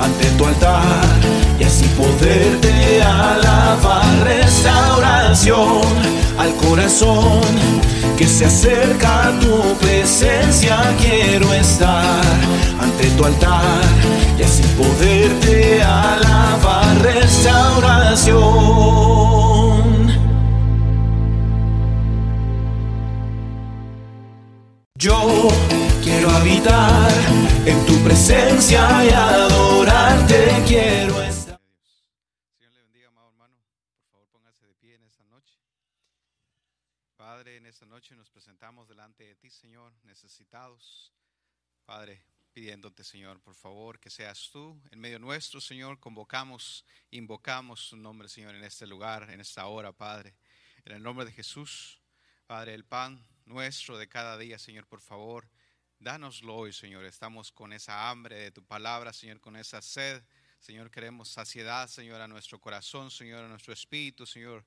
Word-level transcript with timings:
ante 0.00 0.30
tu 0.36 0.46
altar 0.46 1.04
y 1.58 1.64
así 1.64 1.84
poderte 1.96 3.02
alabar. 3.02 4.04
Restauración 4.24 5.82
al 6.38 6.54
corazón 6.56 7.40
que 8.16 8.26
se 8.26 8.46
acerca 8.46 9.28
a 9.28 9.38
tu 9.40 9.74
presencia. 9.80 10.78
Quiero 10.98 11.52
estar 11.52 12.22
ante 12.80 13.10
tu 13.10 13.24
altar 13.24 13.82
y 14.38 14.42
así 14.42 14.62
poderte 14.76 15.82
alabar. 15.82 17.02
Restauración. 17.02 18.38
Yo 24.96 25.48
quiero 26.02 26.28
habitar 26.30 27.12
en 27.68 27.84
tu 27.84 28.02
presencia 28.02 29.04
y 29.04 29.10
adorarte 29.10 30.64
quiero 30.66 31.22
estar. 31.22 31.60
Señor 32.56 32.72
le 32.72 32.82
bendiga, 32.82 33.08
amado 33.08 33.28
hermano. 33.28 33.56
Por 33.92 34.10
favor, 34.10 34.28
póngase 34.30 34.66
de 34.66 34.74
pie 34.74 34.94
en 34.94 35.04
esta 35.04 35.24
noche. 35.26 35.58
Padre, 37.16 37.56
en 37.58 37.66
esta 37.66 37.84
noche 37.84 38.16
nos 38.16 38.30
presentamos 38.30 38.88
delante 38.88 39.24
de 39.24 39.34
ti, 39.34 39.50
Señor, 39.50 39.92
necesitados. 40.04 41.12
Padre, 41.84 42.22
pidiéndote, 42.54 43.04
Señor, 43.04 43.38
por 43.40 43.54
favor, 43.54 44.00
que 44.00 44.08
seas 44.08 44.48
tú 44.50 44.80
en 44.90 44.98
medio 44.98 45.18
nuestro, 45.18 45.60
Señor. 45.60 46.00
Convocamos, 46.00 46.86
invocamos 47.10 47.90
tu 47.90 47.98
nombre, 47.98 48.30
Señor, 48.30 48.54
en 48.54 48.64
este 48.64 48.86
lugar, 48.86 49.28
en 49.30 49.40
esta 49.40 49.66
hora, 49.66 49.92
Padre. 49.92 50.34
En 50.86 50.92
el 50.92 51.02
nombre 51.02 51.26
de 51.26 51.32
Jesús, 51.32 52.00
Padre, 52.46 52.72
el 52.72 52.86
pan 52.86 53.22
nuestro 53.44 53.98
de 53.98 54.08
cada 54.08 54.38
día, 54.38 54.58
Señor, 54.58 54.86
por 54.86 55.02
favor, 55.02 55.50
dánoslo 55.98 56.54
hoy, 56.54 56.72
Señor. 56.72 57.04
Estamos 57.04 57.50
con 57.52 57.72
esa 57.72 58.08
hambre 58.10 58.36
de 58.36 58.50
tu 58.50 58.64
palabra, 58.64 59.12
Señor, 59.12 59.40
con 59.40 59.56
esa 59.56 59.82
sed. 59.82 60.22
Señor, 60.60 60.90
queremos 60.90 61.28
saciedad, 61.28 61.88
Señor, 61.88 62.20
a 62.20 62.28
nuestro 62.28 62.60
corazón, 62.60 63.10
Señor, 63.10 63.44
a 63.44 63.48
nuestro 63.48 63.72
espíritu, 63.72 64.26
Señor. 64.26 64.64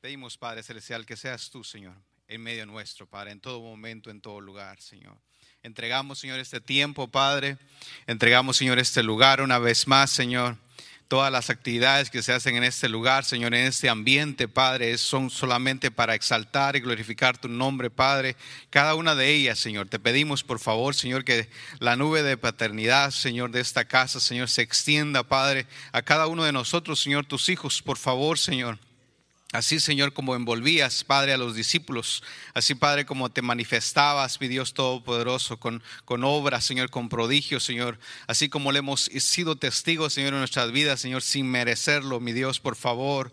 Pedimos, 0.00 0.36
Padre 0.36 0.62
Celestial, 0.62 1.06
que 1.06 1.16
seas 1.16 1.50
tú, 1.50 1.62
Señor, 1.62 1.94
en 2.26 2.42
medio 2.42 2.66
nuestro, 2.66 3.06
Padre, 3.06 3.32
en 3.32 3.40
todo 3.40 3.60
momento, 3.60 4.10
en 4.10 4.20
todo 4.20 4.40
lugar, 4.40 4.80
Señor. 4.80 5.16
Entregamos, 5.62 6.18
Señor, 6.18 6.40
este 6.40 6.60
tiempo, 6.60 7.08
Padre. 7.08 7.58
Entregamos, 8.06 8.56
Señor, 8.56 8.78
este 8.78 9.02
lugar 9.02 9.42
una 9.42 9.58
vez 9.58 9.86
más, 9.86 10.10
Señor. 10.10 10.56
Todas 11.10 11.32
las 11.32 11.50
actividades 11.50 12.08
que 12.08 12.22
se 12.22 12.32
hacen 12.32 12.54
en 12.54 12.62
este 12.62 12.88
lugar, 12.88 13.24
Señor, 13.24 13.52
en 13.52 13.66
este 13.66 13.88
ambiente, 13.88 14.46
Padre, 14.46 14.96
son 14.96 15.28
solamente 15.28 15.90
para 15.90 16.14
exaltar 16.14 16.76
y 16.76 16.80
glorificar 16.80 17.36
tu 17.36 17.48
nombre, 17.48 17.90
Padre. 17.90 18.36
Cada 18.70 18.94
una 18.94 19.16
de 19.16 19.28
ellas, 19.28 19.58
Señor, 19.58 19.88
te 19.88 19.98
pedimos, 19.98 20.44
por 20.44 20.60
favor, 20.60 20.94
Señor, 20.94 21.24
que 21.24 21.48
la 21.80 21.96
nube 21.96 22.22
de 22.22 22.36
paternidad, 22.36 23.10
Señor, 23.10 23.50
de 23.50 23.58
esta 23.58 23.86
casa, 23.86 24.20
Señor, 24.20 24.48
se 24.48 24.62
extienda, 24.62 25.24
Padre, 25.24 25.66
a 25.90 26.02
cada 26.02 26.28
uno 26.28 26.44
de 26.44 26.52
nosotros, 26.52 27.00
Señor, 27.00 27.26
tus 27.26 27.48
hijos, 27.48 27.82
por 27.82 27.98
favor, 27.98 28.38
Señor. 28.38 28.78
Así, 29.52 29.80
Señor, 29.80 30.12
como 30.12 30.36
envolvías, 30.36 31.02
Padre, 31.02 31.32
a 31.32 31.36
los 31.36 31.56
discípulos, 31.56 32.22
así, 32.54 32.76
Padre, 32.76 33.04
como 33.04 33.30
te 33.30 33.42
manifestabas, 33.42 34.40
mi 34.40 34.46
Dios 34.46 34.74
Todopoderoso, 34.74 35.58
con, 35.58 35.82
con 36.04 36.22
obras, 36.22 36.64
Señor, 36.64 36.88
con 36.90 37.08
prodigios, 37.08 37.64
Señor, 37.64 37.98
así 38.28 38.48
como 38.48 38.70
le 38.70 38.78
hemos 38.78 39.02
sido 39.02 39.56
testigos, 39.56 40.12
Señor, 40.12 40.34
en 40.34 40.38
nuestras 40.38 40.70
vidas, 40.70 41.00
Señor, 41.00 41.22
sin 41.22 41.50
merecerlo, 41.50 42.20
mi 42.20 42.32
Dios, 42.32 42.60
por 42.60 42.76
favor, 42.76 43.32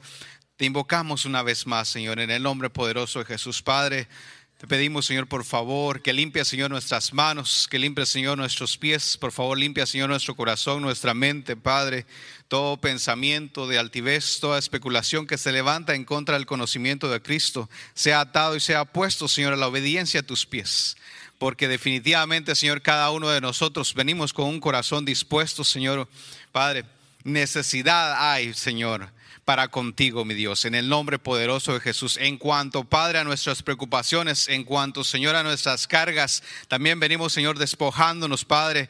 te 0.55 0.65
invocamos 0.65 1.25
una 1.25 1.43
vez 1.43 1.67
más, 1.67 1.87
Señor, 1.87 2.19
en 2.19 2.31
el 2.31 2.41
nombre 2.41 2.71
poderoso 2.71 3.19
de 3.19 3.25
Jesús, 3.25 3.61
Padre. 3.61 4.07
Te 4.57 4.65
pedimos, 4.65 5.05
Señor, 5.05 5.27
por 5.27 5.45
favor, 5.45 6.01
que 6.01 6.13
limpie, 6.13 6.43
Señor, 6.43 6.71
nuestras 6.71 7.13
manos, 7.13 7.67
que 7.69 7.77
limpie, 7.77 8.07
Señor, 8.07 8.39
nuestros 8.39 8.75
pies. 8.75 9.15
Por 9.15 9.31
favor, 9.31 9.55
limpia, 9.55 9.85
Señor, 9.85 10.09
nuestro 10.09 10.35
corazón, 10.35 10.81
nuestra 10.81 11.13
mente, 11.13 11.55
Padre. 11.55 12.07
Todo 12.47 12.77
pensamiento 12.77 13.67
de 13.67 13.77
altivez, 13.77 14.39
toda 14.39 14.57
especulación 14.57 15.27
que 15.27 15.37
se 15.37 15.51
levanta 15.51 15.93
en 15.93 16.05
contra 16.05 16.37
del 16.37 16.47
conocimiento 16.47 17.07
de 17.07 17.21
Cristo, 17.21 17.69
sea 17.93 18.21
atado 18.21 18.55
y 18.55 18.59
sea 18.59 18.85
puesto, 18.85 19.27
Señor, 19.27 19.53
a 19.53 19.57
la 19.57 19.67
obediencia 19.67 20.21
a 20.21 20.23
tus 20.23 20.47
pies. 20.47 20.97
Porque 21.37 21.67
definitivamente, 21.67 22.55
Señor, 22.55 22.81
cada 22.81 23.11
uno 23.11 23.29
de 23.29 23.41
nosotros 23.41 23.93
venimos 23.93 24.33
con 24.33 24.45
un 24.45 24.59
corazón 24.59 25.05
dispuesto, 25.05 25.63
Señor, 25.63 26.09
Padre. 26.51 26.83
Necesidad 27.23 28.31
hay, 28.31 28.55
Señor, 28.55 29.11
para 29.47 29.69
contigo, 29.69 30.25
mi 30.25 30.33
Dios, 30.33 30.65
en 30.65 30.75
el 30.75 30.89
nombre 30.89 31.19
poderoso 31.19 31.71
de 31.71 31.79
Jesús. 31.79 32.17
En 32.17 32.37
cuanto, 32.37 32.83
Padre, 32.83 33.19
a 33.19 33.23
nuestras 33.23 33.63
preocupaciones, 33.63 34.49
en 34.49 34.65
cuanto, 34.65 35.05
Señor, 35.05 35.37
a 35.37 35.43
nuestras 35.43 35.87
cargas, 35.87 36.43
también 36.67 36.99
venimos, 36.99 37.31
Señor, 37.31 37.57
despojándonos, 37.57 38.43
Padre. 38.43 38.89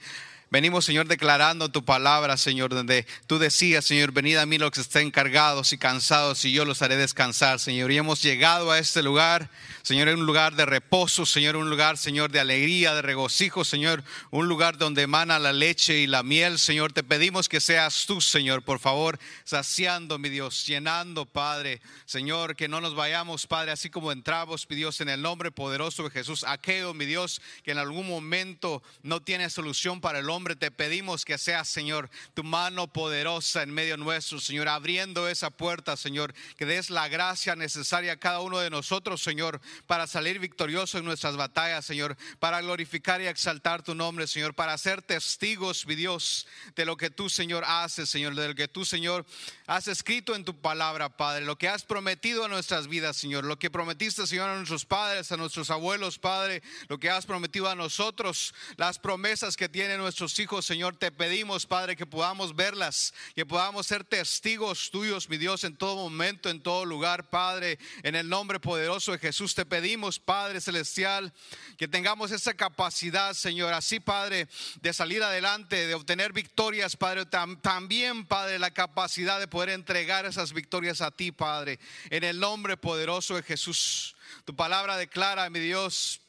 Venimos, 0.50 0.86
Señor, 0.86 1.10
declarando 1.10 1.68
tu 1.68 1.84
palabra, 1.84 2.38
Señor, 2.38 2.74
donde 2.74 3.06
tú 3.28 3.38
decías, 3.38 3.84
Señor, 3.84 4.14
venid 4.14 4.38
a 4.38 4.46
mí 4.46 4.58
los 4.58 4.72
que 4.72 4.80
estén 4.80 5.12
cargados 5.12 5.74
y 5.74 5.78
cansados 5.78 6.46
y 6.46 6.54
yo 6.54 6.64
los 6.64 6.82
haré 6.82 6.96
descansar, 6.96 7.60
Señor. 7.60 7.92
Y 7.92 7.98
hemos 7.98 8.24
llegado 8.24 8.72
a 8.72 8.80
este 8.80 9.04
lugar, 9.04 9.50
Señor, 9.84 10.08
un 10.08 10.26
lugar 10.26 10.56
de 10.56 10.66
reposo, 10.66 11.26
Señor, 11.26 11.58
un 11.58 11.70
lugar, 11.70 11.98
Señor, 11.98 12.32
de 12.32 12.40
alegría, 12.40 12.96
de 12.96 13.02
regocijo, 13.02 13.66
Señor, 13.66 14.06
un 14.32 14.48
lugar 14.48 14.78
donde 14.78 15.02
emana 15.02 15.38
la 15.38 15.52
leche 15.52 15.98
y 15.98 16.08
la 16.08 16.24
miel, 16.24 16.60
Señor. 16.60 16.94
Te 16.94 17.04
pedimos 17.04 17.50
que 17.50 17.60
seas 17.60 18.06
tú, 18.06 18.22
Señor, 18.22 18.64
por 18.64 18.80
favor, 18.80 19.20
saciando, 19.44 20.18
mi 20.18 20.30
Dios, 20.30 20.66
llenando, 20.66 21.26
Padre, 21.26 21.82
Señor, 22.06 22.56
que 22.56 22.70
no 22.70 22.80
nos 22.80 22.96
vayamos, 22.96 23.48
Padre, 23.48 23.72
así 23.72 23.90
como 23.90 24.14
entramos, 24.14 24.66
mi 24.70 24.78
Dios, 24.78 25.02
en 25.02 25.10
el 25.10 25.22
nombre 25.22 25.52
poderoso 25.52 26.04
de 26.04 26.10
Jesús. 26.10 26.46
Aquello, 26.48 26.94
mi 26.94 27.06
Dios, 27.06 27.42
que 27.64 27.72
en 27.72 27.80
algún 27.80 28.08
momento 28.08 28.82
no 29.04 29.22
tiene 29.22 29.50
solución 29.50 30.00
para 30.00 30.20
el 30.20 30.30
hombre 30.30 30.37
hombre, 30.38 30.56
te 30.56 30.70
pedimos 30.70 31.26
que 31.26 31.38
sea, 31.40 31.66
Señor, 31.66 32.10
tu 32.36 32.44
mano 32.44 32.88
poderosa 32.88 33.64
en 33.64 33.72
medio 33.72 33.98
nuestro, 33.98 34.40
Señor, 34.40 34.68
abriendo 34.68 35.28
esa 35.28 35.50
puerta, 35.50 35.98
Señor, 35.98 36.34
que 36.58 36.66
des 36.68 36.92
la 36.92 37.08
gracia 37.08 37.56
necesaria 37.56 38.14
a 38.14 38.18
cada 38.18 38.42
uno 38.42 38.60
de 38.60 38.70
nosotros, 38.70 39.22
Señor, 39.22 39.60
para 39.88 40.06
salir 40.06 40.38
victorioso 40.38 41.00
en 41.00 41.06
nuestras 41.06 41.36
batallas, 41.36 41.86
Señor, 41.86 42.16
para 42.40 42.62
glorificar 42.62 43.20
y 43.20 43.26
exaltar 43.26 43.82
tu 43.82 43.96
nombre, 43.96 44.28
Señor, 44.28 44.54
para 44.54 44.78
ser 44.78 45.02
testigos, 45.02 45.88
mi 45.88 45.96
Dios, 45.96 46.46
de 46.76 46.86
lo 46.86 46.98
que 46.98 47.10
tú, 47.10 47.30
Señor, 47.30 47.64
haces, 47.66 48.08
Señor, 48.08 48.36
de 48.36 48.50
lo 48.50 48.56
que 48.56 48.68
tú, 48.68 48.86
Señor, 48.86 49.26
has 49.66 49.88
escrito 49.88 50.36
en 50.36 50.46
tu 50.46 50.56
palabra, 50.62 51.18
Padre, 51.18 51.46
lo 51.46 51.58
que 51.58 51.68
has 51.68 51.84
prometido 51.84 52.46
a 52.46 52.48
nuestras 52.48 52.88
vidas, 52.88 53.18
Señor, 53.18 53.44
lo 53.44 53.58
que 53.58 53.72
prometiste, 53.72 54.28
Señor, 54.28 54.50
a 54.50 54.56
nuestros 54.56 54.86
padres, 54.86 55.32
a 55.32 55.38
nuestros 55.38 55.72
abuelos, 55.72 56.20
Padre, 56.20 56.62
lo 56.90 57.00
que 57.00 57.10
has 57.10 57.26
prometido 57.26 57.68
a 57.70 57.76
nosotros, 57.76 58.54
las 58.76 59.00
promesas 59.00 59.58
que 59.58 59.68
tienen 59.68 60.00
hijos, 60.40 60.66
Señor, 60.66 60.96
te 60.96 61.12
pedimos, 61.12 61.66
Padre, 61.66 61.96
que 61.96 62.06
podamos 62.06 62.56
verlas, 62.56 63.14
que 63.36 63.46
podamos 63.46 63.88
ser 63.88 64.04
testigos 64.04 64.92
tuyos, 64.92 65.30
mi 65.30 65.38
Dios, 65.38 65.64
en 65.64 65.76
todo 65.76 65.96
momento, 65.96 66.50
en 66.50 66.62
todo 66.62 66.86
lugar, 66.86 67.30
Padre, 67.30 67.80
en 68.04 68.16
el 68.16 68.30
nombre 68.30 68.60
poderoso 68.60 69.12
de 69.12 69.20
Jesús, 69.20 69.56
te 69.56 69.66
pedimos, 69.66 70.20
Padre 70.20 70.62
Celestial, 70.62 71.34
que 71.78 71.88
tengamos 71.88 72.32
esa 72.32 72.54
capacidad, 72.54 73.34
Señor, 73.34 73.74
así, 73.74 74.00
Padre, 74.00 74.48
de 74.82 74.94
salir 74.94 75.24
adelante, 75.24 75.88
de 75.88 75.96
obtener 75.96 76.34
victorias, 76.34 76.96
Padre, 76.96 77.26
tam- 77.26 77.60
también, 77.62 78.26
Padre, 78.26 78.60
la 78.60 78.72
capacidad 78.72 79.40
de 79.40 79.48
poder 79.48 79.70
entregar 79.70 80.26
esas 80.26 80.54
victorias 80.54 81.02
a 81.02 81.12
ti, 81.12 81.32
Padre, 81.32 81.80
en 82.10 82.24
el 82.24 82.40
nombre 82.40 82.78
poderoso 82.78 83.36
de 83.36 83.44
Jesús. 83.44 84.16
Tu 84.46 84.56
palabra 84.56 84.98
declara, 84.98 85.50
mi 85.50 85.60
Dios, 85.60 86.22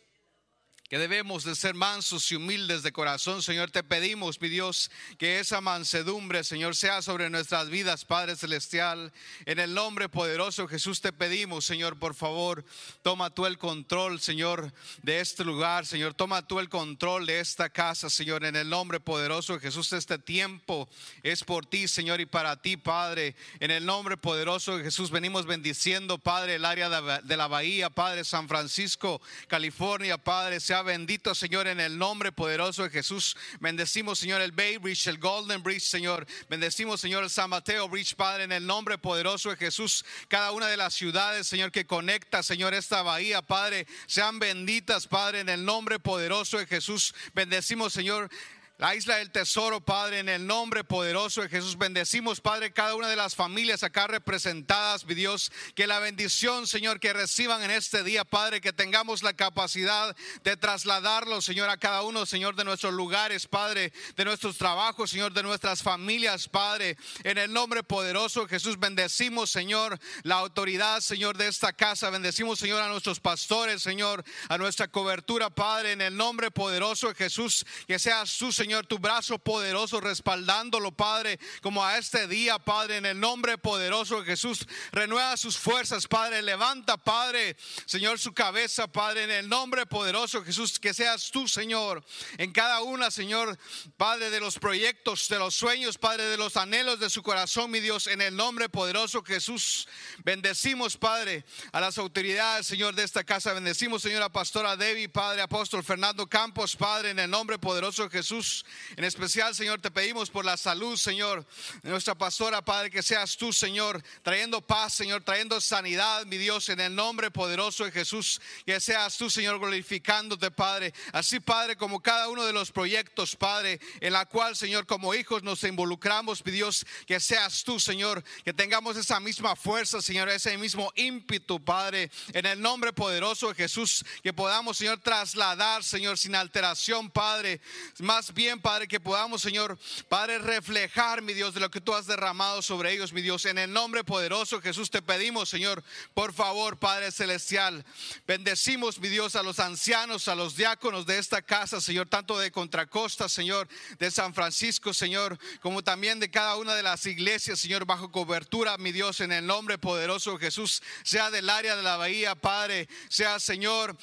que 0.89 0.99
debemos 0.99 1.45
de 1.45 1.55
ser 1.55 1.75
mansos 1.75 2.31
y 2.33 2.37
humildes 2.37 2.83
de 2.83 2.93
corazón, 2.93 3.43
Señor. 3.43 3.71
Te 3.71 3.83
pedimos, 3.83 4.41
mi 4.41 4.49
Dios, 4.49 4.91
que 5.19 5.39
esa 5.39 5.61
mansedumbre, 5.61 6.45
Señor, 6.45 6.75
sea 6.75 7.03
sobre 7.03 7.29
nuestras 7.29 7.69
vidas, 7.69 8.05
Padre 8.05 8.37
Celestial. 8.37 9.13
En 9.45 9.59
el 9.59 9.75
nombre 9.75 10.09
poderoso 10.09 10.63
de 10.63 10.69
Jesús 10.69 11.01
te 11.01 11.13
pedimos, 11.13 11.67
Señor, 11.67 11.99
por 11.99 12.15
favor, 12.15 12.65
toma 13.03 13.31
tú 13.31 13.45
el 13.45 13.59
control, 13.59 14.21
Señor, 14.21 14.73
de 15.03 15.21
este 15.21 15.45
lugar, 15.45 15.85
Señor. 15.85 16.15
Toma 16.15 16.47
tú 16.47 16.59
el 16.59 16.71
control 16.71 17.27
de 17.27 17.41
esta 17.41 17.69
casa, 17.69 18.09
Señor. 18.09 18.45
En 18.45 18.57
el 18.57 18.71
nombre 18.71 18.99
poderoso 18.99 19.55
de 19.55 19.61
Jesús, 19.61 19.93
este 19.93 20.19
tiempo 20.19 20.89
es 21.23 21.45
por 21.45 21.67
ti, 21.67 21.87
Señor, 21.87 22.21
y 22.21 22.27
para 22.27 22.63
ti, 22.63 22.79
Padre. 22.79 23.37
En 23.61 23.71
el 23.71 23.85
nombre 23.85 24.17
poderoso 24.17 24.79
de 24.79 24.85
Jesús, 24.85 25.11
venimos 25.11 25.45
bendiciendo, 25.45 26.17
Padre, 26.19 26.55
el 26.55 26.65
área 26.65 26.89
de 26.89 26.99
de 27.23 27.37
la 27.37 27.47
bahía, 27.47 27.91
Padre, 27.91 28.25
San 28.25 28.49
Francisco, 28.49 29.21
California, 29.47 30.19
Padre, 30.19 30.61
sea 30.61 30.78
bendito, 30.83 31.35
Señor, 31.35 31.67
en 31.67 31.81
el 31.81 31.99
nombre 31.99 32.33
poderoso 32.33 32.83
de 32.83 32.91
Jesús. 32.91 33.37
Bendecimos, 33.61 34.19
Señor, 34.19 34.41
el 34.41 34.53
Bay 34.53 34.77
Bridge, 34.77 35.07
el 35.07 35.19
Golden 35.19 35.63
Bridge, 35.63 35.83
Señor. 35.83 36.27
Bendecimos, 36.49 37.01
Señor, 37.01 37.25
el 37.25 37.31
San 37.31 37.51
Mateo 37.51 37.89
Bridge, 37.89 38.15
Padre, 38.15 38.45
en 38.45 38.53
el 38.53 38.67
nombre 38.67 38.99
poderoso 38.99 39.51
de 39.51 39.57
Jesús. 39.57 40.05
Cada 40.29 40.53
una 40.53 40.69
de 40.69 40.77
las 40.77 40.95
ciudades, 40.95 41.47
Señor, 41.47 41.73
que 41.73 41.87
conecta, 41.87 42.43
Señor, 42.43 42.75
esta 42.75 43.03
bahía, 43.03 43.43
Padre, 43.43 43.87
sean 44.07 44.39
benditas, 44.39 45.07
Padre, 45.07 45.41
en 45.41 45.49
el 45.49 45.65
nombre 45.65 45.99
poderoso 45.99 46.59
de 46.59 46.67
Jesús. 46.67 47.15
Bendecimos, 47.35 47.93
Señor 47.93 48.31
la 48.79 48.95
isla 48.95 49.17
del 49.17 49.33
tesoro, 49.33 49.81
Padre, 49.81 50.21
en 50.21 50.29
el 50.29 50.47
nombre 50.47 50.85
poderoso 50.85 51.43
de 51.43 51.49
Jesús. 51.49 51.77
Bendecimos, 51.77 52.41
Padre, 52.41 52.73
cada 52.73 52.95
una 52.95 53.09
de 53.09 53.17
las 53.17 53.35
familias 53.35 53.83
acá 53.83 54.07
representadas, 54.07 55.05
mi 55.05 55.17
Dios. 55.17 55.51
Que 55.75 55.89
la 55.89 55.99
bendición, 55.99 56.69
Señor, 56.69 57.01
que 57.01 57.13
reciban 57.13 57.61
en 57.65 57.73
este 57.73 58.05
día, 58.05 58.25
Padre, 58.25 58.61
que 58.61 58.73
tengamos 58.73 59.25
la 59.25 59.33
capacidad 59.33 60.17
de 60.45 60.57
trasladarlo, 60.57 61.43
Señor, 61.43 61.69
a 61.71 61.77
cada 61.77 62.03
uno, 62.03 62.25
Señor, 62.25 62.55
de 62.55 62.63
nuestros 62.63 62.95
lugares, 62.95 63.49
Padre, 63.49 63.93
de 64.15 64.25
nuestros 64.25 64.57
trabajos, 64.57 65.11
Señor, 65.11 65.33
de 65.33 65.43
nuestras 65.43 65.83
familias, 65.83 66.47
Padre. 66.47 66.97
En 67.25 67.37
el 67.37 67.53
nombre 67.53 67.83
poderoso 67.83 68.43
de 68.43 68.49
Jesús, 68.49 68.79
bendecimos, 68.79 69.51
Señor, 69.51 69.99
la 70.23 70.37
autoridad, 70.37 71.01
Señor, 71.01 71.37
de 71.37 71.49
esta 71.49 71.73
casa. 71.73 72.11
Bendecimos, 72.11 72.61
Señor, 72.61 72.81
a 72.81 72.89
nuestros 72.89 73.19
pastores, 73.19 73.83
Señor, 73.83 74.25
a 74.49 74.57
nuestra 74.57 74.87
cobertura, 74.87 75.51
Padre, 75.51 75.93
en 75.93 76.01
el 76.01 76.17
nombre 76.17 76.53
poderoso 76.53 77.09
de 77.09 77.17
Jesús. 77.17 77.67
Que 77.89 77.99
seas 77.99 78.39
tú, 78.39 78.53
Señor 78.53 78.68
Señor, 78.69 78.87
tu 78.87 78.99
brazo 78.99 79.39
poderoso 79.39 79.99
respaldándolo, 79.99 80.93
Padre, 80.93 81.41
como 81.63 81.83
a 81.83 81.97
este 81.97 82.29
día, 82.29 82.59
Padre, 82.59 82.99
en 82.99 83.07
el 83.07 83.19
nombre 83.19 83.57
poderoso 83.57 84.21
de 84.21 84.27
Jesús. 84.27 84.67
Renueva 84.93 85.39
sus 85.39 85.57
fuerzas, 85.57 86.07
Padre. 86.07 86.43
Levanta, 86.43 86.99
Padre, 86.99 87.57
Señor, 87.87 88.19
su 88.19 88.35
cabeza, 88.35 88.87
Padre, 88.87 89.25
en 89.25 89.31
el 89.31 89.49
nombre 89.49 89.87
poderoso 89.87 90.41
de 90.41 90.45
Jesús. 90.45 90.79
Que 90.79 90.93
seas 90.93 91.31
tú, 91.31 91.49
Señor, 91.49 92.05
en 92.37 92.53
cada 92.53 92.83
una, 92.83 93.11
Señor, 93.11 93.59
Padre, 93.97 94.29
de 94.29 94.39
los 94.39 94.59
proyectos, 94.59 95.31
de 95.31 95.39
los 95.39 95.55
sueños, 95.55 95.97
Padre, 95.97 96.25
de 96.25 96.37
los 96.37 96.59
anhelos 96.59 97.01
de 97.01 97.09
su 97.09 97.23
corazón, 97.23 97.71
mi 97.71 97.81
Dios, 97.81 98.07
en 98.07 98.21
el 98.21 98.37
nombre 98.37 98.69
poderoso 98.69 99.23
de 99.23 99.33
Jesús. 99.33 99.89
Bendecimos, 100.25 100.99
Padre, 100.99 101.47
a 101.73 101.81
las 101.81 101.97
autoridades, 101.97 102.67
Señor, 102.67 102.95
de 102.95 103.05
esta 103.05 103.25
casa. 103.25 103.55
Bendecimos, 103.55 104.03
Señor, 104.03 104.23
a 104.23 104.29
Pastora 104.29 104.77
Debbie, 104.77 105.09
Padre, 105.09 105.41
Apóstol 105.41 105.83
Fernando 105.83 106.27
Campos, 106.27 106.77
Padre, 106.77 107.13
en 107.13 107.19
el 107.19 107.31
nombre 107.31 107.59
poderoso 107.59 108.03
de 108.03 108.11
Jesús. 108.11 108.58
En 108.97 109.05
especial, 109.05 109.55
Señor, 109.55 109.81
te 109.81 109.91
pedimos 109.91 110.31
por 110.31 110.45
la 110.45 110.57
salud, 110.57 110.97
Señor, 110.97 111.47
de 111.83 111.91
nuestra 111.91 112.15
pastora, 112.15 112.63
Padre, 112.65 112.91
que 112.91 113.03
seas 113.03 113.37
tú, 113.37 113.53
Señor, 113.53 114.03
trayendo 114.23 114.61
paz, 114.61 114.95
Señor, 114.95 115.23
trayendo 115.23 115.61
sanidad, 115.61 116.27
mi 116.27 116.39
Dios, 116.39 116.69
en 116.69 116.81
el 116.81 116.95
nombre 116.95 117.31
poderoso 117.31 117.85
de 117.85 117.93
Jesús. 117.93 118.41
Que 118.65 118.81
seas 118.81 119.17
tú, 119.17 119.29
Señor, 119.31 119.59
glorificándote, 119.59 120.51
Padre. 120.51 120.95
Así, 121.13 121.41
Padre, 121.41 121.77
como 121.77 122.01
cada 122.01 122.29
uno 122.29 122.45
de 122.45 122.53
los 122.53 122.73
proyectos, 122.73 123.37
Padre, 123.37 123.81
en 124.01 124.13
la 124.13 124.27
cual, 124.27 124.57
Señor, 124.57 124.87
como 124.87 125.15
hijos 125.15 125.43
nos 125.43 125.63
involucramos, 125.65 126.45
mi 126.45 126.53
Dios, 126.53 126.87
que 127.07 127.21
seas 127.21 127.65
tú, 127.65 127.79
Señor, 127.81 128.23
que 128.45 128.53
tengamos 128.53 128.97
esa 128.97 129.21
misma 129.21 129.57
fuerza, 129.57 130.01
Señor, 130.01 130.29
ese 130.29 130.57
mismo 130.57 130.93
ímpetu, 130.97 131.63
Padre, 131.63 132.11
en 132.33 132.47
el 132.47 132.61
nombre 132.61 132.93
poderoso 132.93 133.49
de 133.49 133.55
Jesús, 133.55 134.05
que 134.23 134.33
podamos, 134.33 134.79
Señor, 134.79 135.01
trasladar, 135.01 135.85
Señor, 135.85 136.17
sin 136.17 136.35
alteración, 136.35 137.11
Padre, 137.11 137.61
más 137.99 138.33
bien 138.33 138.48
Padre, 138.57 138.89
que 138.89 139.01
podamos, 139.01 139.43
Señor, 139.43 139.79
Padre, 140.09 140.39
reflejar, 140.39 141.21
mi 141.21 141.35
Dios, 141.35 141.53
de 141.53 141.61
lo 141.61 141.71
que 141.71 141.83
tú 141.83 141.95
has 141.95 142.07
derramado 142.07 142.63
sobre 142.63 142.93
ellos, 142.93 143.13
mi 143.13 143.21
Dios. 143.21 143.45
En 143.45 143.59
el 143.59 143.71
nombre 143.71 144.05
poderoso 144.05 144.63
Jesús 144.63 144.91
te 144.91 145.03
pedimos, 145.03 145.51
Señor, 145.51 145.85
por 146.15 146.33
favor, 146.33 146.79
Padre 146.79 147.13
Celestial, 147.13 147.85
bendecimos, 148.27 148.99
mi 148.99 149.09
Dios, 149.09 149.37
a 149.37 149.43
los 149.43 149.59
ancianos, 149.59 150.29
a 150.29 150.35
los 150.35 150.57
diáconos 150.57 151.05
de 151.05 151.19
esta 151.19 151.43
casa, 151.43 151.81
Señor, 151.81 152.09
tanto 152.09 152.39
de 152.39 152.51
Contracosta, 152.51 153.29
Señor, 153.29 153.69
de 153.99 154.11
San 154.11 154.33
Francisco, 154.33 154.95
Señor, 154.95 155.39
como 155.61 155.85
también 155.85 156.19
de 156.21 156.31
cada 156.31 156.57
una 156.57 156.75
de 156.75 156.83
las 156.83 157.05
iglesias, 157.05 157.61
Señor, 157.61 157.85
bajo 157.85 158.11
cobertura, 158.11 158.79
mi 158.79 158.93
Dios, 158.93 159.21
en 159.21 159.33
el 159.33 159.47
nombre 159.47 159.77
poderoso 159.77 160.39
Jesús, 160.39 160.83
sea 161.03 161.31
del 161.31 161.51
área 161.51 161.77
de 161.77 161.83
la 161.83 161.99
bahía, 161.99 162.35
Padre, 162.35 162.89
sea, 163.09 163.39
Señor, 163.39 163.97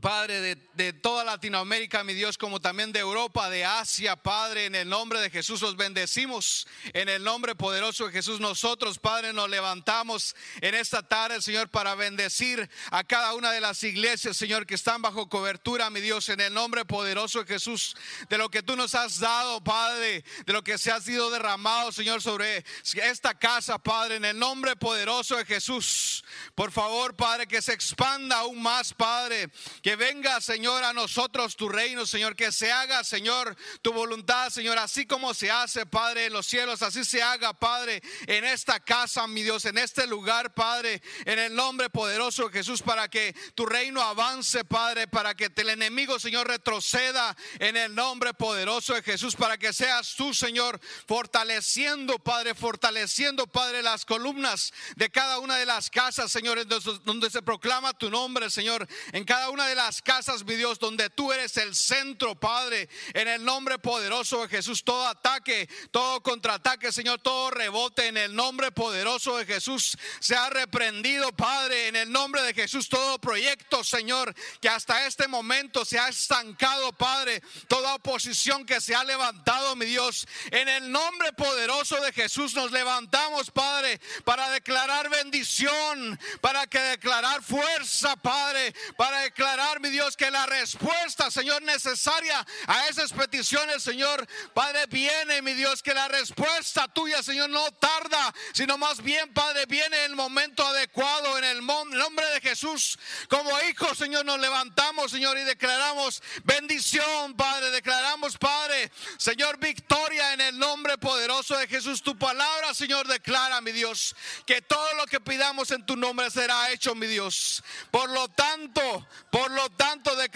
Padre, 0.00 0.40
de, 0.40 0.56
de, 0.74 0.92
toda 0.92 1.24
Latinoamérica, 1.24 2.04
mi 2.04 2.14
Dios, 2.14 2.38
como 2.38 2.60
también 2.60 2.92
de 2.92 3.00
Europa, 3.00 3.48
de 3.50 3.64
Asia, 3.64 4.16
Padre, 4.16 4.66
en 4.66 4.74
el 4.74 4.88
nombre 4.88 5.20
de 5.20 5.30
Jesús 5.30 5.60
los 5.62 5.76
bendecimos, 5.76 6.66
en 6.92 7.08
el 7.08 7.22
nombre 7.22 7.54
poderoso 7.54 8.06
de 8.06 8.12
Jesús 8.12 8.40
nosotros, 8.40 8.98
Padre, 8.98 9.32
nos 9.32 9.48
levantamos 9.48 10.34
en 10.60 10.74
esta 10.74 11.02
tarde, 11.02 11.40
Señor, 11.42 11.68
para 11.68 11.94
bendecir 11.94 12.68
a 12.90 13.04
cada 13.04 13.34
una 13.34 13.52
de 13.52 13.60
las 13.60 13.82
iglesias, 13.82 14.36
Señor, 14.36 14.66
que 14.66 14.74
están 14.74 15.02
bajo 15.02 15.28
cobertura, 15.28 15.90
mi 15.90 16.00
Dios, 16.00 16.28
en 16.28 16.40
el 16.40 16.52
nombre 16.52 16.84
poderoso 16.84 17.40
de 17.40 17.46
Jesús, 17.46 17.96
de 18.28 18.38
lo 18.38 18.50
que 18.50 18.62
tú 18.62 18.76
nos 18.76 18.94
has 18.94 19.20
dado, 19.20 19.62
Padre, 19.62 20.24
de 20.46 20.52
lo 20.52 20.62
que 20.62 20.78
se 20.78 20.90
ha 20.90 21.00
sido 21.00 21.30
derramado, 21.30 21.92
Señor, 21.92 22.22
sobre 22.22 22.64
esta 22.94 23.38
casa, 23.38 23.78
Padre, 23.78 24.16
en 24.16 24.24
el 24.24 24.38
nombre 24.38 24.76
poderoso 24.76 25.36
de 25.36 25.44
Jesús. 25.44 26.24
Por 26.54 26.72
favor, 26.72 27.14
Padre, 27.14 27.46
que 27.46 27.62
se 27.62 27.72
expanda 27.72 28.38
aún 28.38 28.62
más, 28.62 28.92
Padre 28.94 29.50
que 29.82 29.96
venga, 29.96 30.40
Señor, 30.40 30.63
a 30.66 30.92
nosotros 30.92 31.56
tu 31.56 31.68
reino, 31.68 32.06
Señor. 32.06 32.34
Que 32.34 32.50
se 32.50 32.72
haga, 32.72 33.04
Señor, 33.04 33.54
tu 33.82 33.92
voluntad, 33.92 34.50
Señor. 34.50 34.78
Así 34.78 35.06
como 35.06 35.34
se 35.34 35.50
hace, 35.50 35.84
Padre, 35.84 36.26
en 36.26 36.32
los 36.32 36.46
cielos. 36.46 36.82
Así 36.82 37.04
se 37.04 37.22
haga, 37.22 37.52
Padre, 37.52 38.02
en 38.26 38.44
esta 38.44 38.80
casa, 38.80 39.26
mi 39.26 39.42
Dios. 39.42 39.64
En 39.66 39.78
este 39.78 40.06
lugar, 40.06 40.54
Padre. 40.54 41.02
En 41.26 41.38
el 41.38 41.54
nombre 41.54 41.90
poderoso 41.90 42.48
de 42.48 42.58
Jesús. 42.58 42.82
Para 42.82 43.08
que 43.08 43.34
tu 43.54 43.66
reino 43.66 44.00
avance, 44.00 44.64
Padre. 44.64 45.06
Para 45.06 45.34
que 45.34 45.52
el 45.54 45.68
enemigo, 45.68 46.18
Señor, 46.18 46.48
retroceda. 46.48 47.36
En 47.58 47.76
el 47.76 47.94
nombre 47.94 48.32
poderoso 48.32 48.94
de 48.94 49.02
Jesús. 49.02 49.36
Para 49.36 49.58
que 49.58 49.72
seas 49.72 50.14
tú, 50.14 50.32
Señor, 50.32 50.80
fortaleciendo, 51.06 52.18
Padre. 52.18 52.54
Fortaleciendo, 52.54 53.46
Padre, 53.46 53.82
las 53.82 54.06
columnas 54.06 54.72
de 54.96 55.10
cada 55.10 55.38
una 55.40 55.56
de 55.56 55.66
las 55.66 55.90
casas, 55.90 56.32
Señor. 56.32 56.66
Donde 56.66 57.28
se 57.28 57.42
proclama 57.42 57.92
tu 57.92 58.10
nombre, 58.10 58.48
Señor. 58.50 58.88
En 59.12 59.24
cada 59.24 59.50
una 59.50 59.66
de 59.66 59.74
las 59.74 60.00
casas, 60.00 60.42
mi 60.44 60.53
Dios, 60.56 60.78
donde 60.78 61.10
tú 61.10 61.32
eres 61.32 61.56
el 61.56 61.74
centro, 61.74 62.34
Padre, 62.34 62.88
en 63.12 63.28
el 63.28 63.44
nombre 63.44 63.78
poderoso 63.78 64.42
de 64.42 64.48
Jesús, 64.48 64.84
todo 64.84 65.06
ataque, 65.06 65.68
todo 65.90 66.22
contraataque, 66.22 66.92
Señor, 66.92 67.20
todo 67.20 67.50
rebote 67.50 68.06
en 68.06 68.16
el 68.16 68.34
nombre 68.34 68.72
poderoso 68.72 69.36
de 69.36 69.46
Jesús 69.46 69.96
se 70.20 70.36
ha 70.36 70.50
reprendido, 70.50 71.32
Padre, 71.32 71.88
en 71.88 71.96
el 71.96 72.10
nombre 72.10 72.42
de 72.42 72.54
Jesús, 72.54 72.88
todo 72.88 73.18
proyecto, 73.18 73.84
Señor, 73.84 74.34
que 74.60 74.68
hasta 74.68 75.06
este 75.06 75.28
momento 75.28 75.84
se 75.84 75.98
ha 75.98 76.08
estancado, 76.08 76.92
Padre, 76.92 77.42
toda 77.68 77.94
oposición 77.94 78.64
que 78.64 78.80
se 78.80 78.94
ha 78.94 79.04
levantado, 79.04 79.76
mi 79.76 79.86
Dios, 79.86 80.26
en 80.50 80.68
el 80.68 80.90
nombre 80.90 81.32
poderoso 81.32 82.00
de 82.00 82.12
Jesús 82.12 82.54
nos 82.54 82.70
levantamos, 82.72 83.50
Padre, 83.50 84.00
para 84.24 84.50
declarar 84.50 85.10
bendición, 85.10 86.18
para 86.40 86.66
que 86.66 86.80
declarar 86.80 87.42
fuerza, 87.42 88.16
Padre, 88.16 88.74
para 88.96 89.20
declarar 89.20 89.80
mi 89.80 89.90
Dios, 89.90 90.16
que 90.16 90.30
la 90.30 90.43
respuesta, 90.46 91.30
Señor, 91.30 91.62
necesaria 91.62 92.44
a 92.66 92.88
esas 92.88 93.12
peticiones, 93.12 93.82
Señor, 93.82 94.26
Padre, 94.52 94.86
viene, 94.86 95.42
mi 95.42 95.54
Dios, 95.54 95.82
que 95.82 95.94
la 95.94 96.08
respuesta 96.08 96.88
tuya, 96.88 97.22
Señor, 97.22 97.50
no 97.50 97.70
tarda, 97.72 98.34
sino 98.52 98.78
más 98.78 99.02
bien, 99.02 99.32
Padre, 99.32 99.66
viene 99.66 99.96
en 100.04 100.10
el 100.10 100.16
momento 100.16 100.64
adecuado, 100.66 101.38
en 101.38 101.44
el 101.44 101.64
nombre 101.64 102.26
de 102.34 102.40
Jesús. 102.40 102.98
Como 103.28 103.50
hijos, 103.62 103.98
Señor, 103.98 104.24
nos 104.24 104.38
levantamos, 104.38 105.10
Señor, 105.10 105.38
y 105.38 105.44
declaramos 105.44 106.22
bendición, 106.44 107.34
Padre, 107.36 107.70
declaramos, 107.70 108.36
Padre, 108.38 108.90
Señor, 109.18 109.58
victoria 109.58 110.32
en 110.32 110.40
el 110.40 110.58
nombre 110.58 110.98
poderoso 110.98 111.56
de 111.56 111.66
Jesús. 111.66 112.02
Tu 112.02 112.16
palabra, 112.18 112.74
Señor, 112.74 113.06
declara, 113.08 113.60
mi 113.60 113.72
Dios, 113.72 114.14
que 114.46 114.62
todo 114.62 114.94
lo 114.94 115.06
que 115.06 115.20
pidamos 115.20 115.70
en 115.70 115.84
tu 115.84 115.96
nombre 115.96 116.30
será 116.30 116.70
hecho, 116.70 116.94
mi 116.94 117.06
Dios. 117.06 117.62
Por 117.90 118.10
lo 118.10 118.28
tanto, 118.28 119.06
por 119.30 119.50
lo 119.50 119.70
tanto, 119.70 120.14
declaramos 120.16 120.33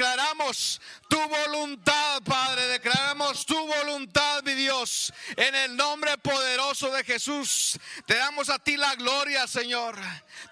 tu 1.08 1.18
voluntad, 1.28 2.22
Padre. 2.22 2.68
Declaramos 2.68 3.44
tu 3.44 3.56
voluntad, 3.66 4.42
mi 4.44 4.54
Dios. 4.54 5.12
En 5.36 5.54
el 5.54 5.76
nombre 5.76 6.16
poderoso 6.18 6.90
de 6.90 7.02
Jesús. 7.02 7.78
Te 8.06 8.14
damos 8.14 8.48
a 8.48 8.58
ti 8.58 8.76
la 8.76 8.94
gloria, 8.94 9.46
Señor. 9.46 9.98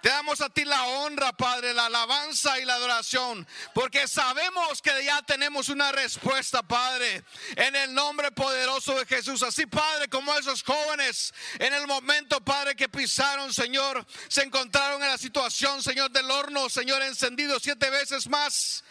Te 0.02 0.08
damos 0.08 0.40
a 0.40 0.48
ti 0.48 0.64
la 0.64 0.82
honra, 0.84 1.32
Padre, 1.32 1.72
la 1.74 1.86
alabanza 1.86 2.58
y 2.58 2.64
la 2.64 2.74
adoración. 2.74 3.46
Porque 3.74 4.08
sabemos 4.08 4.82
que 4.82 5.04
ya 5.04 5.22
tenemos 5.22 5.68
una 5.68 5.92
respuesta, 5.92 6.62
Padre. 6.62 7.24
En 7.54 7.76
el 7.76 7.94
nombre 7.94 8.32
poderoso 8.32 8.94
de 8.98 9.06
Jesús. 9.06 9.42
Así, 9.42 9.66
Padre, 9.66 10.08
como 10.08 10.34
esos 10.34 10.62
jóvenes 10.62 11.32
en 11.58 11.72
el 11.72 11.86
momento, 11.86 12.40
Padre, 12.40 12.74
que 12.74 12.88
pisaron, 12.88 13.52
Señor, 13.52 14.04
se 14.28 14.42
encontraron 14.42 15.02
en 15.02 15.10
la 15.10 15.18
situación, 15.18 15.82
Señor, 15.82 16.10
del 16.10 16.30
horno, 16.30 16.68
Señor, 16.68 17.02
encendido 17.02 17.60
siete 17.60 17.90
veces 17.90 18.28
más 18.28 18.82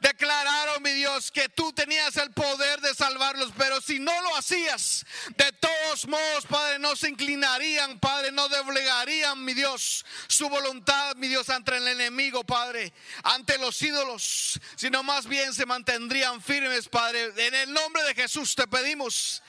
declararon, 0.00 0.82
mi 0.82 0.92
Dios, 0.92 1.30
que 1.30 1.48
tú 1.48 1.72
tenías 1.72 2.16
el 2.16 2.30
poder 2.32 2.80
de 2.80 2.94
salvarlos, 2.94 3.52
pero 3.56 3.80
si 3.80 3.98
no 3.98 4.12
lo 4.22 4.36
hacías, 4.36 5.04
de 5.36 5.52
todos 5.52 6.06
modos, 6.06 6.46
Padre, 6.46 6.78
no 6.78 6.94
se 6.96 7.08
inclinarían, 7.08 7.98
Padre, 7.98 8.32
no 8.32 8.48
doblegarían, 8.48 9.44
mi 9.44 9.54
Dios, 9.54 10.04
su 10.26 10.48
voluntad, 10.48 11.16
mi 11.16 11.28
Dios, 11.28 11.48
ante 11.50 11.76
el 11.76 11.88
enemigo, 11.88 12.44
Padre, 12.44 12.92
ante 13.22 13.58
los 13.58 13.80
ídolos, 13.82 14.60
sino 14.76 15.02
más 15.02 15.26
bien 15.26 15.54
se 15.54 15.66
mantendrían 15.66 16.42
firmes, 16.42 16.88
Padre. 16.88 17.32
En 17.36 17.54
el 17.54 17.72
nombre 17.72 18.02
de 18.04 18.14
Jesús 18.14 18.54
te 18.54 18.66
pedimos 18.66 19.42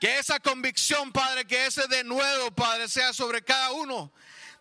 que 0.00 0.18
esa 0.18 0.40
convicción, 0.40 1.12
Padre, 1.12 1.44
que 1.44 1.66
ese 1.66 1.86
de 1.86 2.02
nuevo, 2.02 2.50
Padre, 2.50 2.88
sea 2.88 3.12
sobre 3.12 3.42
cada 3.42 3.70
uno 3.70 4.12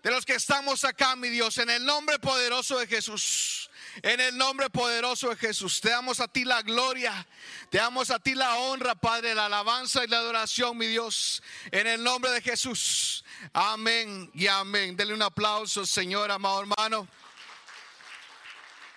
de 0.04 0.12
los 0.12 0.26
que 0.26 0.36
estamos 0.36 0.84
acá, 0.84 1.16
mi 1.16 1.30
Dios, 1.30 1.58
en 1.58 1.70
el 1.70 1.86
nombre 1.86 2.20
poderoso 2.20 2.78
de 2.78 2.86
Jesús. 2.86 3.71
En 4.02 4.20
el 4.20 4.38
nombre 4.38 4.70
poderoso 4.70 5.30
de 5.30 5.36
Jesús, 5.36 5.82
te 5.82 5.90
damos 5.90 6.20
a 6.20 6.28
ti 6.28 6.46
la 6.46 6.62
gloria, 6.62 7.28
te 7.70 7.78
damos 7.78 8.10
a 8.10 8.20
ti 8.20 8.36
la 8.36 8.56
honra, 8.56 8.96
Padre, 8.96 9.36
la 9.36 9.46
alabanza 9.48 10.04
y 10.04 10.08
la 10.08 10.18
adoración, 10.18 10.78
mi 10.78 10.88
Dios. 10.88 11.44
En 11.72 11.88
el 11.88 12.04
nombre 12.04 12.32
de 12.32 12.42
Jesús. 12.42 13.24
Amén 13.54 14.32
y 14.34 14.48
amén. 14.48 14.96
Denle 14.96 15.14
un 15.14 15.22
aplauso, 15.22 15.86
Señor, 15.86 16.32
amado 16.32 16.62
hermano. 16.62 17.08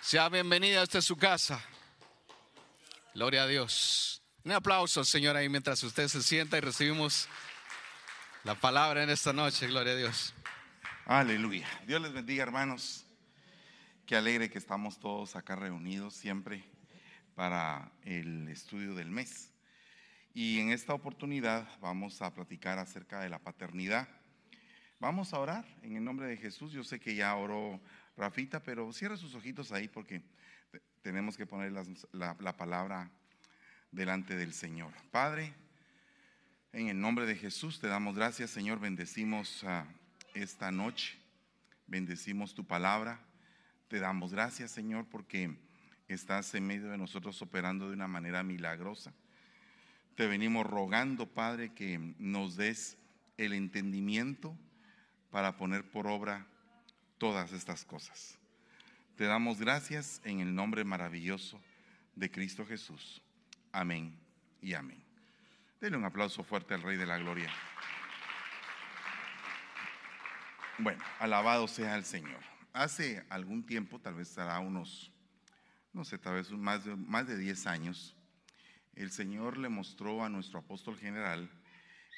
Sea 0.01 0.29
bienvenida 0.29 0.81
a 0.81 0.83
esta 0.83 1.01
su 1.01 1.17
casa. 1.17 1.61
Gloria 3.13 3.43
a 3.43 3.47
Dios. 3.47 4.21
Un 4.43 4.51
aplauso, 4.51 5.03
Señor, 5.03 5.35
ahí 5.35 5.49
mientras 5.49 5.81
usted 5.83 6.07
se 6.07 6.21
sienta 6.21 6.57
y 6.57 6.61
recibimos 6.61 7.27
la 8.43 8.55
palabra 8.55 9.03
en 9.03 9.09
esta 9.09 9.33
noche. 9.33 9.67
Gloria 9.67 9.93
a 9.93 9.95
Dios. 9.95 10.33
Aleluya. 11.05 11.67
Dios 11.85 12.01
les 12.01 12.13
bendiga, 12.13 12.43
hermanos. 12.43 13.04
Qué 14.05 14.15
alegre 14.15 14.51
que 14.51 14.59
estamos 14.59 14.99
todos 14.99 15.35
acá 15.35 15.55
reunidos 15.55 16.13
siempre 16.13 16.63
para 17.33 17.91
el 18.03 18.47
estudio 18.49 18.93
del 18.93 19.09
mes. 19.09 19.51
Y 20.31 20.59
en 20.59 20.69
esta 20.69 20.93
oportunidad 20.93 21.67
vamos 21.81 22.21
a 22.21 22.31
platicar 22.31 22.77
acerca 22.77 23.19
de 23.21 23.29
la 23.29 23.39
paternidad. 23.39 24.07
Vamos 24.99 25.33
a 25.33 25.39
orar 25.39 25.65
en 25.81 25.95
el 25.95 26.03
nombre 26.03 26.27
de 26.27 26.37
Jesús. 26.37 26.71
Yo 26.71 26.83
sé 26.83 26.99
que 26.99 27.15
ya 27.15 27.35
oró 27.35 27.81
Rafita, 28.15 28.61
pero 28.61 28.93
cierre 28.93 29.17
sus 29.17 29.33
ojitos 29.33 29.71
ahí 29.71 29.87
porque 29.87 30.21
tenemos 31.01 31.35
que 31.35 31.47
poner 31.47 31.71
la, 31.71 31.83
la 32.39 32.55
palabra 32.55 33.09
delante 33.89 34.35
del 34.35 34.53
Señor. 34.53 34.93
Padre, 35.09 35.51
en 36.73 36.89
el 36.89 37.01
nombre 37.01 37.25
de 37.25 37.37
Jesús 37.37 37.79
te 37.79 37.87
damos 37.87 38.15
gracias, 38.15 38.51
Señor. 38.51 38.79
Bendecimos 38.79 39.63
a 39.63 39.87
esta 40.35 40.71
noche. 40.71 41.17
Bendecimos 41.87 42.53
tu 42.53 42.67
palabra. 42.67 43.19
Te 43.95 44.01
damos 44.01 44.33
gracias, 44.33 44.71
Señor, 44.71 45.05
porque 45.05 45.55
estás 46.09 46.53
en 46.53 46.67
medio 46.67 46.89
de 46.89 46.97
nosotros 46.97 47.41
operando 47.41 47.87
de 47.87 47.93
una 47.93 48.09
manera 48.09 48.43
milagrosa. 48.43 49.13
Te 50.15 50.27
venimos 50.27 50.67
rogando, 50.67 51.27
Padre, 51.27 51.73
que 51.73 52.13
nos 52.19 52.57
des 52.57 52.97
el 53.37 53.53
entendimiento 53.53 54.53
para 55.31 55.55
poner 55.55 55.89
por 55.89 56.07
obra 56.07 56.45
todas 57.17 57.53
estas 57.53 57.85
cosas. 57.85 58.37
Te 59.15 59.23
damos 59.23 59.61
gracias 59.61 60.19
en 60.25 60.41
el 60.41 60.53
nombre 60.53 60.83
maravilloso 60.83 61.61
de 62.15 62.29
Cristo 62.29 62.65
Jesús. 62.65 63.21
Amén 63.71 64.13
y 64.61 64.73
amén. 64.73 65.01
Denle 65.79 65.97
un 65.97 66.03
aplauso 66.03 66.43
fuerte 66.43 66.73
al 66.73 66.81
Rey 66.81 66.97
de 66.97 67.05
la 67.05 67.17
Gloria. 67.17 67.49
Bueno, 70.79 71.01
alabado 71.17 71.69
sea 71.69 71.95
el 71.95 72.03
Señor. 72.03 72.54
Hace 72.75 73.25
algún 73.29 73.65
tiempo, 73.65 74.01
tal 74.01 74.15
vez 74.15 74.27
será 74.27 74.59
unos, 74.59 75.09
no 75.93 76.03
sé, 76.03 76.17
tal 76.17 76.33
vez 76.33 76.51
más 76.51 76.83
de, 76.83 76.93
más 76.97 77.25
de 77.25 77.37
10 77.37 77.67
años, 77.67 78.17
el 78.95 79.11
Señor 79.11 79.57
le 79.57 79.69
mostró 79.69 80.25
a 80.25 80.27
nuestro 80.27 80.59
apóstol 80.59 80.97
general, 80.97 81.49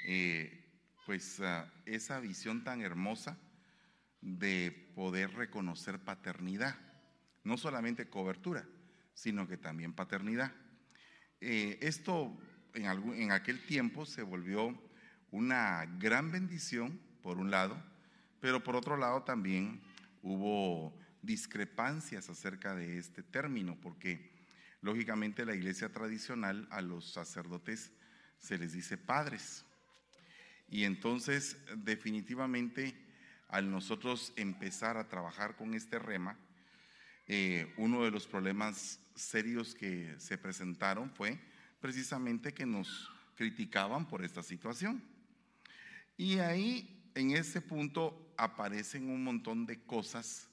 eh, 0.08 0.68
pues 1.06 1.40
ah, 1.42 1.72
esa 1.86 2.20
visión 2.20 2.64
tan 2.64 2.82
hermosa 2.82 3.38
de 4.20 4.72
poder 4.96 5.32
reconocer 5.36 6.00
paternidad. 6.00 6.76
No 7.44 7.60
solamente 7.60 8.10
cobertura, 8.10 8.68
sino 9.14 9.48
que 9.48 9.58
también 9.58 9.94
paternidad. 9.94 10.52
Eh, 11.40 11.78
esto 11.84 12.36
en, 12.74 13.32
aquel 13.32 13.64
tiempo 13.64 14.08
se 14.08 14.24
volvió 14.24 14.76
una 15.30 15.86
gran 16.00 16.32
bendición, 16.32 17.00
por 17.22 17.38
un 17.38 17.52
lado, 17.52 17.80
pero 18.40 18.64
por 18.64 18.76
otro 18.76 18.98
lado 18.98 19.22
también 19.22 19.86
hubo 20.22 20.98
discrepancias 21.22 22.30
acerca 22.30 22.76
de 22.76 22.98
este 22.98 23.24
término, 23.24 23.78
porque 23.82 24.32
lógicamente 24.82 25.46
la 25.46 25.56
iglesia 25.56 25.90
tradicional 25.90 26.68
a 26.72 26.82
los 26.82 27.12
sacerdotes 27.12 27.92
se 28.40 28.58
les 28.58 28.74
dice 28.74 28.98
padres. 28.98 29.66
Y 30.70 30.84
entonces 30.84 31.58
definitivamente 31.78 32.96
al 33.50 33.72
nosotros 33.72 34.34
empezar 34.36 34.98
a 34.98 35.08
trabajar 35.08 35.56
con 35.56 35.74
este 35.74 36.00
rema, 36.00 36.38
eh, 37.28 37.74
uno 37.78 38.04
de 38.04 38.12
los 38.12 38.28
problemas 38.28 39.00
serios 39.16 39.74
que 39.74 40.16
se 40.18 40.38
presentaron 40.38 41.10
fue 41.12 41.40
precisamente 41.80 42.54
que 42.54 42.66
nos 42.66 43.10
criticaban 43.36 44.08
por 44.08 44.24
esta 44.24 44.44
situación. 44.44 45.04
Y 46.18 46.40
ahí, 46.40 47.12
en 47.16 47.32
ese 47.32 47.62
punto, 47.62 48.27
aparecen 48.38 49.10
un 49.10 49.24
montón 49.24 49.66
de 49.66 49.80
cosas 49.82 50.50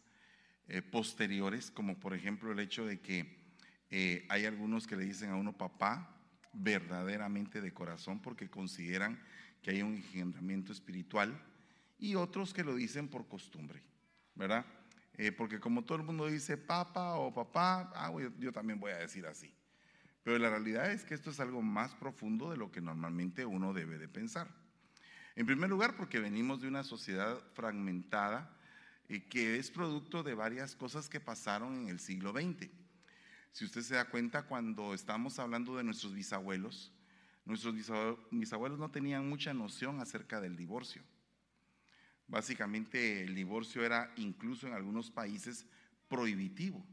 eh, 0.68 0.82
posteriores, 0.82 1.70
como 1.70 1.98
por 2.00 2.14
ejemplo 2.14 2.52
el 2.52 2.58
hecho 2.58 2.86
de 2.86 3.00
que 3.00 3.44
eh, 3.90 4.26
hay 4.28 4.46
algunos 4.46 4.86
que 4.86 4.96
le 4.96 5.04
dicen 5.04 5.30
a 5.30 5.36
uno 5.36 5.56
papá 5.56 6.10
verdaderamente 6.52 7.60
de 7.60 7.72
corazón 7.72 8.20
porque 8.20 8.48
consideran 8.48 9.20
que 9.62 9.72
hay 9.72 9.82
un 9.82 9.96
engendramiento 9.96 10.72
espiritual 10.72 11.40
y 11.98 12.14
otros 12.14 12.52
que 12.54 12.64
lo 12.64 12.74
dicen 12.74 13.08
por 13.08 13.28
costumbre, 13.28 13.82
¿verdad? 14.34 14.64
Eh, 15.16 15.32
porque 15.32 15.60
como 15.60 15.84
todo 15.84 15.98
el 15.98 16.04
mundo 16.04 16.26
dice 16.26 16.56
papá 16.56 17.16
o 17.16 17.32
papá, 17.32 17.92
ah, 17.94 18.12
yo 18.38 18.52
también 18.52 18.80
voy 18.80 18.92
a 18.92 18.96
decir 18.96 19.26
así. 19.26 19.54
Pero 20.22 20.38
la 20.38 20.50
realidad 20.50 20.90
es 20.90 21.04
que 21.04 21.14
esto 21.14 21.30
es 21.30 21.38
algo 21.38 21.62
más 21.62 21.94
profundo 21.94 22.50
de 22.50 22.56
lo 22.56 22.72
que 22.72 22.80
normalmente 22.80 23.44
uno 23.44 23.72
debe 23.72 23.98
de 23.98 24.08
pensar. 24.08 24.48
En 25.36 25.46
primer 25.46 25.68
lugar, 25.68 25.96
porque 25.96 26.20
venimos 26.20 26.60
de 26.60 26.68
una 26.68 26.84
sociedad 26.84 27.40
fragmentada 27.54 28.56
eh, 29.08 29.24
que 29.24 29.56
es 29.58 29.70
producto 29.70 30.22
de 30.22 30.34
varias 30.34 30.76
cosas 30.76 31.08
que 31.08 31.20
pasaron 31.20 31.82
en 31.82 31.88
el 31.88 31.98
siglo 31.98 32.32
XX. 32.32 32.70
Si 33.52 33.64
usted 33.64 33.82
se 33.82 33.94
da 33.94 34.04
cuenta, 34.06 34.44
cuando 34.44 34.94
estamos 34.94 35.38
hablando 35.38 35.76
de 35.76 35.84
nuestros 35.84 36.14
bisabuelos, 36.14 36.92
nuestros 37.44 37.74
bisabuelos 38.30 38.78
no 38.78 38.90
tenían 38.90 39.28
mucha 39.28 39.52
noción 39.52 40.00
acerca 40.00 40.40
del 40.40 40.56
divorcio. 40.56 41.02
Básicamente 42.26 43.22
el 43.22 43.34
divorcio 43.34 43.84
era 43.84 44.12
incluso 44.16 44.66
en 44.66 44.72
algunos 44.72 45.10
países 45.10 45.66
prohibitivo. 46.08 46.84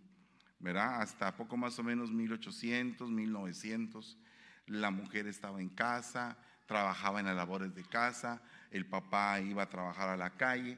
¿verdad? 0.61 1.01
Hasta 1.01 1.35
poco 1.35 1.57
más 1.57 1.77
o 1.79 1.83
menos 1.83 2.11
1800, 2.11 3.09
1900, 3.09 4.17
la 4.67 4.91
mujer 4.91 5.27
estaba 5.27 5.59
en 5.59 5.69
casa, 5.69 6.37
trabajaba 6.71 7.19
en 7.19 7.25
las 7.25 7.35
labores 7.35 7.75
de 7.75 7.83
casa, 7.83 8.41
el 8.71 8.85
papá 8.85 9.41
iba 9.41 9.63
a 9.63 9.69
trabajar 9.69 10.07
a 10.07 10.15
la 10.15 10.29
calle 10.29 10.77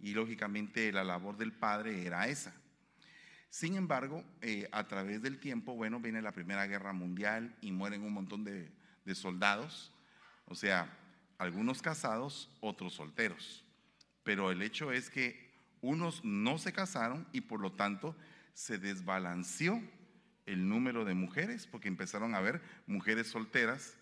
y 0.00 0.12
lógicamente 0.12 0.90
la 0.90 1.04
labor 1.04 1.36
del 1.36 1.52
padre 1.52 2.04
era 2.04 2.26
esa. 2.26 2.52
Sin 3.48 3.76
embargo, 3.76 4.24
eh, 4.42 4.68
a 4.72 4.88
través 4.88 5.22
del 5.22 5.38
tiempo, 5.38 5.76
bueno, 5.76 6.00
viene 6.00 6.22
la 6.22 6.32
Primera 6.32 6.66
Guerra 6.66 6.92
Mundial 6.92 7.54
y 7.60 7.70
mueren 7.70 8.02
un 8.02 8.14
montón 8.14 8.42
de, 8.42 8.72
de 9.04 9.14
soldados, 9.14 9.94
o 10.46 10.56
sea, 10.56 10.92
algunos 11.38 11.82
casados, 11.82 12.50
otros 12.60 12.94
solteros. 12.94 13.64
Pero 14.24 14.50
el 14.50 14.60
hecho 14.60 14.90
es 14.90 15.08
que 15.08 15.54
unos 15.82 16.24
no 16.24 16.58
se 16.58 16.72
casaron 16.72 17.28
y 17.30 17.42
por 17.42 17.60
lo 17.60 17.70
tanto 17.70 18.16
se 18.54 18.76
desbalanceó 18.78 19.80
el 20.46 20.68
número 20.68 21.04
de 21.04 21.14
mujeres, 21.14 21.68
porque 21.68 21.86
empezaron 21.86 22.34
a 22.34 22.38
haber 22.38 22.60
mujeres 22.88 23.28
solteras 23.28 23.94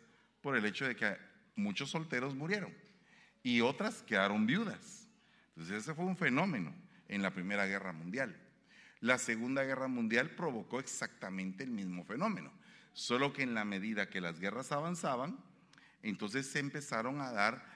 por 0.47 0.57
el 0.57 0.65
hecho 0.65 0.87
de 0.87 0.95
que 0.95 1.17
muchos 1.57 1.91
solteros 1.91 2.37
murieron 2.37 2.73
y 3.43 3.63
otras 3.63 4.05
quedaron 4.05 4.47
viudas. 4.47 5.09
Entonces 5.49 5.83
ese 5.83 5.93
fue 5.93 6.05
un 6.05 6.17
fenómeno 6.17 6.73
en 7.09 7.21
la 7.21 7.33
Primera 7.33 7.67
Guerra 7.67 7.93
Mundial. 7.93 8.37
La 9.01 9.19
Segunda 9.19 9.65
Guerra 9.65 9.89
Mundial 9.89 10.31
provocó 10.37 10.79
exactamente 10.79 11.65
el 11.65 11.71
mismo 11.71 12.05
fenómeno, 12.05 12.53
solo 12.93 13.33
que 13.33 13.43
en 13.43 13.55
la 13.55 13.65
medida 13.65 14.09
que 14.09 14.21
las 14.21 14.39
guerras 14.39 14.71
avanzaban, 14.71 15.37
entonces 16.05 16.47
se 16.47 16.61
empezaron 16.61 17.21
a 17.21 17.33
dar 17.33 17.67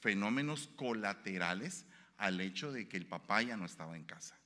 fenómenos 0.00 0.70
colaterales 0.74 1.86
al 2.16 2.40
hecho 2.40 2.72
de 2.72 2.88
que 2.88 2.96
el 2.96 3.06
papá 3.06 3.42
ya 3.42 3.56
no 3.56 3.64
estaba 3.64 3.96
en 3.96 4.02
casa. 4.02 4.36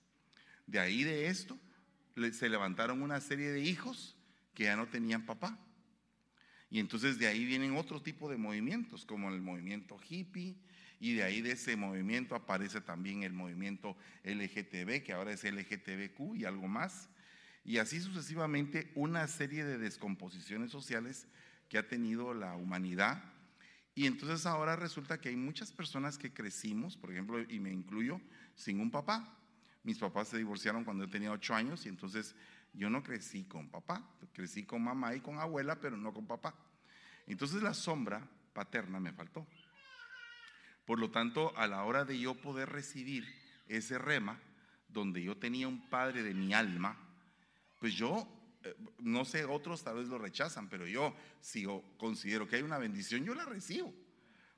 De 0.67 0.79
ahí 0.79 1.05
de 1.05 1.29
esto 1.29 1.59
se 2.33 2.50
levantaron 2.50 3.00
una 3.00 3.23
serie 3.23 3.50
de 3.50 3.62
hijos 3.62 4.14
que 4.52 4.64
ya 4.64 4.76
no 4.76 4.88
tenían 4.88 5.25
papá. 5.25 5.59
Y 6.73 6.81
entonces 6.81 7.19
de 7.19 7.26
ahí 7.26 7.45
vienen 7.45 7.76
otro 7.76 8.00
tipo 8.00 8.31
de 8.31 8.38
movimientos, 8.38 9.05
como 9.05 9.29
el 9.29 9.43
movimiento 9.43 10.00
hippie, 10.09 10.57
y 10.99 11.12
de 11.12 11.23
ahí 11.23 11.43
de 11.43 11.52
ese 11.52 11.76
movimiento 11.76 12.35
aparece 12.35 12.81
también 12.81 13.25
el 13.25 13.35
movimiento 13.35 13.95
LGTB, 14.25 15.02
que 15.02 15.12
ahora 15.12 15.33
es 15.33 15.45
LGTBQ 15.45 16.35
y 16.35 16.47
algo 16.47 16.69
más. 16.69 17.11
Y 17.62 17.76
así 17.76 18.00
sucesivamente 18.00 18.91
una 18.95 19.29
serie 19.29 19.67
de 19.67 19.76
descomposiciones 19.76 20.71
sociales 20.71 21.26
que 21.69 21.76
ha 21.76 21.87
tenido 21.87 22.33
la 22.33 22.57
humanidad. 22.57 23.23
Y 23.95 24.07
entonces 24.07 24.47
ahora 24.47 24.75
resulta 24.75 25.21
que 25.21 25.29
hay 25.29 25.37
muchas 25.37 25.73
personas 25.73 26.17
que 26.17 26.33
crecimos, 26.33 26.97
por 26.97 27.12
ejemplo, 27.12 27.38
y 27.38 27.61
me 27.61 27.71
incluyo, 27.71 28.19
sin 28.55 28.81
un 28.81 28.91
papá. 28.91 29.37
Mis 29.83 29.99
papás 29.99 30.29
se 30.29 30.38
divorciaron 30.38 30.85
cuando 30.85 31.05
yo 31.05 31.11
tenía 31.11 31.33
ocho 31.33 31.55
años 31.55 31.85
y 31.85 31.91
entonces 31.91 32.35
yo 32.73 32.88
no 32.88 33.02
crecí 33.02 33.45
con 33.45 33.69
papá, 33.69 34.02
crecí 34.33 34.64
con 34.64 34.83
mamá 34.83 35.14
y 35.14 35.21
con 35.21 35.38
abuela, 35.38 35.81
pero 35.81 35.97
no 35.97 36.12
con 36.12 36.26
papá. 36.26 36.55
Entonces 37.26 37.62
la 37.62 37.75
sombra 37.75 38.26
paterna 38.52 38.99
me 39.00 39.12
faltó. 39.12 39.47
Por 40.85 40.99
lo 40.99 41.11
tanto, 41.11 41.57
a 41.57 41.67
la 41.67 41.85
hora 41.85 42.05
de 42.05 42.19
yo 42.19 42.35
poder 42.35 42.69
recibir 42.71 43.26
ese 43.69 43.99
rema, 43.99 44.41
donde 44.88 45.23
yo 45.23 45.37
tenía 45.37 45.69
un 45.69 45.88
padre 45.88 46.23
de 46.23 46.35
mi 46.35 46.52
alma, 46.52 46.97
pues 47.79 47.95
yo, 47.95 48.29
eh, 48.62 48.76
no 48.99 49.25
sé, 49.25 49.45
otros 49.45 49.83
tal 49.83 49.97
vez 49.97 50.09
lo 50.09 50.19
rechazan, 50.19 50.69
pero 50.69 50.87
yo 50.87 51.14
si 51.41 51.62
yo 51.62 51.83
considero 51.99 52.47
que 52.47 52.57
hay 52.57 52.62
una 52.62 52.79
bendición, 52.79 53.25
yo 53.25 53.35
la 53.35 53.45
recibo. 53.45 53.93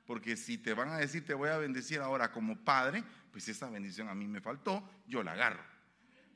Porque 0.07 0.37
si 0.37 0.59
te 0.59 0.75
van 0.75 0.91
a 0.91 0.99
decir 0.99 1.25
te 1.25 1.35
voy 1.35 1.49
a 1.49 1.59
bendecir 1.59 2.01
ahora 2.01 2.33
como 2.33 2.63
padre, 2.65 3.05
pues 3.33 3.49
esa 3.49 3.71
bendición 3.71 4.09
a 4.09 4.15
mí 4.15 4.27
me 4.27 4.41
faltó, 4.41 4.89
yo 5.07 5.23
la 5.23 5.33
agarro. 5.33 5.74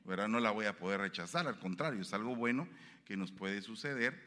¿Verdad? 0.09 0.27
No 0.27 0.41
la 0.41 0.51
voy 0.51 0.65
a 0.65 0.77
poder 0.77 0.99
rechazar, 0.99 1.47
al 1.47 1.59
contrario, 1.59 2.01
es 2.01 2.13
algo 2.13 2.35
bueno 2.35 2.67
que 3.05 3.15
nos 3.15 3.31
puede 3.31 3.61
suceder 3.61 4.19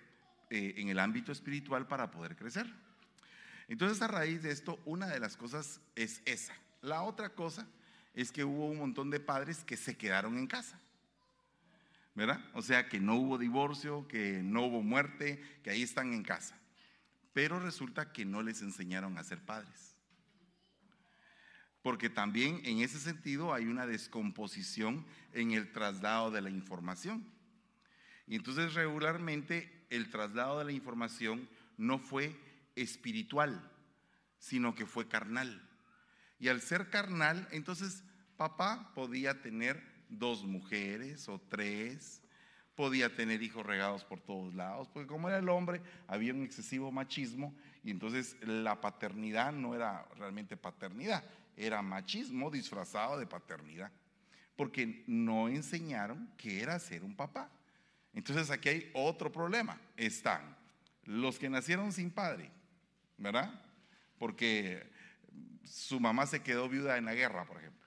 eh, 0.49 0.75
en 0.79 0.89
el 0.89 0.99
ámbito 0.99 1.33
espiritual 1.33 1.87
para 1.87 2.11
poder 2.11 2.37
crecer. 2.37 2.73
Entonces, 3.69 4.01
a 4.01 4.09
raíz 4.09 4.43
de 4.43 4.51
esto, 4.51 4.81
una 4.87 5.09
de 5.09 5.21
las 5.21 5.37
cosas 5.37 5.81
es 5.95 6.23
esa. 6.25 6.55
La 6.81 7.03
otra 7.03 7.31
cosa 7.31 7.67
es 8.15 8.33
que 8.33 8.45
hubo 8.45 8.67
un 8.67 8.79
montón 8.79 9.11
de 9.11 9.21
padres 9.21 9.65
que 9.65 9.77
se 9.77 9.97
quedaron 9.97 10.39
en 10.39 10.47
casa. 10.47 10.81
¿Verdad? 12.15 12.41
O 12.55 12.63
sea, 12.63 12.89
que 12.89 13.01
no 13.01 13.17
hubo 13.17 13.37
divorcio, 13.37 14.07
que 14.09 14.41
no 14.43 14.67
hubo 14.67 14.83
muerte, 14.83 15.43
que 15.63 15.71
ahí 15.71 15.83
están 15.83 16.15
en 16.15 16.23
casa 16.23 16.57
pero 17.33 17.59
resulta 17.59 18.13
que 18.13 18.25
no 18.25 18.43
les 18.43 18.63
enseñaron 18.63 19.17
a 19.19 19.25
ser 19.25 19.41
padres. 19.41 19.92
Porque 21.83 22.09
también 22.09 22.61
en 22.65 22.81
ese 22.81 22.99
sentido 22.99 23.53
hay 23.53 23.67
una 23.67 23.87
descomposición 23.87 25.05
en 25.33 25.53
el 25.53 25.73
traslado 25.73 26.31
de 26.31 26.41
la 26.41 26.51
información. 26.51 27.25
Y 28.27 28.37
entonces 28.37 28.75
regularmente 28.75 29.87
el 29.91 30.09
traslado 30.09 30.59
de 30.59 30.65
la 30.65 30.73
información 30.73 31.49
no 31.77 31.99
fue 31.99 32.37
espiritual, 32.77 33.71
sino 34.39 34.75
que 34.75 34.87
fue 34.87 35.09
carnal. 35.09 35.69
Y 36.39 36.49
al 36.49 36.61
ser 36.61 36.89
carnal, 36.91 37.49
entonces 37.51 38.05
papá 38.37 38.93
podía 38.95 39.43
tener 39.43 39.83
dos 40.09 40.45
mujeres 40.45 41.29
o 41.29 41.41
tres, 41.49 42.23
podía 42.75 43.15
tener 43.15 43.43
hijos 43.43 43.65
regados 43.65 44.05
por 44.05 44.21
todos 44.21 44.55
lados, 44.55 44.89
porque 44.89 45.07
como 45.07 45.29
era 45.29 45.39
el 45.39 45.49
hombre, 45.49 45.83
había 46.07 46.33
un 46.33 46.43
excesivo 46.43 46.91
machismo 46.91 47.55
y 47.85 47.91
entonces 47.91 48.37
la 48.41 48.81
paternidad 48.81 49.53
no 49.53 49.75
era 49.75 50.07
realmente 50.17 50.57
paternidad, 50.57 51.23
era 51.57 51.83
machismo 51.83 52.51
disfrazado 52.51 53.19
de 53.19 53.27
paternidad, 53.27 53.91
porque 54.57 55.05
no 55.07 55.49
enseñaron 55.49 56.33
que 56.37 56.63
era 56.63 56.79
ser 56.79 57.05
un 57.05 57.15
papá. 57.15 57.51
Entonces 58.15 58.51
aquí 58.51 58.69
hay 58.69 58.91
otro 58.95 59.33
problema, 59.33 59.81
están 59.97 60.57
los 61.05 61.39
que 61.39 61.51
nacieron 61.51 61.93
sin 61.93 62.11
padre, 62.11 62.51
¿verdad? 63.19 63.53
Porque 64.19 64.91
su 65.65 65.99
mamá 65.99 66.27
se 66.27 66.43
quedó 66.43 66.69
viuda 66.69 66.97
en 66.97 67.07
la 67.07 67.15
guerra, 67.15 67.45
por 67.45 67.59
ejemplo 67.59 67.83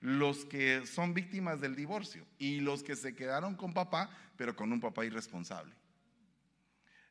los 0.00 0.44
que 0.44 0.86
son 0.86 1.12
víctimas 1.12 1.60
del 1.60 1.74
divorcio 1.74 2.24
y 2.38 2.60
los 2.60 2.82
que 2.82 2.96
se 2.96 3.14
quedaron 3.14 3.56
con 3.56 3.74
papá, 3.74 4.10
pero 4.36 4.54
con 4.54 4.72
un 4.72 4.80
papá 4.80 5.04
irresponsable. 5.04 5.74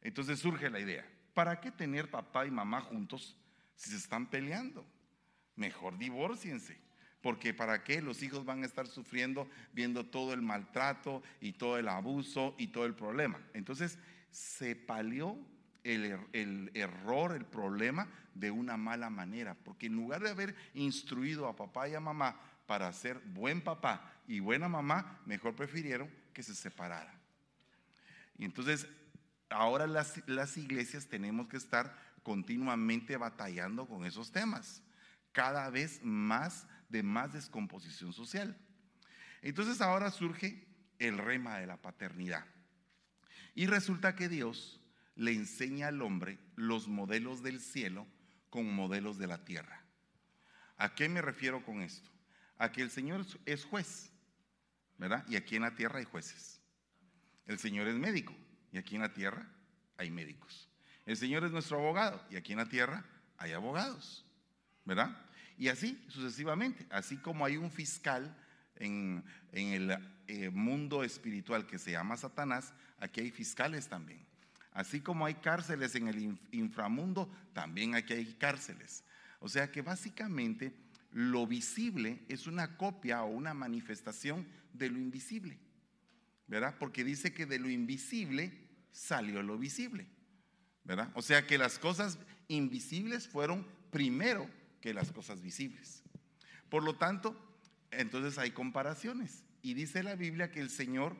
Entonces 0.02 0.40
surge 0.40 0.70
la 0.70 0.80
idea, 0.80 1.06
¿para 1.34 1.60
qué 1.60 1.72
tener 1.72 2.10
papá 2.10 2.46
y 2.46 2.52
mamá 2.52 2.82
juntos 2.82 3.36
si 3.76 3.90
se 3.90 3.98
están 3.98 4.30
peleando? 4.30 4.86
Mejor 5.58 5.98
divorciense. 5.98 6.78
Porque 7.22 7.54
para 7.54 7.84
qué 7.84 8.02
los 8.02 8.24
hijos 8.24 8.46
van 8.46 8.64
a 8.64 8.66
estar 8.66 8.88
sufriendo 8.88 9.50
viendo 9.74 10.06
todo 10.06 10.34
el 10.34 10.42
maltrato 10.42 11.22
y 11.42 11.54
todo 11.54 11.78
el 11.78 11.90
abuso 11.90 12.56
y 12.58 12.68
todo 12.68 12.86
el 12.86 12.94
problema. 12.94 13.42
Entonces 13.54 14.00
se 14.32 14.76
palió 14.76 15.38
el, 15.84 16.06
er, 16.06 16.20
el, 16.34 16.72
error, 16.74 17.36
el 17.36 17.46
problema 17.46 18.08
de 18.34 18.52
una 18.52 18.78
mala 18.78 19.10
manera. 19.10 19.56
Porque 19.56 19.88
en 19.88 19.96
lugar 19.96 20.22
de 20.22 20.30
haber 20.30 20.56
instruido 20.74 21.48
a 21.48 21.56
papá 21.56 21.90
y 21.90 21.96
a 21.96 22.00
mamá 22.00 22.40
para 22.68 22.92
ser 22.94 23.20
buen 23.20 23.62
papá 23.62 24.14
y 24.28 24.40
buena 24.40 24.68
mamá, 24.68 25.20
mejor 25.26 25.56
prefirieron 25.56 26.10
que 26.34 26.44
se 26.44 26.54
separaran. 26.54 27.16
Y 28.38 28.46
entonces, 28.46 28.88
ahora 29.50 29.88
las 29.88 30.58
iglesias 30.58 31.08
tenemos 31.08 31.48
que 31.48 31.58
estar 31.58 31.96
continuamente 32.22 33.16
batallando 33.18 33.88
con 33.88 34.06
esos 34.06 34.32
temas, 34.32 34.84
cada 35.38 35.70
vez 35.70 36.02
más 36.02 36.66
de 36.90 37.04
más 37.04 37.32
descomposición 37.32 38.12
social. 38.12 38.58
Entonces 39.44 39.82
ahora 39.82 40.10
surge 40.10 40.66
el 40.98 41.20
rema 41.20 41.60
de 41.60 41.68
la 41.68 41.78
paternidad. 41.78 42.44
Y 43.54 43.68
resulta 43.68 44.16
que 44.16 44.30
Dios 44.30 44.82
le 45.16 45.34
enseña 45.34 45.90
al 45.90 46.02
hombre 46.02 46.40
los 46.56 46.88
modelos 46.88 47.44
del 47.44 47.62
cielo 47.62 48.08
como 48.50 48.72
modelos 48.72 49.20
de 49.20 49.28
la 49.28 49.46
tierra. 49.46 49.84
¿A 50.78 50.96
qué 50.96 51.08
me 51.08 51.22
refiero 51.22 51.64
con 51.64 51.84
esto? 51.84 52.10
a 52.58 52.72
que 52.72 52.82
el 52.82 52.90
Señor 52.90 53.26
es 53.46 53.66
juez, 53.66 54.12
¿verdad? 54.98 55.24
Y 55.28 55.36
aquí 55.36 55.56
en 55.56 55.62
la 55.62 55.76
tierra 55.76 56.00
hay 56.00 56.06
jueces. 56.06 56.60
El 57.46 57.60
Señor 57.60 57.88
es 57.88 57.96
médico 57.96 58.34
y 58.72 58.78
aquí 58.78 58.96
en 58.96 59.02
la 59.02 59.14
tierra 59.14 59.48
hay 59.98 60.10
médicos. 60.10 60.68
El 61.06 61.18
Señor 61.18 61.44
es 61.44 61.52
nuestro 61.52 61.78
abogado 61.78 62.26
y 62.30 62.36
aquí 62.36 62.54
en 62.54 62.60
la 62.60 62.68
tierra 62.68 63.06
hay 63.38 63.54
abogados, 63.54 64.26
¿verdad? 64.84 65.16
Y 65.58 65.70
así 65.70 66.00
sucesivamente, 66.08 66.86
así 66.90 67.18
como 67.18 67.44
hay 67.44 67.58
un 67.58 67.72
fiscal 67.72 68.36
en, 68.76 69.24
el 69.52 69.98
eh, 70.28 70.50
mundo 70.50 71.04
espiritual 71.04 71.66
que 71.66 71.80
se 71.80 71.92
llama 71.92 72.16
Satanás, 72.16 72.74
aquí 73.00 73.22
hay 73.22 73.32
fiscales 73.32 73.88
también. 73.88 74.26
Así 74.72 75.02
como 75.02 75.26
hay 75.26 75.34
cárceles 75.34 75.96
en 75.96 76.08
el 76.08 76.38
inframundo, 76.52 77.32
también 77.54 77.96
aquí 77.96 78.14
hay 78.14 78.34
cárceles. 78.36 79.04
O 79.40 79.50
sea 79.50 79.72
que 79.72 79.82
básicamente 79.82 80.74
lo 81.12 81.48
visible 81.48 82.24
es 82.28 82.46
una 82.46 82.78
copia 82.78 83.24
o 83.24 83.28
una 83.28 83.56
manifestación 83.56 84.46
de 84.74 84.90
lo 84.92 85.00
invisible. 85.00 85.58
¿Verdad? 86.46 86.76
Porque 86.80 87.04
dice 87.04 87.34
que 87.34 87.48
de 87.48 87.58
lo 87.58 87.70
invisible 87.70 88.54
salió 88.92 89.42
lo 89.42 89.58
visible. 89.58 90.06
¿Verdad? 90.84 91.10
O 91.16 91.24
sea 91.24 91.48
que 91.48 91.58
las 91.58 91.80
cosas 91.80 92.20
invisibles 92.48 93.28
fueron 93.28 93.66
primero 93.90 94.48
que 94.82 94.94
las 94.94 95.12
cosas 95.12 95.42
visibles. 95.42 96.04
Por 96.70 96.84
lo 96.84 96.96
tanto, 96.96 97.36
entonces 97.92 98.38
hay 98.38 98.52
comparaciones. 98.52 99.44
Y 99.62 99.74
dice 99.74 100.04
la 100.04 100.16
Biblia 100.16 100.52
que 100.52 100.60
el 100.60 100.70
Señor 100.70 101.16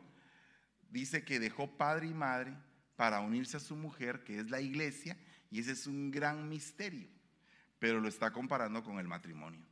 dice 0.90 1.24
que 1.24 1.40
dejó 1.40 1.78
padre 1.78 2.08
y 2.08 2.14
madre 2.14 2.56
para 2.96 3.20
unirse 3.20 3.58
a 3.58 3.62
su 3.62 3.76
mujer, 3.76 4.24
que 4.24 4.40
es 4.40 4.50
la 4.50 4.62
iglesia, 4.62 5.18
y 5.50 5.60
ese 5.60 5.72
es 5.72 5.88
un 5.88 6.12
gran 6.12 6.50
misterio, 6.50 7.08
pero 7.80 8.00
lo 8.00 8.08
está 8.08 8.32
comparando 8.32 8.84
con 8.84 9.00
el 9.00 9.08
matrimonio. 9.08 9.66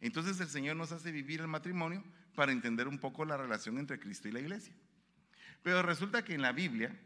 Entonces 0.00 0.38
el 0.40 0.48
Señor 0.48 0.76
nos 0.76 0.92
hace 0.92 1.10
vivir 1.10 1.40
el 1.40 1.48
matrimonio 1.48 2.04
para 2.34 2.52
entender 2.52 2.86
un 2.86 2.98
poco 2.98 3.24
la 3.24 3.36
relación 3.36 3.78
entre 3.78 3.98
Cristo 3.98 4.28
y 4.28 4.32
la 4.32 4.40
iglesia. 4.40 4.74
Pero 5.62 5.82
resulta 5.82 6.24
que 6.24 6.34
en 6.34 6.42
la 6.42 6.52
Biblia 6.52 6.96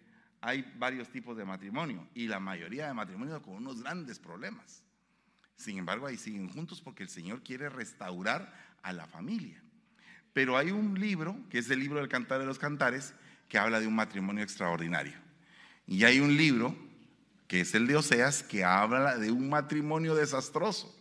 hay 0.41 0.71
varios 0.77 1.09
tipos 1.09 1.37
de 1.37 1.45
matrimonio 1.45 2.07
y 2.15 2.27
la 2.27 2.41
mayoría 2.41 2.89
de 2.89 2.95
matrimonios 2.95 3.41
con 3.41 3.55
unos 3.55 3.83
grandes 3.83 4.19
problemas. 4.19 4.85
Sin 5.57 5.79
embargo, 5.79 6.07
ahí 6.07 6.17
siguen 6.17 6.49
juntos 6.49 6.81
porque 6.81 7.03
el 7.03 7.09
Señor 7.09 7.43
quiere 7.43 7.69
restaurar 7.69 8.53
a 8.83 8.93
la 8.93 9.07
familia. 9.07 9.63
Pero 10.33 10.57
hay 10.57 10.71
un 10.71 10.99
libro, 10.99 11.37
que 11.51 11.59
es 11.59 11.71
el 11.71 11.81
libro 11.81 11.99
del 11.99 12.09
Cantar 12.09 12.41
de 12.41 12.47
los 12.47 12.59
Cantares, 12.59 13.15
que 13.49 13.59
habla 13.59 13.81
de 13.81 13.87
un 13.87 13.95
matrimonio 13.95 14.43
extraordinario. 14.43 15.15
Y 15.87 16.05
hay 16.05 16.21
un 16.21 16.37
libro, 16.37 16.75
que 17.49 17.61
es 17.61 17.75
el 17.75 17.87
de 17.87 17.97
Oseas, 17.97 18.43
que 18.43 18.65
habla 18.65 19.19
de 19.19 19.31
un 19.31 19.51
matrimonio 19.51 20.15
desastroso. 20.15 20.95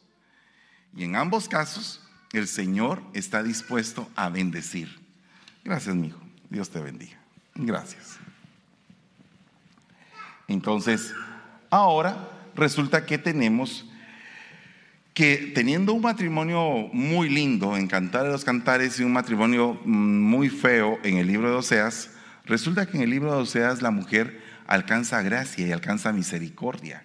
Y 0.95 1.05
en 1.05 1.15
ambos 1.15 1.47
casos, 1.47 2.01
el 2.33 2.47
Señor 2.47 3.01
está 3.13 3.43
dispuesto 3.43 4.09
a 4.15 4.29
bendecir. 4.29 4.99
Gracias, 5.63 5.95
mi 5.95 6.07
hijo. 6.07 6.21
Dios 6.49 6.69
te 6.69 6.81
bendiga. 6.81 7.17
Gracias. 7.55 8.17
Entonces, 10.47 11.13
ahora 11.69 12.29
resulta 12.55 13.05
que 13.05 13.17
tenemos 13.17 13.85
que 15.13 15.51
teniendo 15.53 15.93
un 15.93 16.01
matrimonio 16.01 16.89
muy 16.93 17.29
lindo 17.29 17.75
en 17.75 17.87
Cantar 17.87 18.23
de 18.23 18.31
los 18.31 18.45
Cantares 18.45 18.99
y 18.99 19.03
un 19.03 19.11
matrimonio 19.11 19.79
mm, 19.83 20.21
muy 20.21 20.49
feo 20.49 20.99
en 21.03 21.17
el 21.17 21.27
libro 21.27 21.49
de 21.49 21.57
Oseas, 21.57 22.11
resulta 22.45 22.85
que 22.85 22.97
en 22.97 23.03
el 23.03 23.09
libro 23.09 23.31
de 23.31 23.41
Oseas 23.41 23.81
la 23.81 23.91
mujer 23.91 24.41
alcanza 24.67 25.21
gracia 25.21 25.67
y 25.67 25.71
alcanza 25.71 26.13
misericordia. 26.13 27.03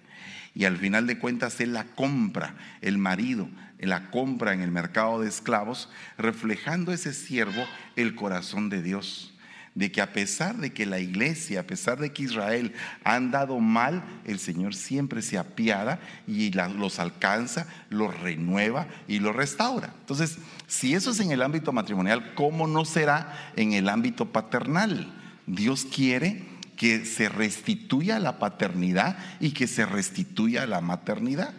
Y 0.55 0.65
al 0.65 0.77
final 0.77 1.05
de 1.05 1.19
cuentas 1.19 1.59
él 1.59 1.73
la 1.73 1.83
compra, 1.83 2.55
el 2.81 2.97
marido, 2.97 3.49
la 3.79 4.09
compra 4.09 4.53
en 4.53 4.61
el 4.61 4.71
mercado 4.71 5.19
de 5.19 5.27
esclavos, 5.27 5.89
reflejando 6.17 6.93
ese 6.93 7.13
siervo 7.13 7.63
el 7.95 8.15
corazón 8.15 8.69
de 8.69 8.81
Dios. 8.81 9.36
De 9.77 9.91
que 9.91 10.01
a 10.01 10.11
pesar 10.11 10.57
de 10.57 10.73
que 10.73 10.87
la 10.87 10.99
iglesia, 10.99 11.59
a 11.59 11.63
pesar 11.63 11.99
de 11.99 12.11
que 12.11 12.23
Israel 12.23 12.73
ha 13.03 13.15
andado 13.15 13.59
mal, 13.59 14.03
el 14.25 14.39
Señor 14.39 14.73
siempre 14.73 15.21
se 15.21 15.37
apiada 15.37 15.99
y 16.25 16.51
los 16.51 16.97
alcanza, 16.97 17.67
los 17.89 18.19
renueva 18.19 18.87
y 19.07 19.19
los 19.19 19.35
restaura. 19.35 19.93
Entonces, 19.99 20.39
si 20.65 20.95
eso 20.95 21.11
es 21.11 21.19
en 21.19 21.31
el 21.31 21.43
ámbito 21.43 21.71
matrimonial, 21.71 22.33
¿cómo 22.33 22.65
no 22.65 22.85
será 22.85 23.51
en 23.55 23.73
el 23.73 23.87
ámbito 23.87 24.31
paternal? 24.31 25.13
Dios 25.45 25.85
quiere 25.85 26.43
que 26.75 27.05
se 27.05 27.29
restituya 27.29 28.17
la 28.17 28.39
paternidad 28.39 29.17
y 29.39 29.51
que 29.51 29.67
se 29.67 29.85
restituya 29.85 30.65
la 30.65 30.81
maternidad. 30.81 31.53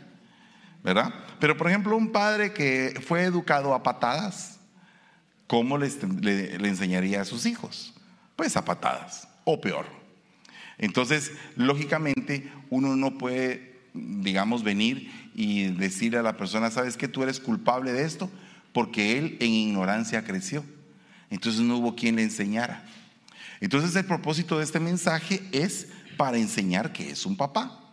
¿verdad? 0.83 1.13
Pero 1.41 1.57
por 1.57 1.69
ejemplo, 1.69 1.97
un 1.97 2.13
padre 2.13 2.53
que 2.53 3.01
fue 3.07 3.25
educado 3.25 3.75
a 3.75 3.83
patadas, 3.83 4.59
¿cómo 5.47 5.79
le, 5.79 5.87
enseñaría 6.67 7.23
a 7.23 7.25
sus 7.25 7.47
hijos? 7.47 7.95
Pues 8.39 8.57
a 8.57 8.65
patadas, 8.65 9.27
o 9.43 9.61
peor. 9.61 9.85
Entonces, 10.79 11.33
lógicamente, 11.57 12.49
uno 12.71 12.95
no 12.95 13.19
puede, 13.19 13.81
digamos, 13.95 14.63
venir 14.63 15.11
y 15.35 15.65
decirle 15.73 16.19
a 16.19 16.23
la 16.23 16.37
persona, 16.37 16.71
¿sabes 16.71 16.97
que 16.97 17.09
tú 17.09 17.25
eres 17.25 17.41
culpable 17.41 17.93
de 17.93 18.05
esto? 18.05 18.31
Porque 18.73 19.19
él 19.19 19.39
en 19.41 19.51
ignorancia 19.51 20.23
creció. 20.23 20.65
Entonces 21.31 21.63
no 21.63 21.79
hubo 21.79 21.97
quien 21.97 22.15
le 22.15 22.23
enseñara. 22.23 22.87
Entonces 23.61 23.97
el 23.97 24.05
propósito 24.05 24.59
de 24.59 24.65
este 24.65 24.79
mensaje 24.79 25.43
es 25.51 25.89
para 26.17 26.39
enseñar 26.39 26.93
que 26.93 27.11
es 27.11 27.27
un 27.27 27.37
papá. 27.37 27.91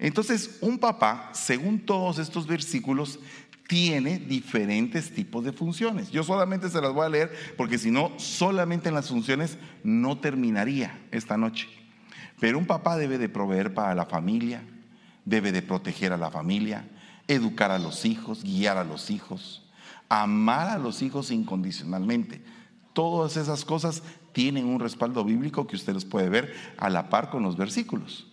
Entonces, 0.00 0.58
un 0.60 0.78
papá, 0.78 1.30
según 1.32 1.78
todos 1.78 2.18
estos 2.18 2.48
versículos, 2.48 3.20
tiene 3.66 4.18
diferentes 4.18 5.12
tipos 5.12 5.44
de 5.44 5.52
funciones. 5.52 6.10
Yo 6.10 6.22
solamente 6.22 6.68
se 6.68 6.80
las 6.80 6.92
voy 6.92 7.06
a 7.06 7.08
leer 7.08 7.32
porque 7.56 7.78
si 7.78 7.90
no, 7.90 8.12
solamente 8.18 8.88
en 8.88 8.94
las 8.94 9.08
funciones 9.08 9.58
no 9.82 10.18
terminaría 10.18 10.98
esta 11.10 11.36
noche. 11.36 11.68
Pero 12.40 12.58
un 12.58 12.66
papá 12.66 12.96
debe 12.96 13.18
de 13.18 13.28
proveer 13.28 13.72
para 13.72 13.94
la 13.94 14.06
familia, 14.06 14.62
debe 15.24 15.52
de 15.52 15.62
proteger 15.62 16.12
a 16.12 16.18
la 16.18 16.30
familia, 16.30 16.88
educar 17.26 17.70
a 17.70 17.78
los 17.78 18.04
hijos, 18.04 18.42
guiar 18.42 18.76
a 18.76 18.84
los 18.84 19.10
hijos, 19.10 19.62
amar 20.08 20.68
a 20.68 20.78
los 20.78 21.00
hijos 21.00 21.30
incondicionalmente. 21.30 22.42
Todas 22.92 23.36
esas 23.36 23.64
cosas 23.64 24.02
tienen 24.32 24.66
un 24.66 24.80
respaldo 24.80 25.24
bíblico 25.24 25.66
que 25.66 25.76
ustedes 25.76 26.04
pueden 26.04 26.32
ver 26.32 26.54
a 26.76 26.90
la 26.90 27.08
par 27.08 27.30
con 27.30 27.42
los 27.42 27.56
versículos. 27.56 28.26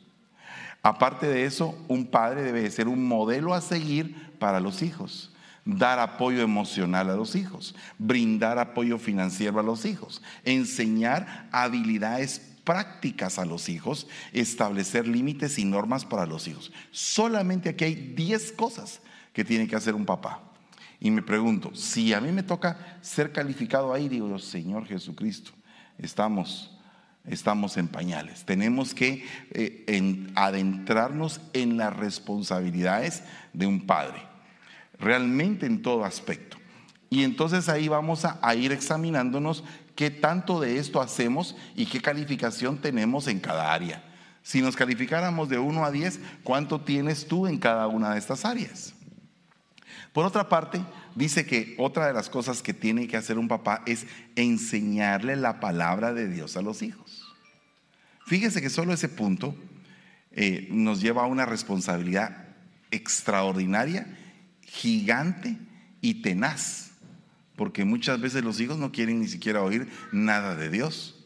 Aparte 0.84 1.28
de 1.28 1.46
eso, 1.46 1.78
un 1.88 2.08
padre 2.08 2.42
debe 2.42 2.70
ser 2.72 2.88
un 2.88 3.08
modelo 3.08 3.54
a 3.54 3.62
seguir 3.62 4.31
para 4.42 4.60
los 4.60 4.82
hijos, 4.82 5.32
dar 5.64 6.00
apoyo 6.00 6.42
emocional 6.42 7.10
a 7.12 7.16
los 7.16 7.36
hijos, 7.36 7.76
brindar 8.00 8.58
apoyo 8.58 8.98
financiero 8.98 9.60
a 9.60 9.64
los 9.64 9.86
hijos, 9.86 10.22
enseñar 10.44 11.48
habilidades 11.52 12.52
prácticas 12.64 13.40
a 13.40 13.46
los 13.46 13.70
hijos, 13.70 14.08
establecer 14.34 15.08
límites 15.08 15.60
y 15.60 15.66
normas 15.66 16.06
para 16.06 16.26
los 16.26 16.48
hijos. 16.48 16.72
Solamente 16.90 17.70
aquí 17.70 17.86
hay 17.86 17.96
10 17.96 18.54
cosas 18.54 19.02
que 19.34 19.44
tiene 19.44 19.68
que 19.68 19.76
hacer 19.76 19.96
un 19.96 20.06
papá. 20.06 20.42
Y 21.00 21.10
me 21.10 21.22
pregunto, 21.22 21.76
si 21.76 22.14
a 22.14 22.22
mí 22.22 22.32
me 22.32 22.44
toca 22.44 22.98
ser 23.02 23.32
calificado 23.32 23.94
ahí, 23.94 24.08
digo, 24.08 24.38
Señor 24.38 24.86
Jesucristo, 24.86 25.52
estamos, 25.98 26.78
estamos 27.26 27.78
en 27.78 27.88
pañales. 27.88 28.46
Tenemos 28.46 28.94
que 28.94 29.26
eh, 29.52 30.32
adentrarnos 30.36 31.42
en 31.54 31.78
las 31.78 31.96
responsabilidades 31.96 33.24
de 33.54 33.66
un 33.66 33.88
padre, 33.88 34.22
realmente 35.02 35.66
en 35.66 35.82
todo 35.82 36.06
aspecto. 36.06 36.58
Y 37.10 37.24
entonces 37.24 37.68
ahí 37.68 37.90
vamos 37.90 38.24
a, 38.24 38.56
ir 38.56 38.72
examinándonos 38.72 39.66
qué 39.96 40.10
tanto 40.10 40.62
de 40.62 40.78
esto 40.78 41.02
hacemos 41.02 41.58
y 41.76 41.86
qué 41.86 42.02
calificación 42.02 42.78
tenemos 42.78 43.28
en 43.28 43.40
cada 43.40 43.74
área. 43.74 44.04
Si 44.44 44.62
nos 44.62 44.76
calificáramos 44.78 45.50
de 45.50 45.60
1 45.60 45.84
a 45.84 45.92
10, 45.92 46.20
¿cuánto 46.44 46.82
tienes 46.82 47.28
tú 47.28 47.48
en 47.48 47.58
cada 47.58 47.88
una 47.88 48.14
de 48.14 48.20
estas 48.20 48.46
áreas? 48.46 48.94
Por 50.14 50.26
otra 50.26 50.50
parte, 50.50 50.82
dice 51.16 51.46
que 51.46 51.76
otra 51.78 52.08
de 52.08 52.14
las 52.14 52.30
cosas 52.30 52.62
que 52.62 52.74
tiene 52.74 53.08
que 53.08 53.18
hacer 53.18 53.38
un 53.38 53.48
papá 53.48 53.82
es 53.86 54.08
enseñarle 54.36 55.36
la 55.36 55.60
palabra 55.60 56.14
de 56.14 56.28
Dios 56.28 56.56
a 56.56 56.62
los 56.62 56.82
hijos. 56.82 57.26
Fíjese 58.26 58.62
que 58.62 58.70
solo 58.70 58.94
ese 58.94 59.10
punto 59.10 59.56
eh, 60.32 60.68
nos 60.72 61.02
lleva 61.02 61.24
a 61.24 61.28
una 61.28 61.46
responsabilidad 61.46 62.48
extraordinaria, 62.92 64.18
gigante 64.72 65.58
y 66.00 66.22
tenaz, 66.22 66.92
porque 67.56 67.84
muchas 67.84 68.22
veces 68.22 68.44
los 68.44 68.60
hijos 68.62 68.78
no 68.78 68.92
quieren 68.92 69.20
ni 69.20 69.28
siquiera 69.28 69.62
oír 69.62 69.90
nada 70.12 70.56
de 70.56 70.70
Dios. 70.70 71.26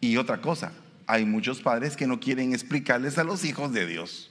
Y 0.00 0.16
otra 0.16 0.40
cosa, 0.40 0.72
hay 1.06 1.24
muchos 1.24 1.60
padres 1.60 1.96
que 1.96 2.06
no 2.06 2.18
quieren 2.18 2.54
explicarles 2.54 3.18
a 3.18 3.24
los 3.24 3.44
hijos 3.44 3.72
de 3.72 3.86
Dios. 3.86 4.30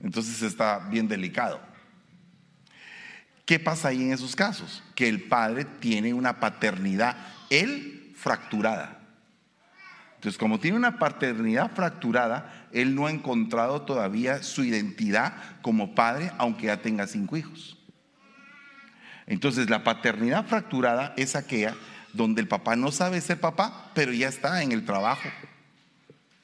Entonces 0.00 0.42
está 0.42 0.78
bien 0.90 1.08
delicado. 1.08 1.60
¿Qué 3.46 3.58
pasa 3.58 3.88
ahí 3.88 4.02
en 4.02 4.12
esos 4.12 4.36
casos? 4.36 4.82
Que 4.94 5.08
el 5.08 5.22
padre 5.22 5.64
tiene 5.64 6.12
una 6.12 6.40
paternidad, 6.40 7.16
él 7.48 8.12
fracturada. 8.14 9.00
Entonces, 10.16 10.36
como 10.36 10.58
tiene 10.60 10.76
una 10.76 10.98
paternidad 10.98 11.70
fracturada, 11.70 12.66
él 12.72 12.94
no 12.94 13.06
ha 13.06 13.10
encontrado 13.10 13.82
todavía 13.82 14.42
su 14.42 14.64
identidad 14.64 15.32
como 15.62 15.94
padre, 15.94 16.32
aunque 16.38 16.66
ya 16.66 16.82
tenga 16.82 17.06
cinco 17.06 17.36
hijos. 17.36 17.77
Entonces, 19.28 19.70
la 19.70 19.84
paternidad 19.84 20.46
fracturada 20.46 21.14
es 21.16 21.36
aquella 21.36 21.76
donde 22.12 22.40
el 22.40 22.48
papá 22.48 22.76
no 22.76 22.90
sabe 22.90 23.20
ser 23.20 23.38
papá, 23.38 23.90
pero 23.94 24.12
ya 24.12 24.28
está 24.28 24.62
en 24.62 24.72
el 24.72 24.84
trabajo. 24.84 25.28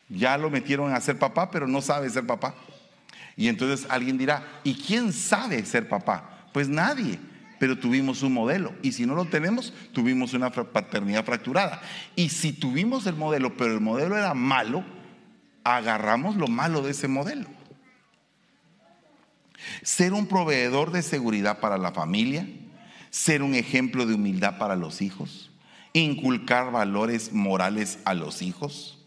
Ya 0.09 0.37
lo 0.37 0.51
metieron 0.51 0.93
a 0.93 1.01
ser 1.01 1.19
papá, 1.19 1.51
pero 1.51 1.67
no 1.67 1.81
sabe 1.81 2.11
ser 2.11 2.27
papá. 2.27 2.55
Y 3.37 3.49
entonces 3.49 3.87
alguien 3.91 4.19
dirá, 4.19 4.61
¿y 4.63 4.75
quién 4.75 5.13
sabe 5.13 5.65
ser 5.65 5.89
papá? 5.89 6.49
Pues 6.53 6.69
nadie, 6.69 7.19
pero 7.59 7.79
tuvimos 7.79 8.23
un 8.23 8.35
modelo. 8.35 8.75
Y 8.83 8.93
si 8.93 9.07
no 9.07 9.15
lo 9.15 9.25
tenemos, 9.25 9.73
tuvimos 9.93 10.35
una 10.35 10.51
paternidad 10.51 11.25
fracturada. 11.25 11.81
Y 12.15 12.29
si 12.29 12.53
tuvimos 12.53 13.07
el 13.07 13.17
modelo, 13.17 13.57
pero 13.57 13.73
el 13.73 13.81
modelo 13.81 14.17
era 14.17 14.35
malo, 14.35 14.85
agarramos 15.65 16.37
lo 16.37 16.47
malo 16.49 16.83
de 16.83 16.91
ese 16.91 17.09
modelo. 17.09 17.49
Ser 19.83 20.13
un 20.13 20.27
proveedor 20.27 20.93
de 20.93 21.03
seguridad 21.03 21.59
para 21.59 21.79
la 21.79 21.91
familia, 21.91 22.47
ser 23.15 23.45
un 23.45 23.55
ejemplo 23.55 24.07
de 24.07 24.15
humildad 24.15 24.59
para 24.59 24.75
los 24.75 25.01
hijos, 25.01 25.53
inculcar 25.93 26.73
valores 26.73 27.33
morales 27.33 28.01
a 28.05 28.13
los 28.13 28.43
hijos, 28.43 29.07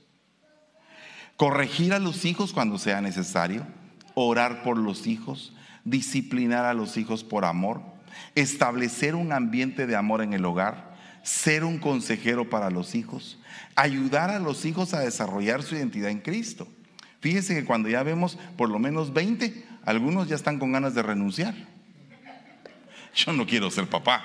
corregir 1.35 1.91
a 1.93 1.99
los 1.99 2.23
hijos 2.23 2.53
cuando 2.53 2.77
sea 2.77 3.01
necesario, 3.01 3.67
orar 4.13 4.63
por 4.63 4.77
los 4.77 5.07
hijos, 5.07 5.53
disciplinar 5.83 6.63
a 6.63 6.73
los 6.73 6.95
hijos 6.95 7.25
por 7.25 7.43
amor, 7.43 7.81
establecer 8.33 9.13
un 9.13 9.33
ambiente 9.33 9.85
de 9.87 9.97
amor 9.97 10.21
en 10.21 10.31
el 10.31 10.45
hogar, 10.45 10.95
ser 11.21 11.65
un 11.65 11.77
consejero 11.77 12.49
para 12.49 12.69
los 12.69 12.95
hijos, 12.95 13.39
ayudar 13.75 14.29
a 14.29 14.39
los 14.39 14.63
hijos 14.63 14.93
a 14.93 15.01
desarrollar 15.01 15.63
su 15.63 15.75
identidad 15.75 16.11
en 16.11 16.21
Cristo. 16.21 16.65
Fíjense 17.19 17.55
que 17.55 17.65
cuando 17.65 17.89
ya 17.89 18.03
vemos 18.03 18.39
por 18.55 18.69
lo 18.69 18.79
menos 18.79 19.11
20, 19.11 19.65
algunos 19.83 20.29
ya 20.29 20.35
están 20.37 20.59
con 20.59 20.71
ganas 20.71 20.95
de 20.95 21.03
renunciar. 21.03 21.76
Yo 23.17 23.33
no 23.33 23.45
quiero 23.47 23.71
ser 23.71 23.87
papá. 23.87 24.23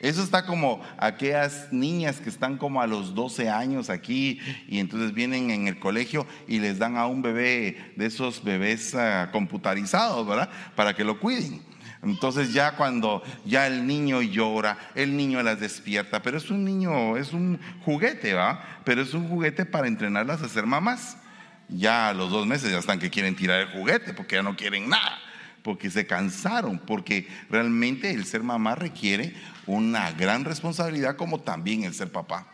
Eso 0.00 0.22
está 0.22 0.46
como 0.46 0.82
aquellas 0.96 1.68
niñas 1.72 2.20
que 2.20 2.30
están 2.30 2.56
como 2.56 2.80
a 2.80 2.86
los 2.86 3.14
12 3.14 3.50
años 3.50 3.90
aquí 3.90 4.40
y 4.66 4.78
entonces 4.78 5.12
vienen 5.12 5.50
en 5.50 5.68
el 5.68 5.78
colegio 5.78 6.26
y 6.48 6.58
les 6.58 6.78
dan 6.78 6.96
a 6.96 7.06
un 7.06 7.20
bebé 7.20 7.92
de 7.96 8.06
esos 8.06 8.42
bebés 8.42 8.94
uh, 8.94 9.30
computarizados, 9.30 10.26
¿verdad? 10.26 10.48
Para 10.74 10.96
que 10.96 11.04
lo 11.04 11.20
cuiden. 11.20 11.62
Entonces 12.02 12.54
ya 12.54 12.76
cuando 12.76 13.22
ya 13.44 13.66
el 13.66 13.86
niño 13.86 14.22
llora, 14.22 14.78
el 14.94 15.16
niño 15.16 15.42
las 15.42 15.60
despierta, 15.60 16.22
pero 16.22 16.38
es 16.38 16.50
un 16.50 16.64
niño, 16.64 17.18
es 17.18 17.34
un 17.34 17.60
juguete, 17.84 18.32
¿va? 18.32 18.80
Pero 18.84 19.02
es 19.02 19.12
un 19.12 19.28
juguete 19.28 19.66
para 19.66 19.86
entrenarlas 19.86 20.42
a 20.42 20.48
ser 20.48 20.64
mamás. 20.64 21.18
Ya 21.68 22.08
a 22.08 22.14
los 22.14 22.30
dos 22.30 22.46
meses 22.46 22.72
ya 22.72 22.78
están 22.78 22.98
que 22.98 23.10
quieren 23.10 23.36
tirar 23.36 23.60
el 23.60 23.68
juguete 23.68 24.14
porque 24.14 24.36
ya 24.36 24.42
no 24.42 24.56
quieren 24.56 24.88
nada 24.88 25.18
porque 25.62 25.90
se 25.90 26.06
cansaron, 26.06 26.78
porque 26.78 27.28
realmente 27.50 28.10
el 28.10 28.24
ser 28.24 28.42
mamá 28.42 28.74
requiere 28.74 29.34
una 29.66 30.12
gran 30.12 30.44
responsabilidad 30.44 31.16
como 31.16 31.40
también 31.40 31.84
el 31.84 31.94
ser 31.94 32.10
papá. 32.10 32.46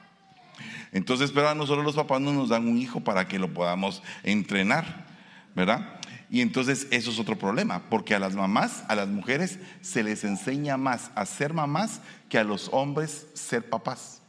Entonces, 0.92 1.30
pero 1.32 1.48
a 1.48 1.54
nosotros 1.54 1.84
los 1.84 1.96
papás 1.96 2.20
no 2.20 2.32
nos 2.32 2.48
dan 2.48 2.66
un 2.66 2.78
hijo 2.78 3.00
para 3.00 3.28
que 3.28 3.38
lo 3.38 3.52
podamos 3.52 4.02
entrenar, 4.22 5.06
¿verdad? 5.54 6.00
Y 6.30 6.40
entonces 6.40 6.88
eso 6.90 7.10
es 7.10 7.18
otro 7.18 7.38
problema, 7.38 7.82
porque 7.88 8.14
a 8.14 8.18
las 8.18 8.34
mamás, 8.34 8.84
a 8.88 8.94
las 8.94 9.08
mujeres, 9.08 9.58
se 9.80 10.02
les 10.02 10.24
enseña 10.24 10.76
más 10.76 11.10
a 11.14 11.24
ser 11.24 11.52
mamás 11.52 12.00
que 12.28 12.38
a 12.38 12.44
los 12.44 12.68
hombres 12.72 13.26
ser 13.34 13.68
papás. 13.68 14.20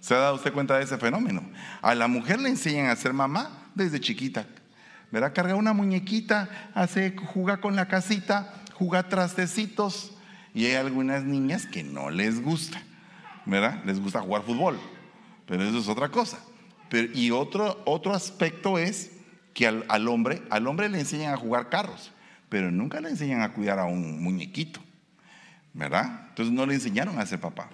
¿Se 0.00 0.14
ha 0.14 0.18
dado 0.18 0.36
usted 0.36 0.52
cuenta 0.52 0.76
de 0.76 0.84
ese 0.84 0.98
fenómeno? 0.98 1.42
A 1.82 1.94
la 1.94 2.08
mujer 2.08 2.38
le 2.40 2.48
enseñan 2.48 2.88
a 2.88 2.96
ser 2.96 3.12
mamá 3.12 3.70
desde 3.74 4.00
chiquita. 4.00 4.46
¿Verdad? 5.14 5.32
Carga 5.32 5.54
una 5.54 5.72
muñequita, 5.72 6.72
hace, 6.74 7.14
juega 7.16 7.58
con 7.58 7.76
la 7.76 7.86
casita, 7.86 8.52
juega 8.72 9.08
trastecitos. 9.08 10.10
Y 10.52 10.66
hay 10.66 10.74
algunas 10.74 11.22
niñas 11.22 11.66
que 11.66 11.84
no 11.84 12.10
les 12.10 12.42
gusta, 12.42 12.82
¿verdad? 13.46 13.80
Les 13.84 14.00
gusta 14.00 14.20
jugar 14.20 14.42
fútbol, 14.42 14.76
pero 15.46 15.62
eso 15.62 15.78
es 15.78 15.86
otra 15.86 16.08
cosa. 16.08 16.40
Pero, 16.88 17.12
y 17.14 17.30
otro, 17.30 17.80
otro 17.86 18.12
aspecto 18.12 18.76
es 18.76 19.12
que 19.52 19.68
al, 19.68 19.84
al, 19.88 20.08
hombre, 20.08 20.42
al 20.50 20.66
hombre 20.66 20.88
le 20.88 20.98
enseñan 20.98 21.32
a 21.32 21.36
jugar 21.36 21.68
carros, 21.68 22.10
pero 22.48 22.72
nunca 22.72 23.00
le 23.00 23.10
enseñan 23.10 23.42
a 23.42 23.52
cuidar 23.52 23.78
a 23.78 23.84
un 23.84 24.20
muñequito, 24.20 24.80
¿verdad? 25.74 26.26
Entonces 26.30 26.52
no 26.52 26.66
le 26.66 26.74
enseñaron 26.74 27.20
a 27.20 27.26
ser 27.26 27.38
papá. 27.38 27.70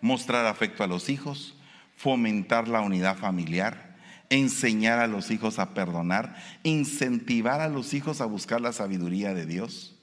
Mostrar 0.00 0.44
afecto 0.46 0.82
a 0.82 0.88
los 0.88 1.08
hijos, 1.08 1.54
fomentar 1.96 2.66
la 2.66 2.80
unidad 2.80 3.16
familiar, 3.16 3.85
enseñar 4.30 4.98
a 4.98 5.06
los 5.06 5.30
hijos 5.30 5.58
a 5.58 5.74
perdonar, 5.74 6.36
incentivar 6.62 7.60
a 7.60 7.68
los 7.68 7.94
hijos 7.94 8.20
a 8.20 8.26
buscar 8.26 8.60
la 8.60 8.72
sabiduría 8.72 9.34
de 9.34 9.46
Dios. 9.46 9.96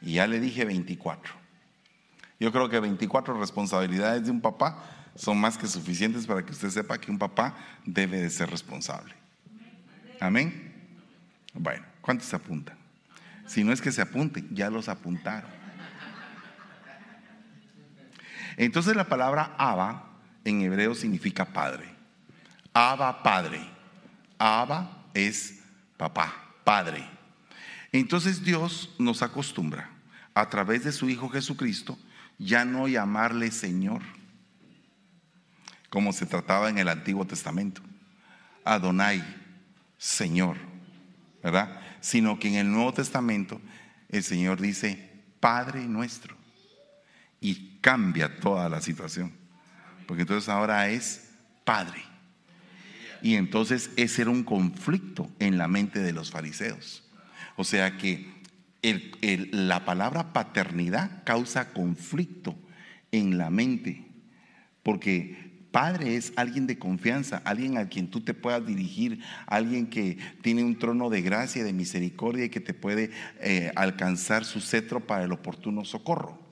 Y 0.00 0.14
ya 0.14 0.26
le 0.26 0.40
dije 0.40 0.64
24. 0.64 1.34
Yo 2.38 2.52
creo 2.52 2.68
que 2.68 2.80
24 2.80 3.38
responsabilidades 3.38 4.24
de 4.24 4.30
un 4.30 4.40
papá 4.40 4.84
son 5.14 5.38
más 5.38 5.56
que 5.56 5.66
suficientes 5.66 6.26
para 6.26 6.44
que 6.44 6.52
usted 6.52 6.70
sepa 6.70 6.98
que 6.98 7.10
un 7.10 7.18
papá 7.18 7.54
debe 7.84 8.20
de 8.20 8.30
ser 8.30 8.50
responsable. 8.50 9.14
Amén. 10.20 10.74
Bueno, 11.54 11.84
¿cuántos 12.02 12.28
se 12.28 12.36
apuntan? 12.36 12.76
Si 13.46 13.64
no 13.64 13.72
es 13.72 13.80
que 13.80 13.92
se 13.92 14.02
apunten, 14.02 14.48
ya 14.54 14.68
los 14.68 14.88
apuntaron. 14.88 15.50
Entonces 18.56 18.96
la 18.96 19.08
palabra 19.08 19.54
Abba 19.58 20.10
en 20.44 20.62
hebreo 20.62 20.94
significa 20.94 21.44
padre. 21.46 21.95
Abba, 22.78 23.22
padre. 23.22 23.66
Abba 24.36 25.06
es 25.14 25.62
papá, 25.96 26.34
padre. 26.62 27.08
Entonces 27.90 28.44
Dios 28.44 28.94
nos 28.98 29.22
acostumbra 29.22 29.88
a 30.34 30.50
través 30.50 30.84
de 30.84 30.92
su 30.92 31.08
Hijo 31.08 31.30
Jesucristo 31.30 31.98
ya 32.38 32.66
no 32.66 32.86
llamarle 32.86 33.50
Señor, 33.50 34.02
como 35.88 36.12
se 36.12 36.26
trataba 36.26 36.68
en 36.68 36.76
el 36.76 36.90
Antiguo 36.90 37.26
Testamento. 37.26 37.80
Adonai, 38.62 39.24
Señor, 39.96 40.58
¿verdad? 41.42 41.80
Sino 42.02 42.38
que 42.38 42.48
en 42.48 42.56
el 42.56 42.70
Nuevo 42.70 42.92
Testamento 42.92 43.58
el 44.10 44.22
Señor 44.22 44.60
dice, 44.60 45.24
Padre 45.40 45.86
nuestro, 45.86 46.36
y 47.40 47.78
cambia 47.80 48.38
toda 48.38 48.68
la 48.68 48.82
situación. 48.82 49.32
Porque 50.06 50.24
entonces 50.24 50.50
ahora 50.50 50.90
es 50.90 51.30
Padre. 51.64 52.05
Y 53.22 53.34
entonces 53.34 53.90
ese 53.96 54.22
era 54.22 54.30
un 54.30 54.44
conflicto 54.44 55.30
en 55.38 55.58
la 55.58 55.68
mente 55.68 56.00
de 56.00 56.12
los 56.12 56.30
fariseos. 56.30 57.04
O 57.56 57.64
sea 57.64 57.96
que 57.96 58.36
la 59.52 59.84
palabra 59.84 60.32
paternidad 60.32 61.22
causa 61.24 61.72
conflicto 61.72 62.54
en 63.10 63.38
la 63.38 63.50
mente. 63.50 64.06
Porque 64.82 65.46
Padre 65.72 66.16
es 66.16 66.32
alguien 66.36 66.66
de 66.66 66.78
confianza, 66.78 67.42
alguien 67.44 67.76
a 67.76 67.88
quien 67.88 68.08
tú 68.08 68.22
te 68.22 68.32
puedas 68.32 68.64
dirigir, 68.64 69.20
alguien 69.46 69.88
que 69.88 70.16
tiene 70.40 70.64
un 70.64 70.78
trono 70.78 71.10
de 71.10 71.20
gracia 71.20 71.60
y 71.60 71.64
de 71.64 71.74
misericordia 71.74 72.46
y 72.46 72.48
que 72.48 72.60
te 72.60 72.72
puede 72.72 73.10
eh, 73.40 73.72
alcanzar 73.76 74.46
su 74.46 74.60
cetro 74.60 75.06
para 75.06 75.24
el 75.24 75.32
oportuno 75.32 75.84
socorro. 75.84 76.45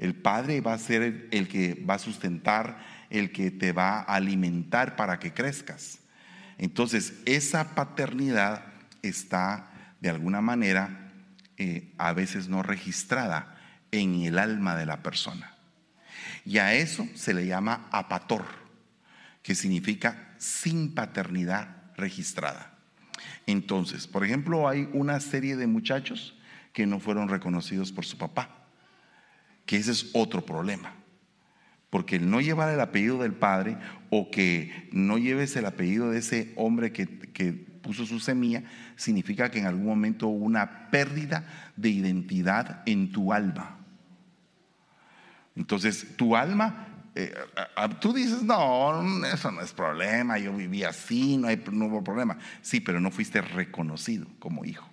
El 0.00 0.14
Padre 0.14 0.62
va 0.62 0.72
a 0.72 0.78
ser 0.78 1.28
el 1.30 1.46
que 1.46 1.74
va 1.74 1.96
a 1.96 1.98
sustentar, 1.98 2.78
el 3.10 3.32
que 3.32 3.50
te 3.50 3.72
va 3.72 3.98
a 3.98 4.14
alimentar 4.14 4.96
para 4.96 5.18
que 5.18 5.34
crezcas. 5.34 5.98
Entonces, 6.56 7.20
esa 7.26 7.74
paternidad 7.74 8.64
está 9.02 9.70
de 10.00 10.08
alguna 10.08 10.40
manera 10.40 11.12
eh, 11.58 11.92
a 11.98 12.14
veces 12.14 12.48
no 12.48 12.62
registrada 12.62 13.58
en 13.90 14.22
el 14.22 14.38
alma 14.38 14.74
de 14.74 14.86
la 14.86 15.02
persona. 15.02 15.54
Y 16.46 16.56
a 16.56 16.72
eso 16.72 17.06
se 17.14 17.34
le 17.34 17.46
llama 17.46 17.86
apator, 17.92 18.46
que 19.42 19.54
significa 19.54 20.32
sin 20.38 20.94
paternidad 20.94 21.76
registrada. 21.98 22.72
Entonces, 23.46 24.06
por 24.06 24.24
ejemplo, 24.24 24.66
hay 24.66 24.88
una 24.94 25.20
serie 25.20 25.56
de 25.56 25.66
muchachos 25.66 26.38
que 26.72 26.86
no 26.86 27.00
fueron 27.00 27.28
reconocidos 27.28 27.92
por 27.92 28.06
su 28.06 28.16
papá, 28.16 28.59
que 29.70 29.76
ese 29.76 29.92
es 29.92 30.10
otro 30.14 30.44
problema. 30.44 30.92
Porque 31.90 32.16
el 32.16 32.28
no 32.28 32.40
llevar 32.40 32.74
el 32.74 32.80
apellido 32.80 33.18
del 33.18 33.34
padre 33.34 33.78
o 34.10 34.28
que 34.28 34.88
no 34.90 35.16
lleves 35.16 35.54
el 35.54 35.64
apellido 35.64 36.10
de 36.10 36.18
ese 36.18 36.52
hombre 36.56 36.90
que, 36.90 37.06
que 37.06 37.52
puso 37.52 38.04
su 38.04 38.18
semilla, 38.18 38.64
significa 38.96 39.48
que 39.48 39.60
en 39.60 39.66
algún 39.66 39.86
momento 39.86 40.26
hubo 40.26 40.44
una 40.44 40.90
pérdida 40.90 41.72
de 41.76 41.88
identidad 41.88 42.82
en 42.84 43.12
tu 43.12 43.32
alma. 43.32 43.78
Entonces, 45.54 46.16
tu 46.16 46.34
alma, 46.34 46.88
eh, 47.14 47.32
tú 48.00 48.12
dices, 48.12 48.42
no, 48.42 49.24
eso 49.24 49.52
no 49.52 49.60
es 49.60 49.72
problema, 49.72 50.36
yo 50.36 50.52
viví 50.52 50.82
así, 50.82 51.36
no, 51.36 51.46
hay, 51.46 51.62
no 51.70 51.86
hubo 51.86 52.02
problema. 52.02 52.38
Sí, 52.60 52.80
pero 52.80 53.00
no 53.00 53.12
fuiste 53.12 53.40
reconocido 53.40 54.26
como 54.40 54.64
hijo. 54.64 54.90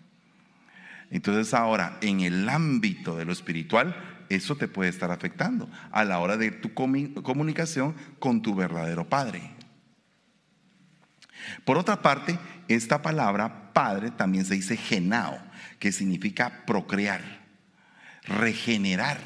Entonces 1.09 1.51
ahora, 1.55 1.97
en 2.01 2.19
el 2.19 2.47
ámbito 2.47 3.15
de 3.15 3.25
lo 3.25 3.33
espiritual, 3.33 4.16
eso 4.29 4.55
te 4.55 4.67
puede 4.67 4.89
estar 4.89 5.11
afectando 5.11 5.69
a 5.91 6.03
la 6.03 6.19
hora 6.19 6.37
de 6.37 6.51
tu 6.51 6.73
comunicación 6.73 7.95
con 8.19 8.41
tu 8.41 8.55
verdadero 8.55 9.07
Padre. 9.07 9.57
Por 11.65 11.77
otra 11.77 12.01
parte, 12.01 12.37
esta 12.67 13.01
palabra 13.01 13.73
padre 13.73 14.11
también 14.11 14.45
se 14.45 14.55
dice 14.55 14.75
genao, 14.75 15.39
que 15.79 15.91
significa 15.91 16.65
procrear, 16.65 17.21
regenerar, 18.23 19.19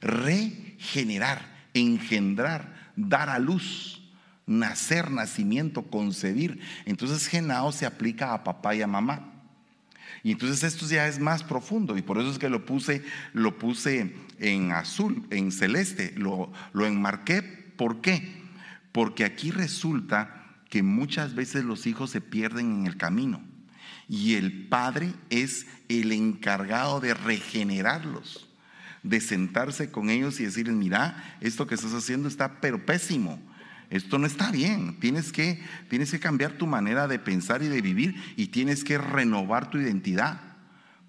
regenerar, 0.00 1.42
engendrar, 1.74 2.92
dar 2.96 3.28
a 3.28 3.38
luz, 3.38 4.02
nacer, 4.46 5.10
nacimiento, 5.10 5.82
concebir. 5.82 6.60
Entonces 6.86 7.26
genao 7.26 7.72
se 7.72 7.86
aplica 7.86 8.32
a 8.32 8.44
papá 8.44 8.74
y 8.74 8.82
a 8.82 8.86
mamá. 8.86 9.30
Y 10.22 10.32
entonces 10.32 10.62
esto 10.62 10.86
ya 10.86 11.06
es 11.06 11.18
más 11.18 11.42
profundo 11.42 11.96
y 11.96 12.02
por 12.02 12.18
eso 12.18 12.30
es 12.30 12.38
que 12.38 12.50
lo 12.50 12.66
puse, 12.66 13.02
lo 13.32 13.58
puse 13.58 14.14
en 14.40 14.72
azul, 14.72 15.26
en 15.30 15.52
celeste, 15.52 16.12
lo, 16.16 16.52
lo 16.72 16.86
enmarqué. 16.86 17.42
¿Por 17.42 18.00
qué? 18.00 18.42
Porque 18.92 19.24
aquí 19.24 19.50
resulta 19.50 20.40
que 20.68 20.82
muchas 20.82 21.34
veces 21.34 21.64
los 21.64 21.86
hijos 21.86 22.10
se 22.10 22.20
pierden 22.20 22.80
en 22.80 22.86
el 22.86 22.96
camino 22.96 23.42
y 24.10 24.34
el 24.34 24.66
padre 24.66 25.12
es 25.30 25.66
el 25.88 26.10
encargado 26.10 26.98
de 26.98 27.14
regenerarlos, 27.14 28.48
de 29.04 29.20
sentarse 29.20 29.92
con 29.92 30.10
ellos 30.10 30.40
y 30.40 30.44
decirles, 30.44 30.74
mira, 30.74 31.36
esto 31.40 31.68
que 31.68 31.76
estás 31.76 31.94
haciendo 31.94 32.26
está 32.26 32.60
pero 32.60 32.84
pésimo, 32.84 33.40
esto 33.88 34.18
no 34.18 34.26
está 34.26 34.50
bien, 34.50 34.98
tienes 34.98 35.30
que, 35.30 35.62
tienes 35.88 36.10
que 36.10 36.18
cambiar 36.18 36.52
tu 36.52 36.66
manera 36.66 37.06
de 37.06 37.20
pensar 37.20 37.62
y 37.62 37.68
de 37.68 37.80
vivir 37.82 38.16
y 38.36 38.48
tienes 38.48 38.82
que 38.82 38.98
renovar 38.98 39.70
tu 39.70 39.78
identidad, 39.78 40.49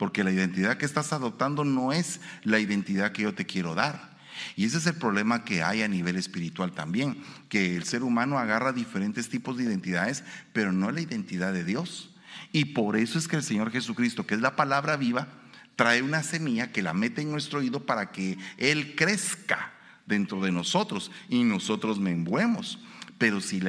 porque 0.02 0.24
la 0.24 0.32
identidad 0.32 0.78
que 0.78 0.86
estás 0.88 1.14
adoptando 1.14 1.64
no 1.64 1.94
es 1.94 2.22
la 2.44 2.58
identidad 2.58 3.12
que 3.12 3.22
yo 3.22 3.36
te 3.36 3.46
quiero 3.46 3.76
dar. 3.76 4.18
Y 4.56 4.66
ese 4.66 4.80
es 4.80 4.88
el 4.88 4.96
problema 4.96 5.46
que 5.46 5.62
hay 5.62 5.84
a 5.84 5.88
nivel 5.88 6.16
espiritual 6.16 6.72
también, 6.72 7.22
que 7.50 7.76
el 7.76 7.84
ser 7.84 8.02
humano 8.02 8.40
agarra 8.40 8.74
diferentes 8.74 9.30
tipos 9.30 9.58
de 9.58 9.66
identidades, 9.66 10.24
pero 10.54 10.72
no 10.72 10.90
la 10.90 11.02
identidad 11.02 11.54
de 11.54 11.64
Dios. 11.64 12.10
Y 12.52 12.66
por 12.66 12.98
eso 12.98 13.20
es 13.20 13.28
que 13.28 13.36
el 13.36 13.44
Señor 13.44 13.70
Jesucristo, 13.70 14.26
que 14.26 14.34
es 14.34 14.42
la 14.42 14.56
palabra 14.56 14.98
viva, 14.98 15.28
trae 15.76 16.02
una 16.02 16.24
semilla 16.24 16.72
que 16.72 16.82
la 16.82 16.96
mete 16.96 17.22
en 17.22 17.30
nuestro 17.30 17.60
oído 17.60 17.86
para 17.86 18.12
que 18.12 18.40
Él 18.58 18.96
crezca 18.96 19.72
dentro 20.08 20.42
de 20.42 20.52
nosotros 20.52 21.12
y 21.30 21.44
nosotros 21.44 22.00
menguemos. 22.00 22.80
Pero 23.20 23.40
si, 23.40 23.62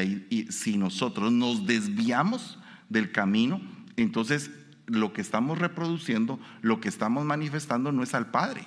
si 0.48 0.78
nosotros 0.78 1.30
nos 1.30 1.66
desviamos 1.66 2.58
del 2.88 3.12
camino, 3.12 3.60
entonces 3.98 4.50
lo 4.86 5.12
que 5.12 5.20
estamos 5.20 5.58
reproduciendo, 5.58 6.38
lo 6.60 6.80
que 6.80 6.88
estamos 6.88 7.24
manifestando 7.24 7.92
no 7.92 8.02
es 8.02 8.14
al 8.14 8.30
Padre, 8.30 8.66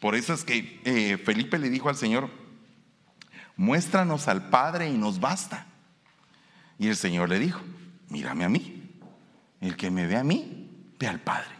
por 0.00 0.14
eso 0.14 0.34
es 0.34 0.44
que 0.44 0.80
eh, 0.84 1.16
Felipe 1.18 1.58
le 1.58 1.70
dijo 1.70 1.88
al 1.88 1.96
Señor, 1.96 2.30
muéstranos 3.56 4.28
al 4.28 4.50
Padre 4.50 4.90
y 4.90 4.96
nos 4.96 5.20
basta. 5.20 5.66
Y 6.78 6.88
el 6.88 6.96
Señor 6.96 7.28
le 7.28 7.38
dijo, 7.38 7.60
mírame 8.08 8.44
a 8.44 8.48
mí. 8.48 8.82
El 9.60 9.76
que 9.76 9.90
me 9.90 10.06
ve 10.06 10.16
a 10.16 10.24
mí, 10.24 10.70
ve 10.98 11.06
al 11.06 11.20
Padre. 11.20 11.54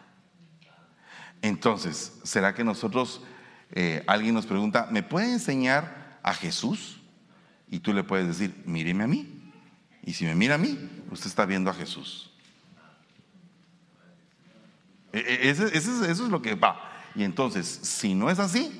Entonces, 1.41 2.13
¿será 2.25 2.55
que 2.55 2.65
nosotros, 2.65 3.23
eh, 3.73 4.05
alguien 4.07 4.35
nos 4.35 4.47
pregunta, 4.47 4.89
¿me 4.91 5.03
puede 5.03 5.33
enseñar 5.33 6.21
a 6.23 6.35
Jesús? 6.35 7.01
Y 7.69 7.81
tú 7.81 7.93
le 7.95 8.05
puedes 8.05 8.27
decir, 8.27 8.63
míreme 8.67 9.05
a 9.05 9.07
mí. 9.07 9.51
Y 10.03 10.13
si 10.13 10.25
me 10.25 10.35
mira 10.35 10.57
a 10.57 10.59
mí, 10.59 10.79
usted 11.11 11.27
está 11.27 11.47
viendo 11.47 11.71
a 11.71 11.75
Jesús. 11.75 12.33
E, 15.17 15.49
e, 15.49 15.51
eso 15.51 16.05
es 16.05 16.19
lo 16.19 16.43
que 16.43 16.55
va. 16.55 16.93
Y 17.15 17.25
entonces, 17.25 17.67
si 17.67 18.15
no 18.15 18.31
es 18.31 18.39
así, 18.39 18.71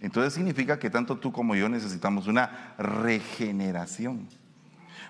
entonces 0.00 0.34
significa 0.34 0.78
que 0.78 0.90
tanto 0.90 1.16
tú 1.16 1.32
como 1.32 1.54
yo 1.54 1.68
necesitamos 1.68 2.26
una 2.26 2.74
regeneración. 2.76 4.28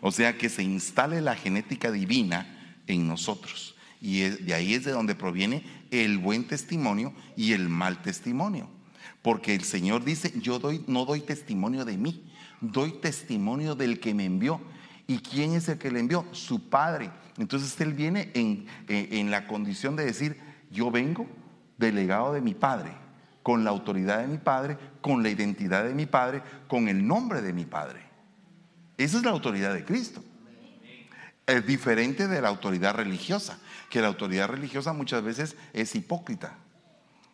O 0.01 0.13
sea, 0.13 0.37
que 0.37 0.49
se 0.49 0.63
instale 0.63 1.21
la 1.21 1.35
genética 1.35 1.91
divina 1.91 2.77
en 2.87 3.09
nosotros. 3.09 3.75
Y 4.01 4.21
de 4.21 4.55
ahí 4.55 4.75
es 4.75 4.85
de 4.85 4.93
donde 4.93 5.15
proviene 5.15 5.65
el 5.91 6.19
buen 6.19 6.47
testimonio 6.47 7.15
y 7.37 7.55
el 7.55 7.69
mal 7.69 8.03
testimonio. 8.03 8.69
Porque 9.23 9.55
el 9.55 9.65
Señor 9.65 10.05
dice, 10.05 10.33
yo 10.41 10.59
doy, 10.59 10.85
no 10.87 11.07
doy 11.07 11.23
testimonio 11.23 11.87
de 11.87 11.97
mí, 11.97 12.23
doy 12.61 12.93
testimonio 13.01 13.75
del 13.75 13.99
que 13.99 14.13
me 14.13 14.27
envió. 14.27 14.61
¿Y 15.07 15.19
quién 15.19 15.55
es 15.55 15.69
el 15.71 15.79
que 15.79 15.91
le 15.91 16.01
envió? 16.01 16.27
Su 16.33 16.69
Padre. 16.69 17.11
Entonces 17.39 17.81
Él 17.81 17.95
viene 17.95 18.31
en, 18.35 18.67
en 18.89 19.31
la 19.31 19.47
condición 19.47 19.97
de 19.97 20.05
decir, 20.05 20.39
yo 20.75 20.91
vengo 20.91 21.27
delegado 21.79 22.35
de 22.35 22.43
mi 22.43 22.53
Padre, 22.53 22.91
con 23.43 23.65
la 23.65 23.71
autoridad 23.71 24.21
de 24.21 24.27
mi 24.27 24.39
Padre, 24.39 24.77
con 25.01 25.23
la 25.23 25.31
identidad 25.31 25.85
de 25.85 25.95
mi 25.95 26.07
Padre, 26.07 26.43
con 26.69 26.89
el 26.89 27.07
nombre 27.07 27.41
de 27.41 27.53
mi 27.53 27.65
Padre. 27.65 28.03
Esa 28.99 29.19
es 29.19 29.25
la 29.25 29.31
autoridad 29.31 29.73
de 29.73 29.85
Cristo. 29.85 30.23
Es 31.47 31.67
diferente 31.67 32.27
de 32.27 32.41
la 32.41 32.49
autoridad 32.49 32.95
religiosa, 32.95 33.59
que 33.91 34.01
la 34.01 34.09
autoridad 34.09 34.49
religiosa 34.49 34.93
muchas 34.93 35.23
veces 35.23 35.57
es 35.73 35.95
hipócrita. 35.95 36.57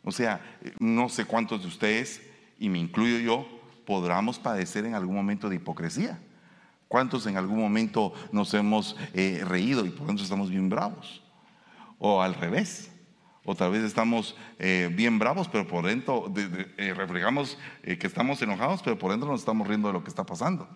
O 0.05 0.13
sea, 0.13 0.41
no 0.79 1.09
sé 1.09 1.25
cuántos 1.25 1.63
de 1.63 1.69
ustedes, 1.69 2.21
y 2.59 2.69
me 2.69 2.79
incluyo 2.79 3.19
yo, 3.19 3.61
podamos 3.87 4.39
padecer 4.39 4.85
en 4.85 4.95
algún 4.95 5.15
momento 5.15 5.49
de 5.49 5.57
hipocresía. 5.57 6.19
¿Cuántos 6.89 7.27
en 7.27 7.37
algún 7.37 7.61
momento 7.61 8.13
nos 8.33 8.53
hemos 8.55 8.97
eh, 9.15 9.45
reído 9.47 9.87
y 9.87 9.91
por 9.91 10.09
dentro 10.09 10.25
estamos 10.25 10.51
bien 10.51 10.69
bravos? 10.69 11.23
O 11.99 12.21
al 12.21 12.35
revés. 12.35 12.90
Otra 13.45 13.69
vez 13.69 13.83
estamos 13.83 14.37
eh, 14.59 14.91
bien 14.93 15.19
bravos, 15.19 15.49
pero 15.49 15.67
por 15.67 15.87
dentro 15.87 16.33
eh, 16.77 16.95
reflejamos 16.95 17.59
que 17.83 18.07
estamos 18.07 18.41
enojados, 18.43 18.83
pero 18.83 18.99
por 18.99 19.11
dentro 19.11 19.31
nos 19.31 19.41
estamos 19.41 19.67
riendo 19.67 19.89
de 19.89 19.95
lo 19.95 20.05
que 20.05 20.11
está 20.11 20.25
pasando. 20.25 20.69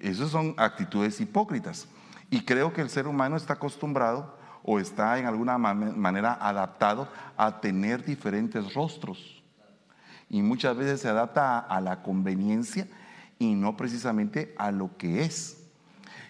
Esas 0.00 0.30
son 0.30 0.54
actitudes 0.56 1.20
hipócritas. 1.20 1.88
Y 2.30 2.42
creo 2.42 2.72
que 2.72 2.80
el 2.80 2.90
ser 2.90 3.06
humano 3.06 3.36
está 3.36 3.54
acostumbrado 3.54 4.36
o 4.62 4.80
está 4.80 5.18
en 5.18 5.26
alguna 5.26 5.58
manera 5.58 6.38
adaptado 6.40 7.08
a 7.36 7.60
tener 7.60 8.04
diferentes 8.04 8.72
rostros. 8.74 9.42
Y 10.30 10.40
muchas 10.40 10.76
veces 10.76 11.00
se 11.00 11.08
adapta 11.08 11.58
a, 11.58 11.80
la 11.80 12.02
conveniencia 12.02 12.88
y 13.38 13.54
no 13.54 13.76
precisamente 13.76 14.54
a 14.58 14.70
lo 14.72 14.96
que 14.96 15.22
es. 15.22 15.62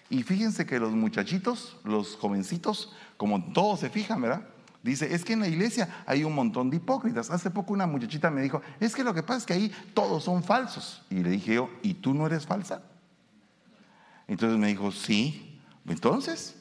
Y 0.09 0.23
fíjense 0.23 0.65
que 0.65 0.79
los 0.79 0.91
muchachitos, 0.91 1.77
los 1.83 2.17
jovencitos, 2.17 2.93
como 3.17 3.53
todos 3.53 3.79
se 3.79 3.89
fijan, 3.89 4.21
¿verdad? 4.21 4.47
Dice, 4.85 5.15
es 5.15 5.25
que 5.25 5.33
en 5.33 5.39
la 5.39 5.47
iglesia 5.47 6.03
hay 6.05 6.23
un 6.23 6.35
montón 6.35 6.69
de 6.69 6.77
hipócritas. 6.77 7.31
Hace 7.31 7.49
poco 7.49 7.73
una 7.73 7.87
muchachita 7.87 8.29
me 8.29 8.43
dijo, 8.43 8.61
es 8.79 8.93
que 8.93 9.03
lo 9.03 9.15
que 9.15 9.23
pasa 9.23 9.39
es 9.39 9.45
que 9.47 9.53
ahí 9.53 9.71
todos 9.95 10.23
son 10.23 10.43
falsos. 10.43 11.03
Y 11.09 11.23
le 11.23 11.31
dije 11.31 11.55
yo, 11.55 11.71
¿y 11.81 11.95
tú 11.95 12.13
no 12.13 12.27
eres 12.27 12.45
falsa? 12.45 12.83
Entonces 14.27 14.59
me 14.59 14.67
dijo, 14.67 14.91
sí. 14.91 15.59
Entonces, 15.87 16.55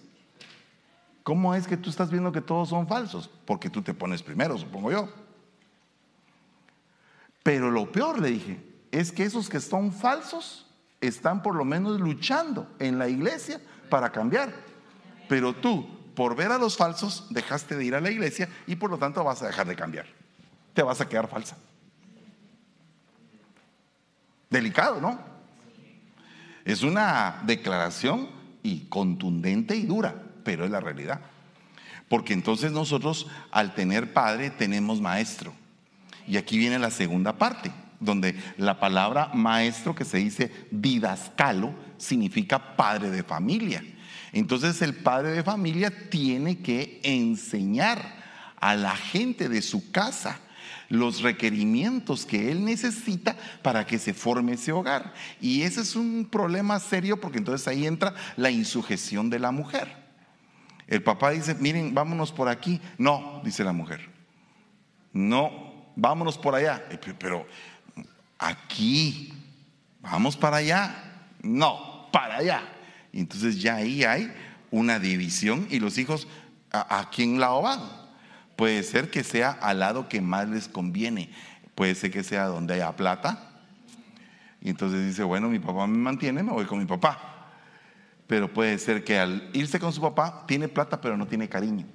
¿cómo 1.22 1.54
es 1.54 1.66
que 1.66 1.76
tú 1.76 1.90
estás 1.90 2.10
viendo 2.10 2.32
que 2.32 2.40
todos 2.40 2.70
son 2.70 2.88
falsos? 2.88 3.28
Porque 3.44 3.68
tú 3.68 3.82
te 3.82 3.92
pones 3.92 4.22
primero, 4.22 4.56
supongo 4.56 4.90
yo. 4.90 5.10
Pero 7.42 7.70
lo 7.70 7.92
peor, 7.92 8.22
le 8.22 8.30
dije, 8.30 8.58
es 8.90 9.12
que 9.12 9.24
esos 9.24 9.50
que 9.50 9.60
son 9.60 9.92
falsos 9.92 10.66
están 11.02 11.42
por 11.42 11.54
lo 11.54 11.66
menos 11.66 12.00
luchando 12.00 12.74
en 12.78 12.98
la 12.98 13.06
iglesia 13.06 13.60
para 13.90 14.10
cambiar. 14.12 14.50
Pero 15.28 15.52
tú, 15.52 15.86
por 16.14 16.36
ver 16.36 16.52
a 16.52 16.58
los 16.58 16.76
falsos, 16.76 17.26
dejaste 17.30 17.76
de 17.76 17.84
ir 17.84 17.94
a 17.94 18.00
la 18.00 18.10
iglesia 18.10 18.48
y 18.66 18.76
por 18.76 18.90
lo 18.90 18.98
tanto 18.98 19.22
vas 19.24 19.42
a 19.42 19.46
dejar 19.46 19.66
de 19.66 19.76
cambiar. 19.76 20.06
Te 20.72 20.82
vas 20.82 21.00
a 21.00 21.08
quedar 21.08 21.28
falsa. 21.28 21.56
Delicado, 24.50 25.00
¿no? 25.00 25.18
Es 26.64 26.82
una 26.82 27.42
declaración 27.44 28.28
y 28.62 28.86
contundente 28.86 29.76
y 29.76 29.84
dura, 29.84 30.14
pero 30.44 30.64
es 30.64 30.70
la 30.70 30.80
realidad. 30.80 31.20
Porque 32.08 32.32
entonces 32.32 32.72
nosotros 32.72 33.26
al 33.50 33.74
tener 33.74 34.12
padre 34.12 34.50
tenemos 34.50 35.00
maestro. 35.00 35.52
Y 36.26 36.36
aquí 36.36 36.56
viene 36.56 36.78
la 36.78 36.90
segunda 36.90 37.36
parte, 37.36 37.70
donde 38.00 38.40
la 38.56 38.80
palabra 38.80 39.30
maestro 39.34 39.94
que 39.94 40.04
se 40.04 40.18
dice 40.18 40.50
didascalo 40.70 41.74
significa 41.98 42.76
padre 42.76 43.10
de 43.10 43.22
familia. 43.22 43.82
Entonces 44.34 44.82
el 44.82 44.94
padre 44.94 45.30
de 45.30 45.44
familia 45.44 45.92
tiene 46.10 46.58
que 46.58 47.00
enseñar 47.04 48.16
a 48.56 48.74
la 48.74 48.96
gente 48.96 49.48
de 49.48 49.62
su 49.62 49.92
casa 49.92 50.40
los 50.88 51.22
requerimientos 51.22 52.26
que 52.26 52.50
él 52.50 52.64
necesita 52.64 53.36
para 53.62 53.86
que 53.86 53.96
se 53.96 54.12
forme 54.12 54.54
ese 54.54 54.72
hogar. 54.72 55.14
Y 55.40 55.62
ese 55.62 55.82
es 55.82 55.94
un 55.94 56.28
problema 56.28 56.80
serio 56.80 57.20
porque 57.20 57.38
entonces 57.38 57.68
ahí 57.68 57.86
entra 57.86 58.12
la 58.36 58.50
insujeción 58.50 59.30
de 59.30 59.38
la 59.38 59.52
mujer. 59.52 60.04
El 60.88 61.04
papá 61.04 61.30
dice, 61.30 61.54
miren, 61.54 61.94
vámonos 61.94 62.32
por 62.32 62.48
aquí. 62.48 62.80
No, 62.98 63.40
dice 63.44 63.62
la 63.62 63.72
mujer. 63.72 64.10
No, 65.12 65.92
vámonos 65.94 66.38
por 66.38 66.56
allá. 66.56 66.84
Pero 67.20 67.46
aquí, 68.36 69.32
vamos 70.00 70.36
para 70.36 70.56
allá. 70.56 71.28
No, 71.40 72.08
para 72.10 72.38
allá. 72.38 72.73
Y 73.14 73.20
entonces 73.20 73.62
ya 73.62 73.76
ahí 73.76 74.02
hay 74.02 74.34
una 74.72 74.98
división 74.98 75.68
y 75.70 75.78
los 75.78 75.98
hijos, 75.98 76.26
¿a, 76.72 77.10
quién 77.14 77.38
lado 77.38 77.62
van? 77.62 77.78
Puede 78.56 78.82
ser 78.82 79.08
que 79.08 79.22
sea 79.22 79.52
al 79.52 79.78
lado 79.78 80.08
que 80.08 80.20
más 80.20 80.48
les 80.48 80.66
conviene. 80.66 81.30
Puede 81.76 81.94
ser 81.94 82.10
que 82.10 82.24
sea 82.24 82.46
donde 82.46 82.74
haya 82.74 82.96
plata. 82.96 83.52
Y 84.60 84.68
entonces 84.68 85.06
dice, 85.06 85.22
bueno, 85.22 85.48
mi 85.48 85.60
papá 85.60 85.86
me 85.86 85.96
mantiene, 85.96 86.42
me 86.42 86.50
voy 86.50 86.64
con 86.64 86.80
mi 86.80 86.86
papá. 86.86 87.52
Pero 88.26 88.52
puede 88.52 88.76
ser 88.78 89.04
que 89.04 89.16
al 89.16 89.48
irse 89.52 89.78
con 89.78 89.92
su 89.92 90.00
papá 90.00 90.44
tiene 90.48 90.66
plata 90.66 91.00
pero 91.00 91.16
no 91.16 91.28
tiene 91.28 91.48
cariño. 91.48 91.86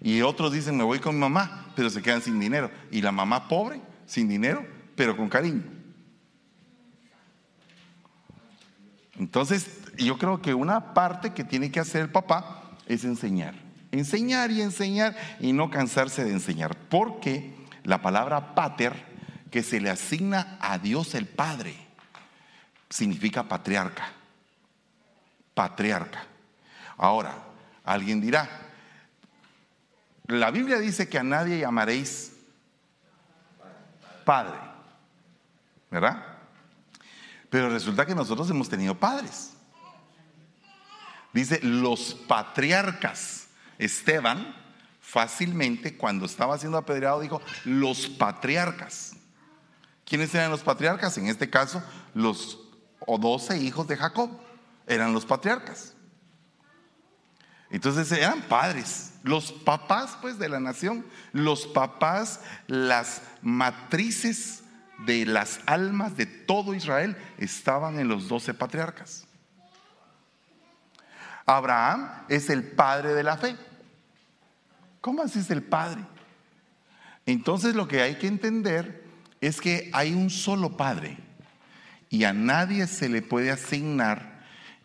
Y 0.00 0.22
otros 0.22 0.54
dicen, 0.54 0.74
me 0.74 0.84
voy 0.84 1.00
con 1.00 1.16
mi 1.16 1.20
mamá, 1.20 1.70
pero 1.76 1.90
se 1.90 2.00
quedan 2.00 2.22
sin 2.22 2.40
dinero. 2.40 2.70
Y 2.90 3.02
la 3.02 3.12
mamá 3.12 3.46
pobre, 3.46 3.82
sin 4.06 4.26
dinero, 4.26 4.64
pero 4.96 5.18
con 5.18 5.28
cariño. 5.28 5.64
Entonces, 9.18 9.81
yo 9.96 10.18
creo 10.18 10.40
que 10.40 10.54
una 10.54 10.94
parte 10.94 11.32
que 11.32 11.44
tiene 11.44 11.70
que 11.70 11.80
hacer 11.80 12.02
el 12.02 12.10
papá 12.10 12.62
es 12.86 13.04
enseñar. 13.04 13.54
Enseñar 13.90 14.50
y 14.50 14.62
enseñar 14.62 15.16
y 15.40 15.52
no 15.52 15.70
cansarse 15.70 16.24
de 16.24 16.32
enseñar. 16.32 16.76
Porque 16.88 17.54
la 17.84 18.00
palabra 18.00 18.54
pater, 18.54 18.94
que 19.50 19.62
se 19.62 19.80
le 19.80 19.90
asigna 19.90 20.56
a 20.60 20.78
Dios 20.78 21.14
el 21.14 21.26
Padre, 21.26 21.74
significa 22.88 23.42
patriarca. 23.44 24.12
Patriarca. 25.54 26.24
Ahora, 26.96 27.34
alguien 27.84 28.20
dirá, 28.20 28.48
la 30.26 30.50
Biblia 30.50 30.78
dice 30.78 31.08
que 31.08 31.18
a 31.18 31.22
nadie 31.22 31.58
llamaréis 31.58 32.32
padre, 34.24 34.56
¿verdad? 35.90 36.24
Pero 37.50 37.68
resulta 37.68 38.06
que 38.06 38.14
nosotros 38.14 38.48
hemos 38.48 38.68
tenido 38.68 38.94
padres. 38.94 39.52
Dice 41.32 41.60
los 41.62 42.14
patriarcas. 42.14 43.48
Esteban 43.78 44.54
fácilmente 45.00 45.96
cuando 45.96 46.26
estaba 46.26 46.58
siendo 46.58 46.78
apedreado 46.78 47.20
dijo 47.20 47.42
los 47.64 48.06
patriarcas. 48.08 49.14
¿Quiénes 50.04 50.34
eran 50.34 50.50
los 50.50 50.62
patriarcas? 50.62 51.16
En 51.18 51.26
este 51.26 51.50
caso, 51.50 51.82
los 52.14 52.58
doce 53.20 53.58
hijos 53.58 53.86
de 53.88 53.96
Jacob 53.96 54.30
eran 54.86 55.12
los 55.12 55.24
patriarcas. 55.24 55.94
Entonces 57.70 58.12
eran 58.12 58.42
padres, 58.42 59.14
los 59.22 59.50
papás 59.50 60.18
pues 60.20 60.38
de 60.38 60.50
la 60.50 60.60
nación, 60.60 61.06
los 61.32 61.66
papás, 61.66 62.40
las 62.66 63.22
matrices 63.40 64.62
de 65.06 65.24
las 65.24 65.60
almas 65.64 66.16
de 66.16 66.26
todo 66.26 66.74
Israel 66.74 67.16
estaban 67.38 67.98
en 67.98 68.08
los 68.08 68.28
doce 68.28 68.52
patriarcas. 68.52 69.26
Abraham 71.46 72.08
es 72.28 72.50
el 72.50 72.62
padre 72.62 73.14
de 73.14 73.22
la 73.22 73.36
fe. 73.36 73.56
¿Cómo 75.00 75.22
así 75.22 75.40
es 75.40 75.50
el 75.50 75.62
padre? 75.62 76.02
Entonces 77.26 77.74
lo 77.74 77.88
que 77.88 78.02
hay 78.02 78.16
que 78.16 78.26
entender 78.26 79.04
es 79.40 79.60
que 79.60 79.90
hay 79.92 80.12
un 80.12 80.30
solo 80.30 80.76
padre 80.76 81.18
y 82.08 82.24
a 82.24 82.32
nadie 82.32 82.86
se 82.86 83.08
le 83.08 83.22
puede 83.22 83.50
asignar 83.50 84.32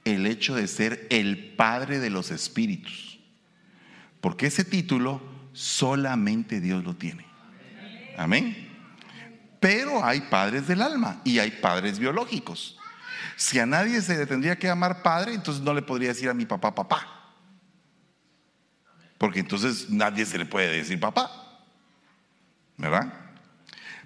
el 0.06 0.26
hecho 0.26 0.56
de 0.56 0.68
ser 0.68 1.08
el 1.10 1.54
Padre 1.56 2.00
de 2.00 2.10
los 2.10 2.32
Espíritus. 2.32 3.20
Porque 4.22 4.48
ese 4.48 4.64
título 4.64 5.22
solamente 5.52 6.62
Dios 6.62 6.84
lo 6.84 6.96
tiene. 6.96 7.26
Amén. 8.18 8.70
Pero 9.60 10.04
hay 10.06 10.22
padres 10.22 10.68
del 10.68 10.82
alma 10.82 11.22
y 11.24 11.40
hay 11.40 11.52
padres 11.52 12.00
biológicos. 12.00 12.77
Si 13.36 13.60
a 13.60 13.66
nadie 13.66 14.02
se 14.02 14.18
le 14.18 14.26
tendría 14.26 14.58
que 14.58 14.68
llamar 14.68 15.02
padre, 15.02 15.34
entonces 15.34 15.64
no 15.64 15.74
le 15.74 15.82
podría 15.82 16.10
decir 16.10 16.30
a 16.30 16.34
mi 16.34 16.46
papá 16.46 16.74
papá. 16.74 17.18
Porque 19.18 19.40
entonces 19.40 19.90
nadie 19.90 20.26
se 20.26 20.38
le 20.38 20.46
puede 20.46 20.76
decir 20.76 21.00
papá. 21.00 21.32
¿Verdad? 22.78 23.14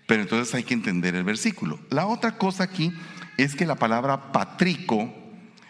Pero 0.08 0.24
entonces 0.24 0.54
hay 0.56 0.64
que 0.64 0.74
entender 0.74 1.16
el 1.16 1.24
versículo. 1.24 1.80
La 1.90 2.06
otra 2.06 2.38
cosa 2.38 2.64
aquí 2.64 2.94
es 3.38 3.56
que 3.56 3.66
la 3.66 3.76
palabra 3.76 4.32
patrico 4.32 5.14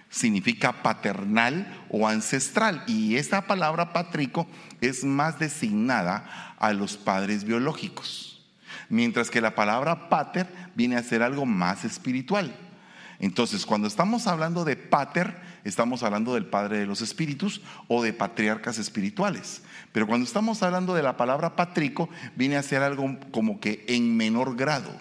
significa 0.10 0.84
paternal 0.84 1.86
o 1.90 2.08
ancestral. 2.08 2.84
Y 2.86 3.16
esta 3.16 3.48
palabra 3.48 3.94
patrico 3.94 4.48
es 4.82 5.04
más 5.04 5.40
designada 5.40 6.56
a 6.60 6.74
los 6.74 6.98
padres 6.98 7.44
biológicos. 7.44 8.46
Mientras 8.90 9.30
que 9.30 9.42
la 9.42 9.56
palabra 9.56 10.10
pater 10.10 10.48
viene 10.76 10.98
a 10.98 11.04
ser 11.04 11.24
algo 11.24 11.46
más 11.46 11.86
espiritual. 11.86 12.56
Entonces, 13.22 13.68
cuando 13.68 13.88
estamos 13.88 14.26
hablando 14.26 14.66
de 14.66 14.76
pater, 14.76 15.38
estamos 15.64 16.02
hablando 16.02 16.34
del 16.34 16.48
Padre 16.48 16.80
de 16.80 16.88
los 16.88 17.02
Espíritus 17.02 17.62
o 17.88 18.02
de 18.02 18.14
patriarcas 18.14 18.80
espirituales. 18.80 19.62
Pero 19.92 20.08
cuando 20.08 20.26
estamos 20.26 20.64
hablando 20.64 20.96
de 20.96 21.04
la 21.04 21.18
palabra 21.18 21.56
patrico, 21.56 22.10
viene 22.36 22.58
a 22.58 22.64
ser 22.64 22.82
algo 22.82 23.16
como 23.30 23.60
que 23.60 23.86
en 23.88 24.18
menor 24.18 24.56
grado. 24.56 24.92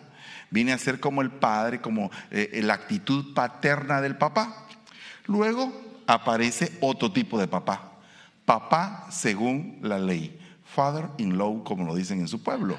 Viene 0.51 0.75
a 0.75 0.79
ser 0.79 1.01
como 1.01 1.23
el 1.23 1.31
Padre, 1.31 1.81
como 1.81 2.11
eh, 2.31 2.61
la 2.63 2.75
actitud 2.75 3.33
paterna 3.33 4.03
del 4.03 4.19
papá. 4.19 4.67
Luego 5.25 5.73
aparece 6.07 6.77
otro 6.83 7.13
tipo 7.13 7.41
de 7.41 7.49
papá. 7.49 7.93
Papá 8.45 9.07
según 9.11 9.79
la 9.81 9.99
ley. 9.99 10.39
Father 10.67 11.09
in 11.17 11.39
law, 11.39 11.65
como 11.65 11.87
lo 11.87 11.95
dicen 11.95 12.21
en 12.21 12.29
su 12.29 12.43
pueblo. 12.43 12.77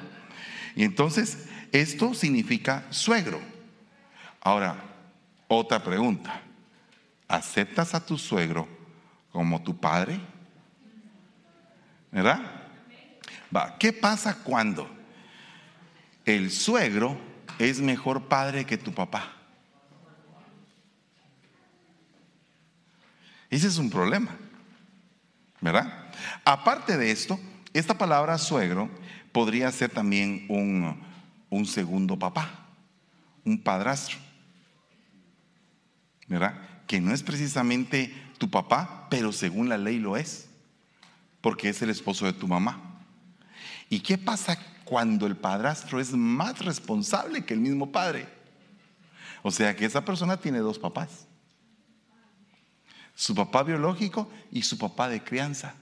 Y 0.76 0.84
entonces, 0.84 1.46
esto 1.72 2.14
significa 2.14 2.84
suegro. 2.90 3.40
Ahora, 4.40 4.91
otra 5.56 5.82
pregunta. 5.82 6.42
¿Aceptas 7.28 7.94
a 7.94 8.04
tu 8.04 8.18
suegro 8.18 8.68
como 9.30 9.62
tu 9.62 9.76
padre? 9.76 10.20
¿Verdad? 12.10 12.40
Va, 13.54 13.76
¿qué 13.78 13.92
pasa 13.92 14.42
cuando 14.42 14.88
el 16.24 16.50
suegro 16.50 17.18
es 17.58 17.80
mejor 17.80 18.28
padre 18.28 18.64
que 18.64 18.78
tu 18.78 18.92
papá? 18.92 19.32
Ese 23.50 23.68
es 23.68 23.76
un 23.76 23.90
problema, 23.90 24.30
¿verdad? 25.60 26.10
Aparte 26.44 26.96
de 26.96 27.10
esto, 27.10 27.38
esta 27.74 27.98
palabra 27.98 28.38
suegro 28.38 28.88
podría 29.30 29.70
ser 29.70 29.90
también 29.90 30.46
un, 30.48 30.98
un 31.50 31.66
segundo 31.66 32.18
papá, 32.18 32.48
un 33.44 33.62
padrastro, 33.62 34.18
¿verdad? 36.32 36.60
Que 36.86 37.00
no 37.00 37.12
es 37.12 37.22
precisamente 37.22 38.12
tu 38.38 38.50
papá, 38.50 39.06
pero 39.10 39.32
según 39.32 39.68
la 39.68 39.78
ley 39.78 39.98
lo 39.98 40.16
es, 40.16 40.48
porque 41.40 41.68
es 41.68 41.82
el 41.82 41.90
esposo 41.90 42.26
de 42.26 42.32
tu 42.32 42.48
mamá. 42.48 43.04
¿Y 43.88 44.00
qué 44.00 44.18
pasa 44.18 44.58
cuando 44.84 45.26
el 45.26 45.36
padrastro 45.36 46.00
es 46.00 46.12
más 46.12 46.58
responsable 46.64 47.44
que 47.44 47.54
el 47.54 47.60
mismo 47.60 47.92
padre? 47.92 48.26
O 49.42 49.50
sea 49.50 49.74
que 49.76 49.84
esa 49.84 50.04
persona 50.04 50.36
tiene 50.36 50.58
dos 50.58 50.78
papás 50.78 51.26
su 53.14 53.34
papá 53.34 53.62
biológico 53.62 54.28
y 54.50 54.62
su 54.62 54.78
papá 54.78 55.08
de 55.08 55.22
crianza. 55.22 55.74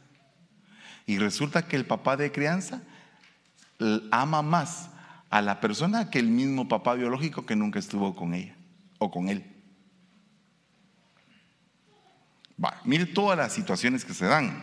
Y 1.06 1.18
resulta 1.18 1.66
que 1.66 1.76
el 1.76 1.86
papá 1.86 2.16
de 2.16 2.32
crianza 2.32 2.82
ama 4.10 4.42
más 4.42 4.90
a 5.30 5.40
la 5.40 5.60
persona 5.60 6.10
que 6.10 6.18
el 6.18 6.28
mismo 6.28 6.68
papá 6.68 6.94
biológico 6.94 7.46
que 7.46 7.56
nunca 7.56 7.78
estuvo 7.78 8.14
con 8.14 8.34
ella 8.34 8.54
o 8.98 9.10
con 9.10 9.28
él. 9.28 9.49
Mire 12.84 13.06
todas 13.06 13.38
las 13.38 13.52
situaciones 13.52 14.04
que 14.04 14.14
se 14.14 14.26
dan. 14.26 14.62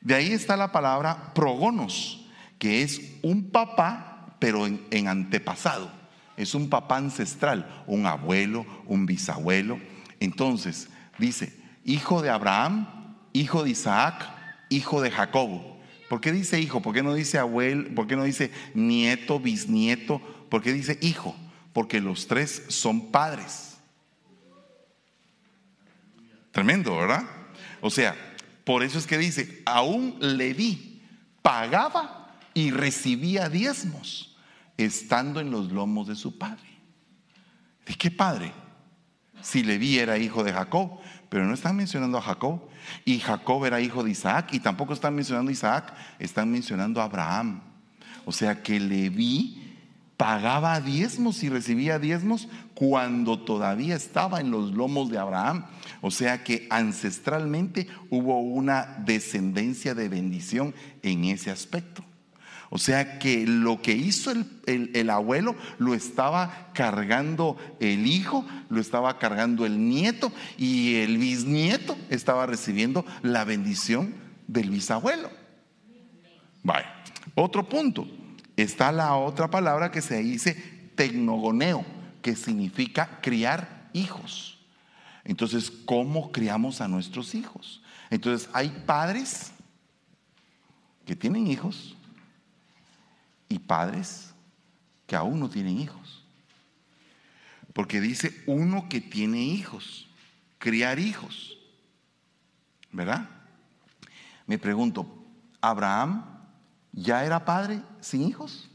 De 0.00 0.14
ahí 0.14 0.32
está 0.32 0.56
la 0.56 0.72
palabra 0.72 1.34
progonos, 1.34 2.26
que 2.58 2.82
es 2.82 3.00
un 3.22 3.50
papá, 3.50 4.36
pero 4.38 4.66
en, 4.66 4.84
en 4.90 5.08
antepasado. 5.08 5.90
Es 6.36 6.54
un 6.54 6.70
papá 6.70 6.96
ancestral, 6.96 7.84
un 7.86 8.06
abuelo, 8.06 8.64
un 8.86 9.04
bisabuelo. 9.04 9.78
Entonces, 10.20 10.88
dice, 11.18 11.52
hijo 11.84 12.22
de 12.22 12.30
Abraham, 12.30 12.88
hijo 13.32 13.64
de 13.64 13.70
Isaac, 13.70 14.26
hijo 14.70 15.02
de 15.02 15.10
Jacobo. 15.10 15.78
¿Por 16.08 16.20
qué 16.20 16.32
dice 16.32 16.58
hijo? 16.58 16.80
¿Por 16.80 16.94
qué 16.94 17.02
no 17.02 17.14
dice 17.14 17.38
abuelo? 17.38 17.94
¿Por 17.94 18.06
qué 18.06 18.16
no 18.16 18.24
dice 18.24 18.50
nieto, 18.74 19.38
bisnieto? 19.38 20.20
¿Por 20.48 20.62
qué 20.62 20.72
dice 20.72 20.98
hijo? 21.02 21.36
Porque 21.72 22.00
los 22.00 22.26
tres 22.26 22.64
son 22.68 23.12
padres. 23.12 23.69
Tremendo, 26.52 26.96
¿verdad? 26.96 27.24
O 27.80 27.90
sea, 27.90 28.14
por 28.64 28.82
eso 28.82 28.98
es 28.98 29.06
que 29.06 29.18
dice, 29.18 29.62
aún 29.66 30.16
Leví 30.20 31.02
pagaba 31.42 32.38
y 32.54 32.70
recibía 32.70 33.48
diezmos 33.48 34.36
estando 34.76 35.40
en 35.40 35.50
los 35.50 35.70
lomos 35.72 36.08
de 36.08 36.16
su 36.16 36.38
padre. 36.38 36.68
¿De 37.86 37.94
qué 37.94 38.10
padre? 38.10 38.52
Si 39.42 39.62
Leví 39.62 39.98
era 39.98 40.18
hijo 40.18 40.44
de 40.44 40.52
Jacob, 40.52 41.00
pero 41.28 41.46
no 41.46 41.54
están 41.54 41.76
mencionando 41.76 42.18
a 42.18 42.22
Jacob. 42.22 42.68
Y 43.04 43.20
Jacob 43.20 43.64
era 43.64 43.80
hijo 43.80 44.02
de 44.02 44.10
Isaac, 44.10 44.50
y 44.52 44.60
tampoco 44.60 44.92
están 44.92 45.14
mencionando 45.14 45.50
a 45.50 45.52
Isaac, 45.52 45.94
están 46.18 46.50
mencionando 46.50 47.00
a 47.00 47.04
Abraham. 47.04 47.62
O 48.24 48.32
sea 48.32 48.62
que 48.62 48.78
Leví 48.78 49.76
pagaba 50.16 50.80
diezmos 50.80 51.42
y 51.42 51.48
recibía 51.48 51.98
diezmos 51.98 52.48
cuando 52.80 53.38
todavía 53.38 53.94
estaba 53.94 54.40
en 54.40 54.50
los 54.50 54.72
lomos 54.72 55.10
de 55.10 55.18
Abraham. 55.18 55.66
O 56.00 56.10
sea 56.10 56.42
que 56.42 56.66
ancestralmente 56.70 57.86
hubo 58.08 58.40
una 58.40 58.96
descendencia 59.04 59.94
de 59.94 60.08
bendición 60.08 60.74
en 61.02 61.26
ese 61.26 61.50
aspecto. 61.50 62.02
O 62.70 62.78
sea 62.78 63.18
que 63.18 63.46
lo 63.46 63.82
que 63.82 63.92
hizo 63.92 64.32
el, 64.64 65.10
abuelo 65.10 65.56
lo 65.76 65.92
estaba 65.92 66.70
cargando 66.72 67.58
el 67.80 68.06
hijo, 68.06 68.46
lo 68.70 68.80
estaba 68.80 69.18
cargando 69.18 69.66
el 69.66 69.86
nieto 69.90 70.32
y 70.56 70.94
el 70.94 71.18
bisnieto 71.18 71.98
estaba 72.08 72.46
recibiendo 72.46 73.04
la 73.20 73.44
bendición 73.44 74.14
del 74.48 74.70
bisabuelo. 74.70 75.28
Vale. 76.62 76.86
Otro 77.34 77.68
punto. 77.68 78.06
Está 78.56 78.90
la 78.90 79.16
otra 79.16 79.50
palabra 79.50 79.90
que 79.90 80.00
se 80.00 80.22
dice 80.22 80.54
tecnogoneo, 80.94 81.84
que 82.22 82.36
significa 82.36 83.20
criar 83.20 83.90
hijos. 83.92 84.58
Entonces, 85.24 85.70
¿cómo 85.70 86.32
criamos 86.32 86.80
a 86.80 86.88
nuestros 86.88 87.34
hijos? 87.34 87.82
Entonces, 88.10 88.48
hay 88.52 88.68
padres 88.86 89.52
que 91.04 91.16
tienen 91.16 91.46
hijos 91.46 91.96
y 93.48 93.58
padres 93.58 94.32
que 95.06 95.16
aún 95.16 95.40
no 95.40 95.50
tienen 95.50 95.78
hijos. 95.78 96.24
Porque 97.72 98.00
dice 98.00 98.42
uno 98.46 98.88
que 98.88 99.00
tiene 99.00 99.42
hijos, 99.42 100.08
criar 100.58 100.98
hijos. 100.98 101.58
¿Verdad? 102.92 103.28
Me 104.46 104.58
pregunto, 104.58 105.06
¿Abraham 105.60 106.24
ya 106.92 107.24
era 107.24 107.44
padre 107.44 107.82
sin 108.00 108.22
hijos? 108.22 108.69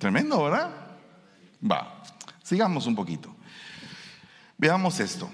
Tremendo, 0.00 0.42
¿verdad? 0.42 0.70
Va, 1.62 2.02
sigamos 2.42 2.86
un 2.86 2.96
poquito. 2.96 3.36
Veamos 4.56 4.98
esto. 4.98 5.30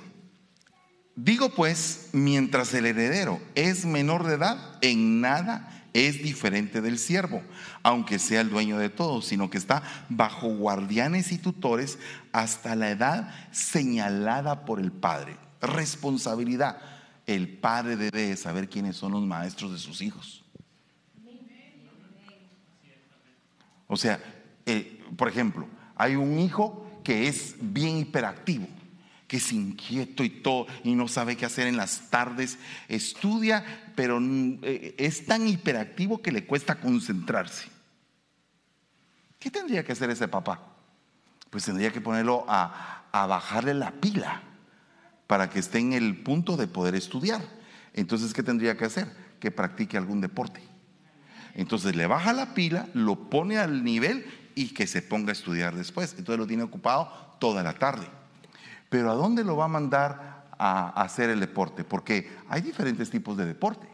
Digo 1.14 1.50
pues, 1.50 2.10
mientras 2.12 2.74
el 2.74 2.86
heredero 2.86 3.40
es 3.54 3.86
menor 3.86 4.26
de 4.26 4.34
edad, 4.34 4.58
en 4.80 5.20
nada 5.20 5.84
es 5.94 6.20
diferente 6.20 6.80
del 6.80 6.98
siervo, 6.98 7.44
aunque 7.84 8.18
sea 8.18 8.40
el 8.40 8.50
dueño 8.50 8.76
de 8.76 8.88
todo, 8.88 9.22
sino 9.22 9.48
que 9.50 9.56
está 9.56 9.84
bajo 10.08 10.48
guardianes 10.48 11.30
y 11.30 11.38
tutores 11.38 12.00
hasta 12.32 12.74
la 12.74 12.90
edad 12.90 13.32
señalada 13.52 14.64
por 14.64 14.80
el 14.80 14.90
padre. 14.90 15.36
Responsabilidad. 15.60 16.78
El 17.24 17.56
padre 17.58 17.96
debe 17.96 18.36
saber 18.36 18.68
quiénes 18.68 18.96
son 18.96 19.12
los 19.12 19.22
maestros 19.22 19.70
de 19.70 19.78
sus 19.78 20.02
hijos. 20.02 20.44
O 23.86 23.96
sea, 23.96 24.20
eh, 24.66 25.02
por 25.16 25.28
ejemplo, 25.28 25.66
hay 25.94 26.16
un 26.16 26.38
hijo 26.38 27.00
que 27.02 27.28
es 27.28 27.54
bien 27.60 27.98
hiperactivo 27.98 28.66
que 29.26 29.38
es 29.38 29.52
inquieto 29.52 30.22
y 30.22 30.30
todo 30.30 30.66
y 30.84 30.94
no 30.94 31.08
sabe 31.08 31.36
qué 31.36 31.46
hacer 31.46 31.66
en 31.66 31.76
las 31.76 32.10
tardes, 32.10 32.58
estudia, 32.88 33.64
pero 33.94 34.20
eh, 34.62 34.94
es 34.98 35.26
tan 35.26 35.48
hiperactivo 35.48 36.22
que 36.22 36.32
le 36.32 36.46
cuesta 36.46 36.76
concentrarse. 36.76 37.68
¿Qué 39.38 39.50
tendría 39.50 39.84
que 39.84 39.92
hacer 39.92 40.10
ese 40.10 40.28
papá? 40.28 40.60
Pues 41.50 41.64
tendría 41.64 41.92
que 41.92 42.00
ponerlo 42.00 42.44
a, 42.48 43.04
a 43.12 43.26
bajarle 43.26 43.74
la 43.74 43.92
pila 43.92 44.42
para 45.26 45.50
que 45.50 45.58
esté 45.58 45.78
en 45.78 45.92
el 45.92 46.22
punto 46.22 46.56
de 46.56 46.68
poder 46.68 46.94
estudiar. 46.94 47.42
Entonces, 47.92 48.32
¿qué 48.32 48.42
tendría 48.42 48.76
que 48.76 48.84
hacer? 48.84 49.08
Que 49.40 49.50
practique 49.50 49.96
algún 49.96 50.20
deporte. 50.20 50.62
Entonces 51.54 51.96
le 51.96 52.06
baja 52.06 52.32
la 52.32 52.54
pila, 52.54 52.88
lo 52.92 53.30
pone 53.30 53.58
al 53.58 53.82
nivel 53.82 54.26
y 54.57 54.72
que 54.72 54.88
se 54.88 55.02
ponga 55.02 55.30
a 55.30 55.34
estudiar 55.34 55.76
después. 55.76 56.14
Entonces 56.18 56.38
lo 56.38 56.46
tiene 56.46 56.64
ocupado 56.64 57.36
toda 57.38 57.62
la 57.62 57.74
tarde. 57.74 58.09
Pero 58.88 59.11
¿a 59.12 59.14
dónde 59.14 59.44
lo 59.44 59.57
va 59.57 59.66
a 59.66 59.68
mandar 59.68 60.48
a 60.59 60.88
hacer 61.02 61.30
el 61.30 61.38
deporte? 61.38 61.84
Porque 61.84 62.34
hay 62.48 62.62
diferentes 62.62 63.11
tipos 63.11 63.36
de 63.36 63.44
deporte. 63.44 63.86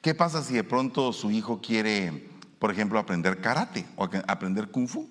¿Qué 0.00 0.14
pasa 0.14 0.40
si 0.40 0.54
de 0.54 0.62
pronto 0.62 1.12
su 1.12 1.32
hijo 1.32 1.60
quiere, 1.60 2.30
por 2.60 2.70
ejemplo, 2.70 2.96
aprender 2.98 3.40
karate 3.40 3.84
o 3.96 4.08
aprender 4.28 4.70
kung 4.70 4.86
fu? 4.86 5.10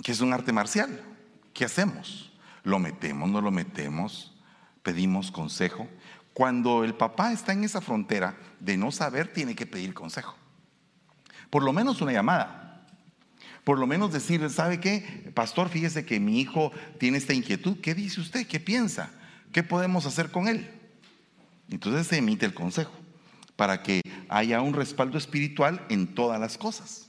Que 0.00 0.12
es 0.12 0.20
un 0.20 0.32
arte 0.32 0.52
marcial. 0.52 1.00
¿Qué 1.52 1.64
hacemos? 1.64 2.32
¿Lo 2.62 2.78
metemos? 2.78 3.28
¿No 3.28 3.40
lo 3.40 3.50
metemos? 3.50 4.32
¿Pedimos 4.84 5.32
consejo? 5.32 5.88
Cuando 6.34 6.84
el 6.84 6.94
papá 6.94 7.32
está 7.32 7.52
en 7.52 7.64
esa 7.64 7.80
frontera 7.80 8.36
de 8.60 8.76
no 8.76 8.90
saber, 8.90 9.32
tiene 9.32 9.54
que 9.54 9.66
pedir 9.66 9.92
consejo. 9.92 10.36
Por 11.50 11.62
lo 11.62 11.72
menos 11.72 12.00
una 12.00 12.12
llamada. 12.12 12.86
Por 13.64 13.78
lo 13.78 13.86
menos 13.86 14.12
decirle, 14.12 14.48
¿sabe 14.48 14.80
qué? 14.80 15.30
Pastor, 15.34 15.68
fíjese 15.68 16.04
que 16.04 16.18
mi 16.18 16.40
hijo 16.40 16.72
tiene 16.98 17.18
esta 17.18 17.34
inquietud. 17.34 17.78
¿Qué 17.80 17.94
dice 17.94 18.20
usted? 18.20 18.46
¿Qué 18.46 18.58
piensa? 18.58 19.10
¿Qué 19.52 19.62
podemos 19.62 20.06
hacer 20.06 20.30
con 20.30 20.48
él? 20.48 20.70
Entonces 21.68 22.06
se 22.06 22.16
emite 22.16 22.46
el 22.46 22.54
consejo 22.54 22.92
para 23.54 23.82
que 23.82 24.00
haya 24.28 24.60
un 24.60 24.74
respaldo 24.74 25.18
espiritual 25.18 25.84
en 25.90 26.14
todas 26.14 26.40
las 26.40 26.58
cosas. 26.58 27.08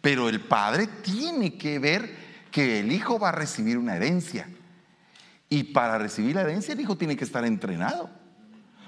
Pero 0.00 0.28
el 0.28 0.40
padre 0.40 0.86
tiene 0.86 1.56
que 1.56 1.78
ver 1.78 2.14
que 2.50 2.80
el 2.80 2.92
hijo 2.92 3.18
va 3.18 3.30
a 3.30 3.32
recibir 3.32 3.78
una 3.78 3.96
herencia 3.96 4.48
Y 5.54 5.62
para 5.62 5.98
recibir 5.98 6.34
la 6.34 6.40
herencia 6.40 6.74
el 6.74 6.80
hijo 6.80 6.96
tiene 6.96 7.16
que 7.16 7.22
estar 7.22 7.44
entrenado. 7.44 8.10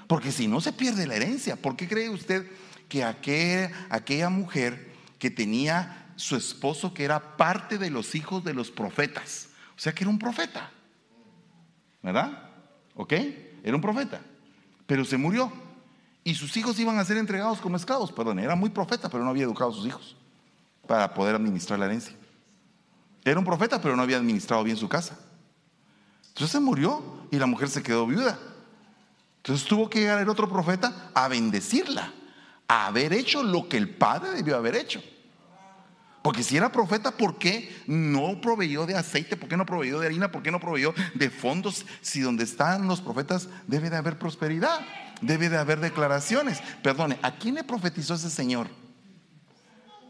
Porque 0.05 0.33
si 0.33 0.49
no 0.49 0.59
se 0.59 0.73
pierde 0.73 1.07
la 1.07 1.15
herencia. 1.15 1.55
¿Por 1.55 1.77
qué 1.77 1.87
cree 1.87 2.09
usted 2.09 2.45
que 2.89 3.05
aquel, 3.05 3.71
aquella 3.89 4.29
mujer 4.29 4.91
que 5.17 5.29
tenía 5.29 6.09
su 6.17 6.35
esposo 6.35 6.93
que 6.93 7.05
era 7.05 7.37
parte 7.37 7.77
de 7.77 7.89
los 7.89 8.15
hijos 8.15 8.43
de 8.43 8.53
los 8.53 8.69
profetas? 8.69 9.47
O 9.77 9.79
sea 9.79 9.93
que 9.93 10.03
era 10.03 10.09
un 10.09 10.19
profeta. 10.19 10.69
¿Verdad? 12.03 12.49
¿Ok? 12.95 13.13
Era 13.63 13.73
un 13.73 13.81
profeta. 13.81 14.19
Pero 14.85 15.05
se 15.05 15.15
murió. 15.15 15.49
Y 16.25 16.35
sus 16.35 16.57
hijos 16.57 16.77
iban 16.81 16.99
a 16.99 17.05
ser 17.05 17.15
entregados 17.15 17.59
como 17.61 17.77
esclavos. 17.77 18.11
Perdón, 18.11 18.39
era 18.39 18.55
muy 18.57 18.71
profeta, 18.71 19.07
pero 19.07 19.23
no 19.23 19.29
había 19.29 19.43
educado 19.43 19.71
a 19.71 19.73
sus 19.73 19.87
hijos 19.87 20.17
para 20.85 21.13
poder 21.13 21.35
administrar 21.35 21.79
la 21.79 21.85
herencia. 21.85 22.13
Era 23.23 23.39
un 23.39 23.45
profeta, 23.45 23.81
pero 23.81 23.95
no 23.95 24.01
había 24.03 24.17
administrado 24.17 24.65
bien 24.65 24.75
su 24.75 24.89
casa. 24.89 25.17
Entonces 26.37 26.51
se 26.51 26.59
murió 26.59 27.01
y 27.31 27.37
la 27.37 27.47
mujer 27.47 27.67
se 27.67 27.81
quedó 27.81 28.05
viuda. 28.05 28.37
Entonces 29.37 29.67
tuvo 29.67 29.89
que 29.89 30.01
llegar 30.01 30.21
el 30.21 30.29
otro 30.29 30.47
profeta 30.47 31.09
a 31.15 31.27
bendecirla, 31.27 32.13
a 32.67 32.85
haber 32.85 33.11
hecho 33.11 33.41
lo 33.41 33.67
que 33.67 33.77
el 33.77 33.89
padre 33.89 34.33
debió 34.33 34.55
haber 34.55 34.75
hecho. 34.75 35.01
Porque 36.21 36.43
si 36.43 36.55
era 36.55 36.71
profeta, 36.71 37.09
¿por 37.09 37.39
qué 37.39 37.75
no 37.87 38.39
proveyó 38.39 38.85
de 38.85 38.95
aceite? 38.95 39.35
¿Por 39.35 39.49
qué 39.49 39.57
no 39.57 39.65
proveyó 39.65 39.99
de 39.99 40.05
harina? 40.05 40.31
¿Por 40.31 40.43
qué 40.43 40.51
no 40.51 40.59
proveyó 40.59 40.93
de 41.15 41.31
fondos? 41.31 41.87
Si 42.01 42.21
donde 42.21 42.43
están 42.43 42.87
los 42.87 43.01
profetas 43.01 43.49
debe 43.65 43.89
de 43.89 43.97
haber 43.97 44.19
prosperidad, 44.19 44.81
debe 45.21 45.49
de 45.49 45.57
haber 45.57 45.79
declaraciones. 45.79 46.61
Perdone, 46.83 47.17
¿a 47.23 47.31
quién 47.31 47.55
le 47.55 47.63
profetizó 47.63 48.13
ese 48.13 48.29
señor? 48.29 48.67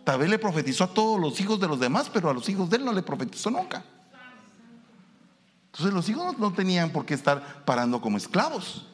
Tal 0.03 0.19
vez 0.19 0.29
le 0.29 0.39
profetizó 0.39 0.83
a 0.83 0.93
todos 0.93 1.21
los 1.21 1.39
hijos 1.39 1.57
de 1.57 1.69
los 1.69 1.79
demás, 1.79 2.11
pero 2.13 2.29
a 2.29 2.33
los 2.33 2.49
hijos 2.49 2.69
de 2.69 2.75
él 2.75 2.83
no 2.83 2.91
le 2.91 3.01
profetizó 3.01 3.49
nunca. 3.49 3.85
Entonces 5.77 5.93
los 5.93 6.09
hijos 6.09 6.39
no 6.39 6.51
tenían 6.51 6.89
por 6.89 7.05
qué 7.05 7.13
estar 7.13 7.63
parando 7.63 8.01
como 8.01 8.17
esclavos. 8.17 8.87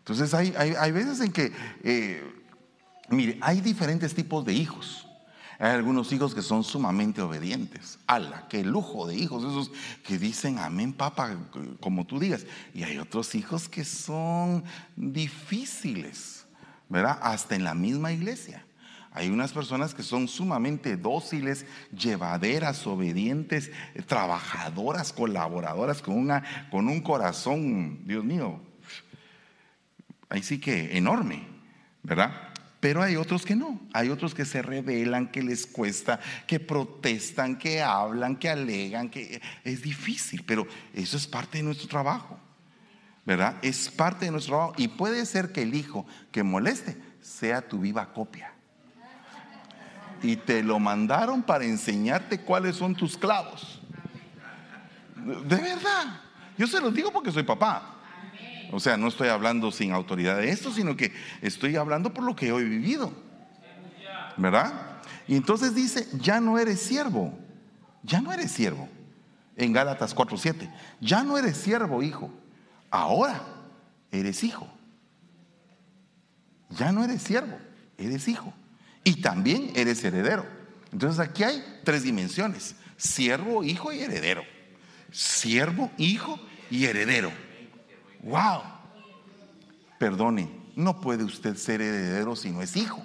Entonces 0.00 0.34
hay, 0.34 0.52
hay, 0.56 0.90
veces 0.90 1.20
en 1.20 1.30
que, 1.30 1.52
eh, 1.84 2.20
mire, 3.10 3.38
hay 3.40 3.60
diferentes 3.60 4.12
tipos 4.12 4.44
de 4.44 4.54
hijos. 4.54 5.06
Hay 5.60 5.70
algunos 5.70 6.10
hijos 6.12 6.34
que 6.34 6.42
son 6.42 6.64
sumamente 6.64 7.22
obedientes. 7.22 8.00
¡Hala! 8.08 8.48
¡Qué 8.48 8.64
lujo 8.64 9.06
de 9.06 9.14
hijos! 9.14 9.44
Esos 9.44 9.70
que 10.02 10.18
dicen 10.18 10.58
amén, 10.58 10.92
papá, 10.92 11.36
como 11.78 12.04
tú 12.04 12.18
digas. 12.18 12.44
Y 12.74 12.82
hay 12.82 12.98
otros 12.98 13.36
hijos 13.36 13.68
que 13.68 13.84
son 13.84 14.64
difíciles, 14.96 16.44
¿verdad? 16.88 17.20
Hasta 17.22 17.54
en 17.54 17.62
la 17.62 17.74
misma 17.74 18.10
iglesia. 18.10 18.64
Hay 19.14 19.28
unas 19.28 19.52
personas 19.52 19.94
que 19.94 20.02
son 20.02 20.26
sumamente 20.26 20.96
dóciles, 20.96 21.66
llevaderas, 21.96 22.86
obedientes, 22.86 23.70
trabajadoras, 24.06 25.12
colaboradoras, 25.12 26.00
con, 26.00 26.16
una, 26.16 26.68
con 26.70 26.88
un 26.88 27.02
corazón, 27.02 28.06
Dios 28.06 28.24
mío, 28.24 28.60
ahí 30.30 30.42
sí 30.42 30.58
que 30.58 30.96
enorme, 30.96 31.46
¿verdad? 32.02 32.52
Pero 32.80 33.02
hay 33.02 33.16
otros 33.16 33.44
que 33.44 33.54
no, 33.54 33.80
hay 33.92 34.08
otros 34.08 34.34
que 34.34 34.46
se 34.46 34.62
rebelan, 34.62 35.30
que 35.30 35.42
les 35.42 35.66
cuesta, 35.66 36.18
que 36.46 36.58
protestan, 36.58 37.58
que 37.58 37.82
hablan, 37.82 38.36
que 38.36 38.48
alegan, 38.48 39.10
que 39.10 39.42
es 39.62 39.82
difícil, 39.82 40.42
pero 40.44 40.66
eso 40.94 41.18
es 41.18 41.26
parte 41.26 41.58
de 41.58 41.64
nuestro 41.64 41.86
trabajo, 41.86 42.40
¿verdad? 43.26 43.56
Es 43.60 43.90
parte 43.90 44.24
de 44.24 44.30
nuestro 44.30 44.56
trabajo 44.56 44.74
y 44.78 44.88
puede 44.88 45.26
ser 45.26 45.52
que 45.52 45.62
el 45.62 45.74
hijo 45.74 46.06
que 46.32 46.42
moleste 46.42 46.96
sea 47.20 47.68
tu 47.68 47.78
viva 47.78 48.12
copia. 48.14 48.51
Y 50.22 50.36
te 50.36 50.62
lo 50.62 50.78
mandaron 50.78 51.42
para 51.42 51.64
enseñarte 51.64 52.40
cuáles 52.40 52.76
son 52.76 52.94
tus 52.94 53.16
clavos. 53.16 53.80
De 55.16 55.56
verdad. 55.56 56.20
Yo 56.56 56.66
se 56.66 56.80
los 56.80 56.94
digo 56.94 57.12
porque 57.12 57.32
soy 57.32 57.42
papá. 57.42 57.96
O 58.72 58.80
sea, 58.80 58.96
no 58.96 59.08
estoy 59.08 59.28
hablando 59.28 59.70
sin 59.70 59.92
autoridad 59.92 60.38
de 60.38 60.50
esto, 60.50 60.72
sino 60.72 60.96
que 60.96 61.12
estoy 61.42 61.76
hablando 61.76 62.12
por 62.14 62.24
lo 62.24 62.34
que 62.34 62.48
he 62.48 62.62
vivido. 62.62 63.12
¿Verdad? 64.36 64.72
Y 65.28 65.36
entonces 65.36 65.74
dice, 65.74 66.08
ya 66.14 66.40
no 66.40 66.58
eres 66.58 66.80
siervo, 66.80 67.38
ya 68.02 68.20
no 68.20 68.32
eres 68.32 68.50
siervo. 68.50 68.88
En 69.56 69.72
Gálatas 69.72 70.16
4:7, 70.16 70.72
ya 71.00 71.22
no 71.22 71.36
eres 71.36 71.58
siervo, 71.58 72.02
hijo. 72.02 72.30
Ahora 72.90 73.42
eres 74.10 74.42
hijo. 74.42 74.66
Ya 76.70 76.90
no 76.90 77.04
eres 77.04 77.22
siervo, 77.22 77.58
eres 77.98 78.26
hijo. 78.28 78.52
Y 79.04 79.20
también 79.20 79.72
eres 79.74 80.02
heredero. 80.04 80.46
Entonces 80.92 81.18
aquí 81.20 81.42
hay 81.42 81.80
tres 81.84 82.02
dimensiones, 82.02 82.76
siervo, 82.96 83.64
hijo 83.64 83.92
y 83.92 84.00
heredero. 84.00 84.42
Siervo, 85.10 85.90
hijo 85.96 86.38
y 86.70 86.84
heredero. 86.84 87.32
Wow. 88.22 88.62
Perdone, 89.98 90.50
no 90.76 91.00
puede 91.00 91.24
usted 91.24 91.56
ser 91.56 91.80
heredero 91.80 92.36
si 92.36 92.50
no 92.50 92.62
es 92.62 92.76
hijo. 92.76 93.04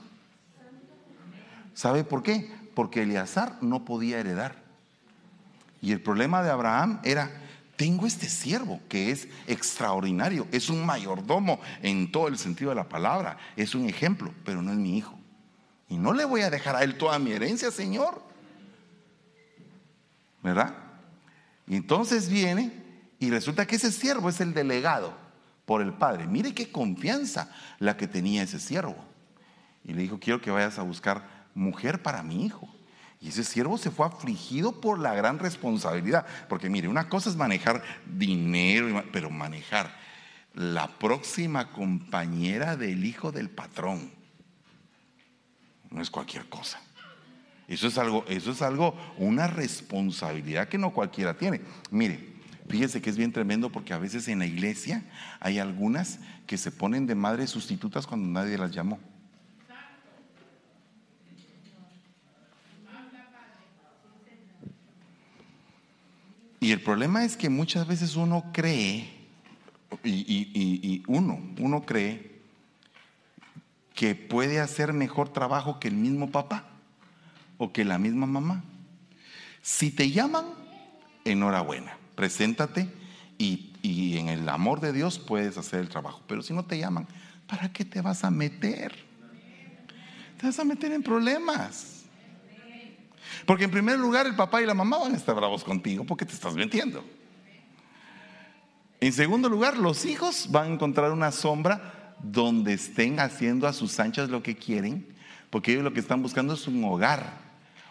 ¿Sabe 1.73 2.03
por 2.03 2.23
qué? 2.23 2.51
Porque 2.73 3.03
Eleazar 3.03 3.57
no 3.61 3.85
podía 3.85 4.19
heredar. 4.19 4.63
Y 5.81 5.91
el 5.91 6.01
problema 6.01 6.41
de 6.41 6.49
Abraham 6.49 6.99
era, 7.03 7.29
tengo 7.75 8.07
este 8.07 8.29
siervo 8.29 8.81
que 8.89 9.11
es 9.11 9.27
extraordinario, 9.45 10.47
es 10.51 10.69
un 10.69 10.85
mayordomo 10.85 11.59
en 11.83 12.11
todo 12.11 12.27
el 12.27 12.37
sentido 12.37 12.71
de 12.71 12.75
la 12.75 12.89
palabra, 12.89 13.37
es 13.55 13.75
un 13.75 13.87
ejemplo, 13.87 14.33
pero 14.43 14.61
no 14.61 14.71
es 14.71 14.77
mi 14.77 14.97
hijo. 14.97 15.16
Y 15.89 15.97
no 15.97 16.13
le 16.13 16.25
voy 16.25 16.41
a 16.41 16.49
dejar 16.49 16.75
a 16.75 16.83
él 16.83 16.97
toda 16.97 17.17
mi 17.19 17.31
herencia, 17.31 17.71
Señor. 17.71 18.21
¿Verdad? 20.43 20.73
Y 21.67 21.75
entonces 21.75 22.29
viene 22.29 22.71
y 23.19 23.29
resulta 23.29 23.65
que 23.65 23.75
ese 23.75 23.91
siervo 23.91 24.29
es 24.29 24.39
el 24.41 24.53
delegado 24.53 25.13
por 25.65 25.81
el 25.81 25.93
padre. 25.93 26.27
Mire 26.27 26.53
qué 26.53 26.71
confianza 26.71 27.51
la 27.79 27.97
que 27.97 28.07
tenía 28.07 28.43
ese 28.43 28.59
siervo. 28.59 28.95
Y 29.83 29.93
le 29.93 30.01
dijo, 30.01 30.19
quiero 30.19 30.41
que 30.41 30.51
vayas 30.51 30.79
a 30.79 30.83
buscar 30.83 31.47
mujer 31.53 32.01
para 32.01 32.23
mi 32.23 32.45
hijo. 32.45 32.69
Y 33.19 33.29
ese 33.29 33.43
siervo 33.43 33.77
se 33.77 33.89
fue 33.89 34.05
afligido 34.05 34.79
por 34.79 34.99
la 34.99 35.15
gran 35.15 35.39
responsabilidad. 35.39 36.25
Porque 36.47 36.69
mire, 36.69 36.87
una 36.87 37.09
cosa 37.09 37.29
es 37.29 37.35
manejar 37.35 37.81
dinero, 38.05 39.03
pero 39.11 39.29
manejar 39.29 39.91
la 40.53 40.87
próxima 40.87 41.71
compañera 41.71 42.75
del 42.75 43.05
hijo 43.05 43.31
del 43.31 43.49
patrón. 43.49 44.16
No 45.91 46.01
es 46.01 46.09
cualquier 46.09 46.47
cosa. 46.49 46.79
Eso 47.67 47.87
es 47.87 47.97
algo, 47.97 48.23
eso 48.27 48.51
es 48.51 48.61
algo, 48.61 48.95
una 49.17 49.47
responsabilidad 49.47 50.69
que 50.69 50.77
no 50.77 50.93
cualquiera 50.93 51.37
tiene. 51.37 51.61
Mire, 51.91 52.37
Fíjese 52.69 53.01
que 53.01 53.09
es 53.09 53.17
bien 53.17 53.31
tremendo 53.31 53.71
porque 53.71 53.93
a 53.93 53.97
veces 53.97 54.27
en 54.27 54.39
la 54.39 54.45
iglesia 54.45 55.03
hay 55.39 55.57
algunas 55.57 56.19
que 56.45 56.57
se 56.57 56.69
ponen 56.69 57.07
de 57.07 57.15
madres 57.15 57.49
sustitutas 57.49 58.05
cuando 58.05 58.27
nadie 58.27 58.57
las 58.57 58.71
llamó. 58.71 58.99
Y 66.59 66.71
el 66.71 66.81
problema 66.81 67.23
es 67.23 67.37
que 67.37 67.49
muchas 67.49 67.87
veces 67.87 68.15
uno 68.17 68.51
cree, 68.51 69.07
y, 70.03 71.03
uno, 71.07 71.39
uno 71.59 71.85
cree 71.85 72.36
que 73.97 74.15
puede 74.15 74.61
hacer 74.61 74.93
mejor 74.93 75.29
trabajo 75.29 75.79
que 75.81 75.89
el 75.89 75.95
mismo 75.95 76.31
papá 76.31 76.63
o 77.57 77.73
que 77.73 77.83
la 77.83 77.97
misma 77.97 78.27
mamá. 78.27 78.63
Si 79.63 79.91
te 79.91 80.11
llaman, 80.11 80.45
enhorabuena 81.25 81.97
preséntate 82.17 82.91
y, 83.37 83.63
en 84.17 84.27
el 84.27 84.49
amor 84.49 84.81
de 84.81 84.91
Dios 84.91 85.19
puedes 85.19 85.57
hacer 85.57 85.79
el 85.79 85.87
trabajo. 85.87 86.21
Pero 86.27 86.41
si 86.41 86.53
no 86.53 86.65
te 86.65 86.77
llaman, 86.77 87.07
¿para 87.47 87.71
qué 87.71 87.85
te 87.85 88.01
vas 88.01 88.23
a 88.23 88.31
meter? 88.31 88.93
Te 90.37 90.47
vas 90.47 90.59
a 90.59 90.65
meter 90.65 90.91
en 90.91 91.03
problemas. 91.03 92.03
Porque 93.45 93.63
en 93.63 93.71
primer 93.71 93.97
lugar 93.99 94.25
el 94.25 94.35
papá 94.35 94.61
y 94.61 94.65
la 94.65 94.73
mamá 94.73 94.97
van 94.97 95.13
a 95.13 95.17
estar 95.17 95.35
bravos 95.35 95.63
contigo 95.63 96.03
porque 96.03 96.25
te 96.25 96.33
estás 96.33 96.55
mintiendo. 96.55 97.05
En 98.99 99.13
segundo 99.13 99.47
lugar, 99.47 99.77
los 99.77 100.05
hijos 100.05 100.47
van 100.49 100.71
a 100.71 100.73
encontrar 100.73 101.11
una 101.11 101.31
sombra 101.31 101.96
donde 102.21 102.73
estén 102.73 103.19
haciendo 103.19 103.67
a 103.67 103.73
sus 103.73 103.99
anchas 103.99 104.29
lo 104.29 104.43
que 104.43 104.55
quieren, 104.55 105.07
porque 105.49 105.71
ellos 105.71 105.83
lo 105.83 105.93
que 105.93 105.99
están 105.99 106.21
buscando 106.21 106.53
es 106.53 106.67
un 106.67 106.83
hogar, 106.83 107.33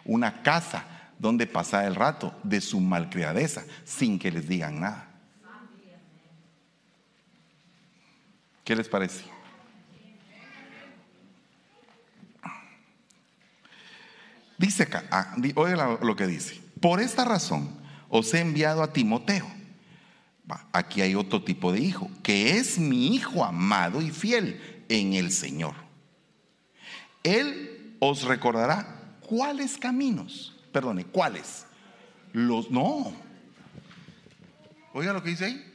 una 0.05 0.43
casa, 0.43 0.85
donde 1.19 1.47
pasar 1.47 1.87
el 1.87 1.95
rato 1.95 2.35
de 2.43 2.61
su 2.61 2.81
malcriadeza 2.81 3.65
sin 3.85 4.19
que 4.19 4.31
les 4.31 4.49
digan 4.49 4.81
nada. 4.81 5.09
¿Qué 8.65 8.75
les 8.75 8.89
parece? 8.89 9.25
Dice 14.59 14.85
acá, 14.85 15.05
ah, 15.11 15.37
oiga 15.55 15.99
lo 16.03 16.17
que 16.17 16.27
dice. 16.27 16.61
Por 16.81 17.01
esta 17.01 17.25
razón 17.25 17.79
os 18.09 18.33
he 18.35 18.41
enviado 18.41 18.83
a 18.83 18.93
Timoteo. 18.93 19.47
Aquí 20.73 21.01
hay 21.01 21.15
otro 21.15 21.43
tipo 21.43 21.73
de 21.73 21.81
hijo, 21.81 22.11
que 22.23 22.57
es 22.57 22.79
mi 22.79 23.15
hijo 23.15 23.45
amado 23.45 24.01
y 24.01 24.11
fiel 24.11 24.85
en 24.89 25.15
el 25.15 25.33
Señor. 25.33 25.75
Él 27.23 27.97
os 27.99 28.23
recordará 28.23 29.17
cuáles 29.21 29.77
caminos 29.77 30.55
perdone, 30.73 31.05
¿cuáles? 31.05 31.67
Los, 32.33 32.71
no, 32.71 33.13
Oiga 34.97 35.13
lo 35.13 35.23
que 35.23 35.29
dice 35.29 35.45
ahí. 35.45 35.73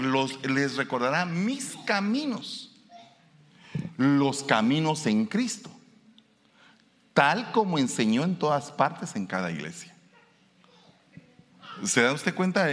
Los, 0.00 0.44
les 0.44 0.74
recordará 0.74 1.24
mis 1.24 1.76
caminos. 1.86 2.72
Los 3.96 4.42
caminos 4.42 5.06
en 5.06 5.26
Cristo. 5.26 5.70
Tal 7.12 7.52
como 7.52 7.78
enseñó 7.78 8.24
en 8.24 8.36
todas 8.36 8.72
partes 8.72 9.14
en 9.14 9.26
cada 9.26 9.52
iglesia. 9.52 9.93
¿Se 11.82 12.02
da 12.02 12.12
usted 12.12 12.34
cuenta 12.34 12.68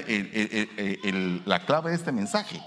la 1.46 1.66
clave 1.66 1.90
de 1.90 1.96
este 1.96 2.12
mensaje? 2.12 2.62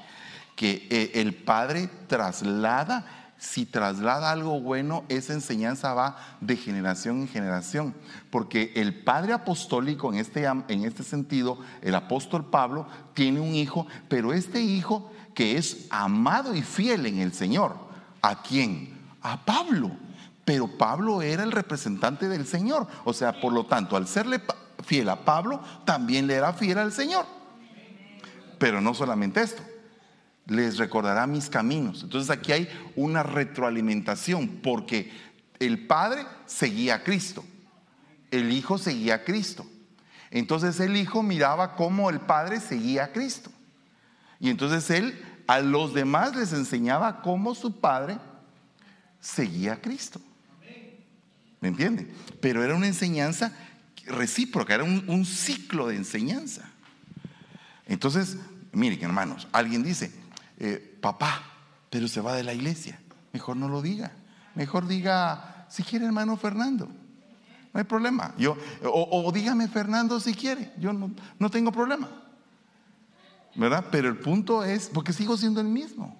Que 0.57 0.87
eh, 0.91 1.13
el 1.15 1.35
Padre 1.35 1.89
traslada, 2.07 3.33
si 3.39 3.67
traslada 3.67 4.31
algo 4.31 4.61
bueno, 4.61 5.05
esa 5.09 5.33
enseñanza 5.33 5.95
va 5.95 6.17
de 6.41 6.57
generación 6.57 7.23
en 7.23 7.29
generación. 7.29 7.95
Porque 8.31 8.73
el 8.77 9.03
Padre 9.03 9.33
apostólico, 9.33 10.13
en 10.13 10.19
este, 10.19 10.45
en 10.45 10.85
este 10.85 11.03
sentido, 11.03 11.59
el 11.83 11.95
apóstol 11.95 12.51
Pablo, 12.51 12.87
tiene 13.15 13.41
un 13.41 13.55
hijo, 13.55 13.87
pero 14.09 14.33
este 14.33 14.61
hijo 14.61 15.11
que 15.35 15.57
es 15.57 15.87
amado 15.91 16.55
y 16.55 16.63
fiel 16.63 17.07
en 17.07 17.19
el 17.19 17.33
Señor, 17.33 17.77
¿a 18.23 18.43
quién? 18.43 18.99
A 19.23 19.45
Pablo. 19.45 19.91
Pero 20.45 20.69
Pablo 20.77 21.23
era 21.23 21.43
el 21.43 21.53
representante 21.53 22.29
del 22.29 22.47
Señor. 22.47 22.87
O 23.05 23.13
sea, 23.13 23.41
por 23.41 23.53
lo 23.53 23.65
tanto, 23.65 23.97
al 23.97 24.07
serle 24.07 24.41
fiel 24.85 25.09
a 25.09 25.25
Pablo, 25.25 25.63
también 25.85 26.27
le 26.27 26.35
era 26.35 26.53
fiel 26.53 26.79
al 26.79 26.93
Señor. 26.93 27.27
Pero 28.59 28.81
no 28.81 28.95
solamente 28.95 29.41
esto, 29.43 29.63
les 30.47 30.79
recordará 30.79 31.27
mis 31.27 31.49
caminos. 31.49 32.03
Entonces 32.03 32.31
aquí 32.31 32.53
hay 32.53 32.69
una 32.97 33.23
retroalimentación 33.23 34.61
porque 34.63 35.13
el 35.59 35.87
Padre 35.87 36.25
seguía 36.47 36.97
a 36.97 37.03
Cristo, 37.03 37.45
el 38.31 38.53
Hijo 38.53 38.79
seguía 38.79 39.17
a 39.17 39.25
Cristo. 39.25 39.67
Entonces 40.31 40.81
el 40.81 40.97
Hijo 40.97 41.23
miraba 41.23 41.77
cómo 41.77 42.11
el 42.11 42.21
Padre 42.21 42.61
seguía 42.61 43.05
a 43.05 43.13
Cristo. 43.13 43.51
Y 44.41 44.51
entonces 44.51 44.91
él 44.91 45.23
a 45.47 45.61
los 45.61 45.95
demás 45.95 46.35
les 46.35 46.53
enseñaba 46.53 47.23
cómo 47.23 47.55
su 47.55 47.81
Padre 47.81 48.19
seguía 49.21 49.75
a 49.75 49.81
Cristo. 49.81 50.21
¿Me 51.61 51.69
entiende? 51.69 52.13
Pero 52.41 52.63
era 52.63 52.75
una 52.75 52.87
enseñanza 52.87 53.53
recíproca, 54.07 54.75
era 54.75 54.85
un, 54.85 55.25
ciclo 55.25 55.89
de 55.89 55.97
enseñanza. 55.97 56.71
Entonces, 57.87 58.39
miren 58.73 59.03
hermanos, 59.03 59.47
alguien 59.53 59.83
dice, 59.83 60.13
eh, 60.59 60.99
papá, 61.01 61.43
pero 61.91 62.09
se 62.09 62.21
va 62.21 62.35
de 62.35 62.45
la 62.45 62.55
iglesia. 62.55 63.01
Mejor 63.33 63.57
no 63.57 63.69
lo 63.69 63.83
diga. 63.83 64.13
Mejor 64.55 64.87
diga, 64.87 65.67
si 65.69 65.83
quiere 65.83 66.07
hermano 66.07 66.37
Fernando. 66.37 66.87
No 66.87 67.79
hay 67.79 67.85
problema. 67.85 68.35
Yo, 68.39 68.57
o, 68.85 69.33
dígame 69.33 69.67
Fernando 69.67 70.21
si 70.21 70.33
quiere. 70.33 70.73
Yo 70.79 70.93
no, 70.93 71.11
no 71.39 71.51
tengo 71.51 71.73
problema. 71.73 72.09
¿Verdad? 73.57 73.87
Pero 73.91 74.09
el 74.09 74.17
punto 74.17 74.65
es, 74.65 74.89
porque 74.89 75.13
sigo 75.13 75.37
siendo 75.37 75.61
el 75.61 75.67
mismo. 75.67 76.17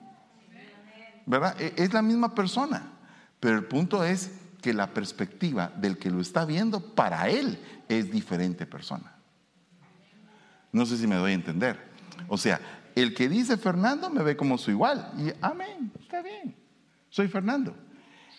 ¿Verdad? 1.27 1.61
E, 1.61 1.73
es 1.77 1.93
la 1.93 2.03
misma 2.03 2.35
persona. 2.35 2.91
Pero 3.39 3.57
el 3.57 3.65
punto 3.65 4.03
es 4.03 4.31
que 4.65 4.73
la 4.73 4.87
perspectiva 4.87 5.71
del 5.77 5.99
que 5.99 6.11
lo 6.11 6.23
está 6.23 6.47
viendo 6.47 6.81
para 6.95 7.29
él 7.29 7.59
es 7.87 8.11
diferente 8.11 8.65
persona. 8.65 9.15
No 10.73 10.87
sé 10.87 10.97
si 10.97 11.07
me 11.07 11.17
doy 11.17 11.33
a 11.33 11.35
entender. 11.35 11.79
O 12.29 12.39
sea, 12.39 12.59
el 12.95 13.13
que 13.13 13.29
dice 13.29 13.59
Fernando 13.59 14.09
me 14.09 14.23
ve 14.23 14.39
como 14.39 14.57
su 14.57 14.71
igual. 14.71 15.13
Y 15.19 15.31
amén, 15.43 15.93
está 16.01 16.23
bien. 16.23 16.57
Soy 17.11 17.29
Fernando. 17.29 17.77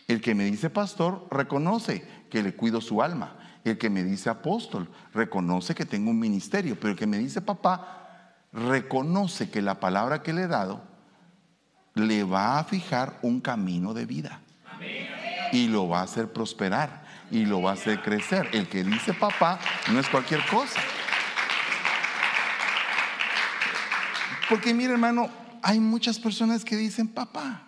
El 0.07 0.19
que 0.19 0.33
me 0.33 0.45
dice 0.45 0.71
pastor 0.71 1.27
reconoce 1.29 2.03
que 2.31 2.41
le 2.41 2.55
cuido 2.55 2.81
su 2.81 3.03
alma. 3.03 3.37
El 3.63 3.77
que 3.77 3.91
me 3.91 4.03
dice 4.03 4.31
apóstol 4.31 4.89
reconoce 5.13 5.75
que 5.75 5.85
tengo 5.85 6.09
un 6.09 6.17
ministerio. 6.17 6.75
Pero 6.79 6.93
el 6.93 6.97
que 6.97 7.05
me 7.05 7.19
dice 7.19 7.39
papá 7.39 8.33
reconoce 8.51 9.51
que 9.51 9.61
la 9.61 9.79
palabra 9.79 10.23
que 10.23 10.33
le 10.33 10.41
he 10.41 10.47
dado 10.47 10.81
le 11.93 12.23
va 12.23 12.57
a 12.57 12.63
fijar 12.63 13.19
un 13.21 13.41
camino 13.41 13.93
de 13.93 14.07
vida. 14.07 14.41
Amén 14.65 15.24
y 15.51 15.67
lo 15.67 15.87
va 15.87 15.99
a 15.99 16.03
hacer 16.03 16.31
prosperar 16.31 17.03
y 17.31 17.45
lo 17.45 17.61
va 17.61 17.71
a 17.71 17.73
hacer 17.73 18.01
crecer. 18.01 18.49
El 18.51 18.67
que 18.67 18.83
dice 18.83 19.13
papá 19.13 19.59
no 19.91 19.99
es 19.99 20.07
cualquier 20.09 20.45
cosa. 20.47 20.79
Porque 24.49 24.73
mire 24.73 24.93
hermano, 24.93 25.29
hay 25.61 25.79
muchas 25.79 26.19
personas 26.19 26.63
que 26.63 26.75
dicen 26.75 27.07
papá. 27.07 27.63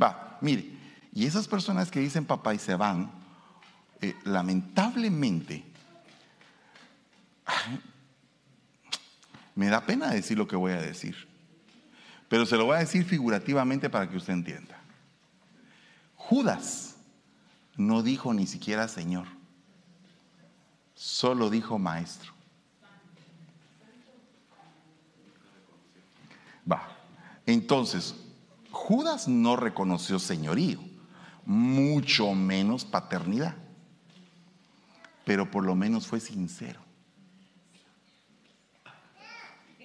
Va, 0.00 0.38
mire, 0.40 0.70
y 1.12 1.26
esas 1.26 1.48
personas 1.48 1.90
que 1.90 2.00
dicen 2.00 2.24
papá 2.24 2.54
y 2.54 2.58
se 2.58 2.74
van, 2.74 3.10
eh, 4.00 4.14
lamentablemente, 4.24 5.64
me 9.54 9.66
da 9.66 9.84
pena 9.84 10.10
decir 10.10 10.38
lo 10.38 10.46
que 10.46 10.56
voy 10.56 10.72
a 10.72 10.80
decir, 10.80 11.28
pero 12.28 12.46
se 12.46 12.56
lo 12.56 12.64
voy 12.64 12.76
a 12.76 12.80
decir 12.80 13.04
figurativamente 13.04 13.90
para 13.90 14.08
que 14.08 14.16
usted 14.16 14.32
entienda. 14.32 14.81
Judas 16.32 16.96
no 17.76 18.02
dijo 18.02 18.32
ni 18.32 18.46
siquiera 18.46 18.88
Señor, 18.88 19.26
solo 20.94 21.50
dijo 21.50 21.78
Maestro. 21.78 22.32
Va. 26.70 26.88
Entonces, 27.44 28.14
Judas 28.70 29.28
no 29.28 29.56
reconoció 29.56 30.18
señorío, 30.18 30.80
mucho 31.44 32.32
menos 32.32 32.86
paternidad, 32.86 33.54
pero 35.26 35.50
por 35.50 35.66
lo 35.66 35.74
menos 35.74 36.06
fue 36.06 36.18
sincero. 36.18 36.80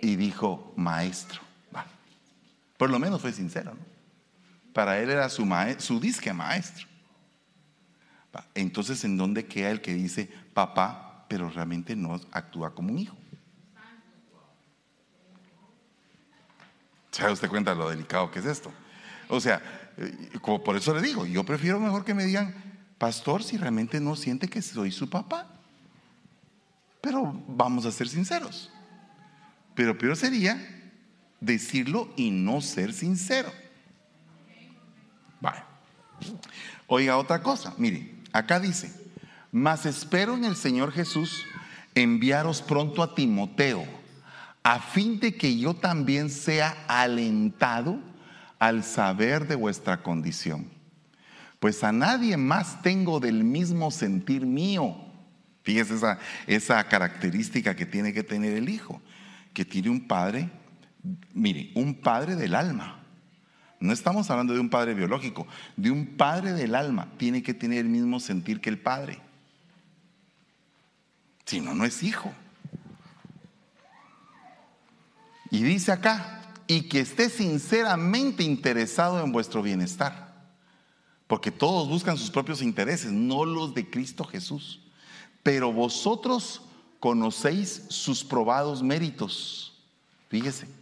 Y 0.02 0.16
dijo, 0.16 0.72
maestro. 0.78 1.42
Va. 1.76 1.86
Por 2.78 2.90
lo 2.90 3.00
menos 3.00 3.20
fue 3.20 3.34
sincero, 3.34 3.74
¿no? 3.74 3.97
Para 4.78 5.00
él 5.00 5.10
era 5.10 5.28
su, 5.28 5.44
su 5.80 6.00
disque 6.00 6.32
maestro. 6.32 6.86
Entonces, 8.54 9.04
¿en 9.06 9.18
dónde 9.18 9.48
queda 9.48 9.72
el 9.72 9.82
que 9.82 9.92
dice 9.96 10.30
papá, 10.54 11.26
pero 11.28 11.50
realmente 11.50 11.96
no 11.96 12.22
actúa 12.32 12.76
como 12.76 12.92
un 12.92 13.00
hijo? 13.00 13.18
¿Se 17.10 17.24
da 17.24 17.32
usted 17.32 17.50
cuenta 17.50 17.72
de 17.72 17.78
lo 17.78 17.90
delicado 17.90 18.30
que 18.30 18.38
es 18.38 18.46
esto? 18.46 18.72
O 19.30 19.40
sea, 19.40 19.64
eh, 19.98 20.38
como 20.42 20.64
por 20.64 20.76
eso 20.76 20.94
le 20.94 21.02
digo, 21.02 21.26
yo 21.26 21.44
prefiero 21.44 21.80
mejor 21.80 22.06
que 22.06 22.14
me 22.14 22.26
digan, 22.26 22.54
pastor, 23.00 23.42
si 23.42 23.58
realmente 23.58 24.00
no 24.00 24.16
siente 24.16 24.48
que 24.48 24.62
soy 24.62 24.92
su 24.92 25.10
papá. 25.10 25.48
Pero 27.02 27.44
vamos 27.48 27.88
a 27.88 27.92
ser 27.92 28.08
sinceros. 28.08 28.72
Pero 29.74 29.98
peor 29.98 30.16
sería 30.16 30.64
decirlo 31.40 32.14
y 32.16 32.30
no 32.30 32.62
ser 32.62 32.94
sincero. 32.94 33.52
Oiga 36.88 37.18
otra 37.18 37.42
cosa, 37.42 37.74
mire, 37.78 38.16
acá 38.32 38.60
dice, 38.60 38.92
mas 39.52 39.86
espero 39.86 40.36
en 40.36 40.46
el 40.46 40.56
Señor 40.56 40.92
Jesús 40.92 41.44
enviaros 41.96 42.62
pronto 42.62 43.04
a 43.04 43.14
Timoteo, 43.14 43.86
a 44.64 44.80
fin 44.80 45.20
de 45.20 45.36
que 45.36 45.58
yo 45.58 45.74
también 45.74 46.30
sea 46.30 46.86
alentado 46.88 48.00
al 48.60 48.84
saber 48.84 49.48
de 49.48 49.56
vuestra 49.56 50.02
condición. 50.02 50.70
Pues 51.60 51.84
a 51.84 51.92
nadie 51.92 52.38
más 52.38 52.82
tengo 52.82 53.20
del 53.20 53.44
mismo 53.44 53.92
sentir 53.92 54.46
mío. 54.46 54.96
Fíjese 55.64 55.96
esa, 55.96 56.20
esa 56.46 56.84
característica 56.88 57.76
que 57.76 57.86
tiene 57.86 58.14
que 58.14 58.24
tener 58.24 58.56
el 58.56 58.70
hijo, 58.70 59.02
que 59.54 59.66
tiene 59.66 59.90
un 59.90 60.08
padre, 60.08 60.50
mire, 61.34 61.72
un 61.76 61.96
padre 61.96 62.36
del 62.36 62.56
alma. 62.56 63.04
No 63.80 63.94
estamos 63.94 64.30
hablando 64.30 64.54
de 64.54 64.60
un 64.60 64.70
padre 64.70 64.94
biológico, 64.94 65.46
de 65.76 65.92
un 65.92 66.18
padre 66.18 66.54
del 66.54 66.74
alma. 66.74 67.12
Tiene 67.18 67.44
que 67.44 67.54
tener 67.54 67.80
el 67.80 67.90
mismo 67.90 68.20
sentir 68.20 68.60
que 68.60 68.70
el 68.70 68.80
padre. 68.80 69.20
Si 71.46 71.62
no, 71.62 71.76
no 71.76 71.86
es 71.86 72.02
hijo. 72.02 72.34
Y 75.52 75.64
dice 75.64 75.92
acá, 75.92 76.42
y 76.66 76.84
que 76.84 77.02
esté 77.02 77.30
sinceramente 77.30 78.44
interesado 78.44 79.24
en 79.24 79.32
vuestro 79.32 79.62
bienestar. 79.62 80.36
Porque 81.28 81.52
todos 81.52 81.88
buscan 81.88 82.18
sus 82.18 82.32
propios 82.32 82.62
intereses, 82.62 83.12
no 83.12 83.46
los 83.46 83.74
de 83.74 83.90
Cristo 83.90 84.24
Jesús. 84.24 84.82
Pero 85.44 85.72
vosotros 85.72 86.62
conocéis 87.00 87.84
sus 87.90 88.24
probados 88.24 88.82
méritos. 88.82 89.78
Fíjese 90.30 90.77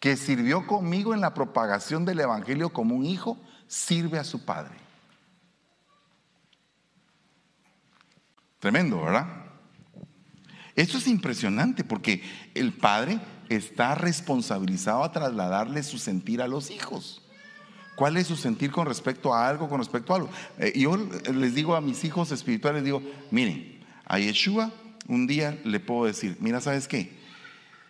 que 0.00 0.16
sirvió 0.16 0.66
conmigo 0.66 1.14
en 1.14 1.20
la 1.20 1.34
propagación 1.34 2.04
del 2.06 2.20
Evangelio 2.20 2.72
como 2.72 2.96
un 2.96 3.04
hijo, 3.04 3.38
sirve 3.68 4.18
a 4.18 4.24
su 4.24 4.44
padre. 4.44 4.76
Tremendo, 8.58 9.02
¿verdad? 9.02 9.26
Esto 10.74 10.98
es 10.98 11.06
impresionante 11.06 11.84
porque 11.84 12.22
el 12.54 12.72
padre 12.72 13.20
está 13.50 13.94
responsabilizado 13.94 15.04
a 15.04 15.12
trasladarle 15.12 15.82
su 15.82 15.98
sentir 15.98 16.40
a 16.40 16.48
los 16.48 16.70
hijos. 16.70 17.22
¿Cuál 17.96 18.16
es 18.16 18.28
su 18.28 18.36
sentir 18.36 18.70
con 18.70 18.86
respecto 18.86 19.34
a 19.34 19.46
algo, 19.46 19.68
con 19.68 19.78
respecto 19.78 20.14
a 20.14 20.16
algo? 20.16 20.30
Eh, 20.58 20.72
yo 20.76 20.96
les 20.96 21.54
digo 21.54 21.74
a 21.74 21.82
mis 21.82 22.02
hijos 22.04 22.32
espirituales, 22.32 22.84
digo, 22.84 23.02
miren, 23.30 23.84
a 24.06 24.18
Yeshua 24.18 24.72
un 25.06 25.26
día 25.26 25.60
le 25.64 25.80
puedo 25.80 26.06
decir, 26.06 26.38
mira, 26.40 26.62
¿sabes 26.62 26.88
qué? 26.88 27.18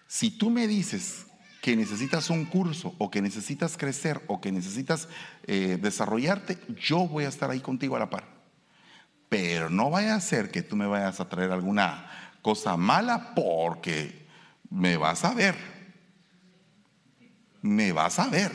Si 0.09 0.31
tú 0.31 0.51
me 0.51 0.67
dices 0.67 1.27
que 1.61 1.77
necesitas 1.77 2.31
un 2.31 2.47
curso 2.47 2.95
o 2.99 3.11
que 3.11 3.21
necesitas 3.21 3.77
crecer 3.77 4.23
o 4.27 4.41
que 4.41 4.51
necesitas 4.51 5.09
eh, 5.47 5.79
desarrollarte, 5.81 6.59
yo 6.81 7.07
voy 7.07 7.25
a 7.25 7.29
estar 7.29 7.51
ahí 7.51 7.61
contigo 7.61 7.97
a 7.97 7.99
la 7.99 8.11
par. 8.11 8.25
Pero 9.29 9.71
no 9.71 9.91
vaya 9.91 10.15
a 10.15 10.21
ser 10.21 10.51
que 10.51 10.63
tú 10.63 10.77
me 10.77 10.87
vayas 10.87 11.21
a 11.21 11.29
traer 11.29 11.53
alguna 11.53 12.11
cosa 12.43 12.77
mala 12.77 13.35
porque 13.35 14.27
me 14.71 14.97
vas 14.97 15.25
a 15.25 15.35
ver. 15.35 15.55
Me 17.63 17.93
vas 17.93 18.19
a 18.19 18.29
ver. 18.29 18.53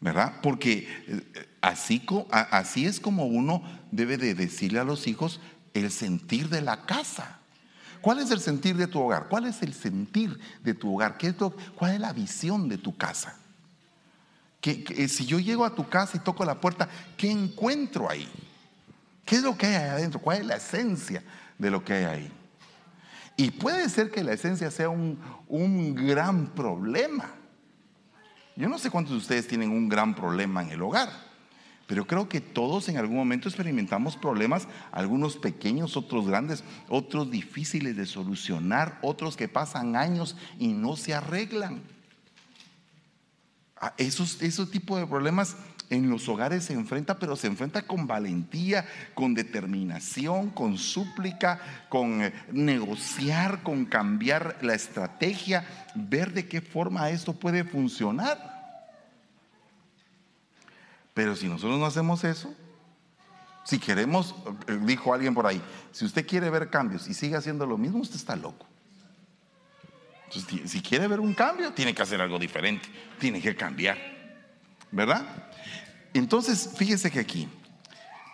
¿Verdad? 0.00 0.40
Porque 0.42 0.86
eh, 1.06 1.48
así, 1.62 2.04
así 2.30 2.86
es 2.86 3.00
como 3.00 3.24
uno 3.24 3.62
debe 3.90 4.18
de 4.18 4.34
decirle 4.34 4.80
a 4.80 4.84
los 4.84 5.06
hijos 5.06 5.40
el 5.72 5.90
sentir 5.90 6.48
de 6.48 6.60
la 6.60 6.84
casa. 6.84 7.40
¿Cuál 8.04 8.18
es 8.18 8.30
el 8.30 8.40
sentir 8.40 8.76
de 8.76 8.86
tu 8.86 9.00
hogar? 9.00 9.28
¿Cuál 9.30 9.46
es 9.46 9.62
el 9.62 9.72
sentir 9.72 10.38
de 10.62 10.74
tu 10.74 10.94
hogar? 10.94 11.16
¿Qué 11.16 11.28
es 11.28 11.36
¿Cuál 11.74 11.94
es 11.94 12.00
la 12.00 12.12
visión 12.12 12.68
de 12.68 12.76
tu 12.76 12.94
casa? 12.94 13.34
Que, 14.60 15.08
si 15.08 15.24
yo 15.24 15.38
llego 15.38 15.64
a 15.64 15.74
tu 15.74 15.88
casa 15.88 16.18
y 16.18 16.20
toco 16.20 16.44
la 16.44 16.60
puerta, 16.60 16.86
¿qué 17.16 17.30
encuentro 17.30 18.10
ahí? 18.10 18.28
¿Qué 19.24 19.36
es 19.36 19.42
lo 19.42 19.56
que 19.56 19.68
hay 19.68 19.76
ahí 19.76 19.88
adentro? 19.88 20.20
¿Cuál 20.20 20.42
es 20.42 20.46
la 20.46 20.56
esencia 20.56 21.22
de 21.56 21.70
lo 21.70 21.82
que 21.82 21.94
hay 21.94 22.04
ahí? 22.04 22.32
Y 23.38 23.52
puede 23.52 23.88
ser 23.88 24.10
que 24.10 24.22
la 24.22 24.34
esencia 24.34 24.70
sea 24.70 24.90
un, 24.90 25.18
un 25.48 25.94
gran 25.94 26.48
problema. 26.48 27.30
Yo 28.54 28.68
no 28.68 28.78
sé 28.78 28.90
cuántos 28.90 29.14
de 29.14 29.18
ustedes 29.20 29.48
tienen 29.48 29.70
un 29.70 29.88
gran 29.88 30.14
problema 30.14 30.60
en 30.60 30.68
el 30.72 30.82
hogar. 30.82 31.08
Pero 31.86 32.06
creo 32.06 32.28
que 32.28 32.40
todos 32.40 32.88
en 32.88 32.96
algún 32.96 33.16
momento 33.16 33.48
experimentamos 33.48 34.16
problemas, 34.16 34.68
algunos 34.90 35.36
pequeños, 35.36 35.96
otros 35.96 36.26
grandes, 36.26 36.64
otros 36.88 37.30
difíciles 37.30 37.96
de 37.96 38.06
solucionar, 38.06 38.98
otros 39.02 39.36
que 39.36 39.48
pasan 39.48 39.96
años 39.96 40.36
y 40.58 40.68
no 40.68 40.96
se 40.96 41.14
arreglan. 41.14 41.82
Ah, 43.76 43.92
esos, 43.98 44.40
esos 44.40 44.70
tipos 44.70 44.98
de 44.98 45.06
problemas 45.06 45.56
en 45.90 46.08
los 46.08 46.28
hogares 46.28 46.64
se 46.64 46.72
enfrenta, 46.72 47.18
pero 47.18 47.36
se 47.36 47.46
enfrenta 47.46 47.82
con 47.82 48.06
valentía, 48.06 48.86
con 49.12 49.34
determinación, 49.34 50.50
con 50.50 50.78
súplica, 50.78 51.60
con 51.90 52.22
eh, 52.22 52.32
negociar, 52.52 53.62
con 53.62 53.84
cambiar 53.84 54.56
la 54.62 54.74
estrategia, 54.74 55.66
ver 55.94 56.32
de 56.32 56.48
qué 56.48 56.60
forma 56.60 57.10
esto 57.10 57.34
puede 57.34 57.64
funcionar. 57.64 58.53
Pero 61.14 61.36
si 61.36 61.48
nosotros 61.48 61.78
no 61.78 61.86
hacemos 61.86 62.24
eso, 62.24 62.52
si 63.64 63.78
queremos, 63.78 64.34
eh, 64.66 64.78
dijo 64.82 65.14
alguien 65.14 65.32
por 65.32 65.46
ahí, 65.46 65.62
si 65.92 66.04
usted 66.04 66.26
quiere 66.26 66.50
ver 66.50 66.68
cambios 66.68 67.08
y 67.08 67.14
sigue 67.14 67.36
haciendo 67.36 67.64
lo 67.64 67.78
mismo, 67.78 68.00
usted 68.00 68.16
está 68.16 68.36
loco. 68.36 68.66
Entonces, 70.26 70.70
si 70.70 70.82
quiere 70.82 71.06
ver 71.06 71.20
un 71.20 71.32
cambio, 71.32 71.72
tiene 71.72 71.94
que 71.94 72.02
hacer 72.02 72.20
algo 72.20 72.38
diferente, 72.38 72.88
tiene 73.18 73.40
que 73.40 73.54
cambiar, 73.54 73.96
¿verdad? 74.90 75.24
Entonces, 76.12 76.70
fíjese 76.76 77.10
que 77.10 77.20
aquí, 77.20 77.48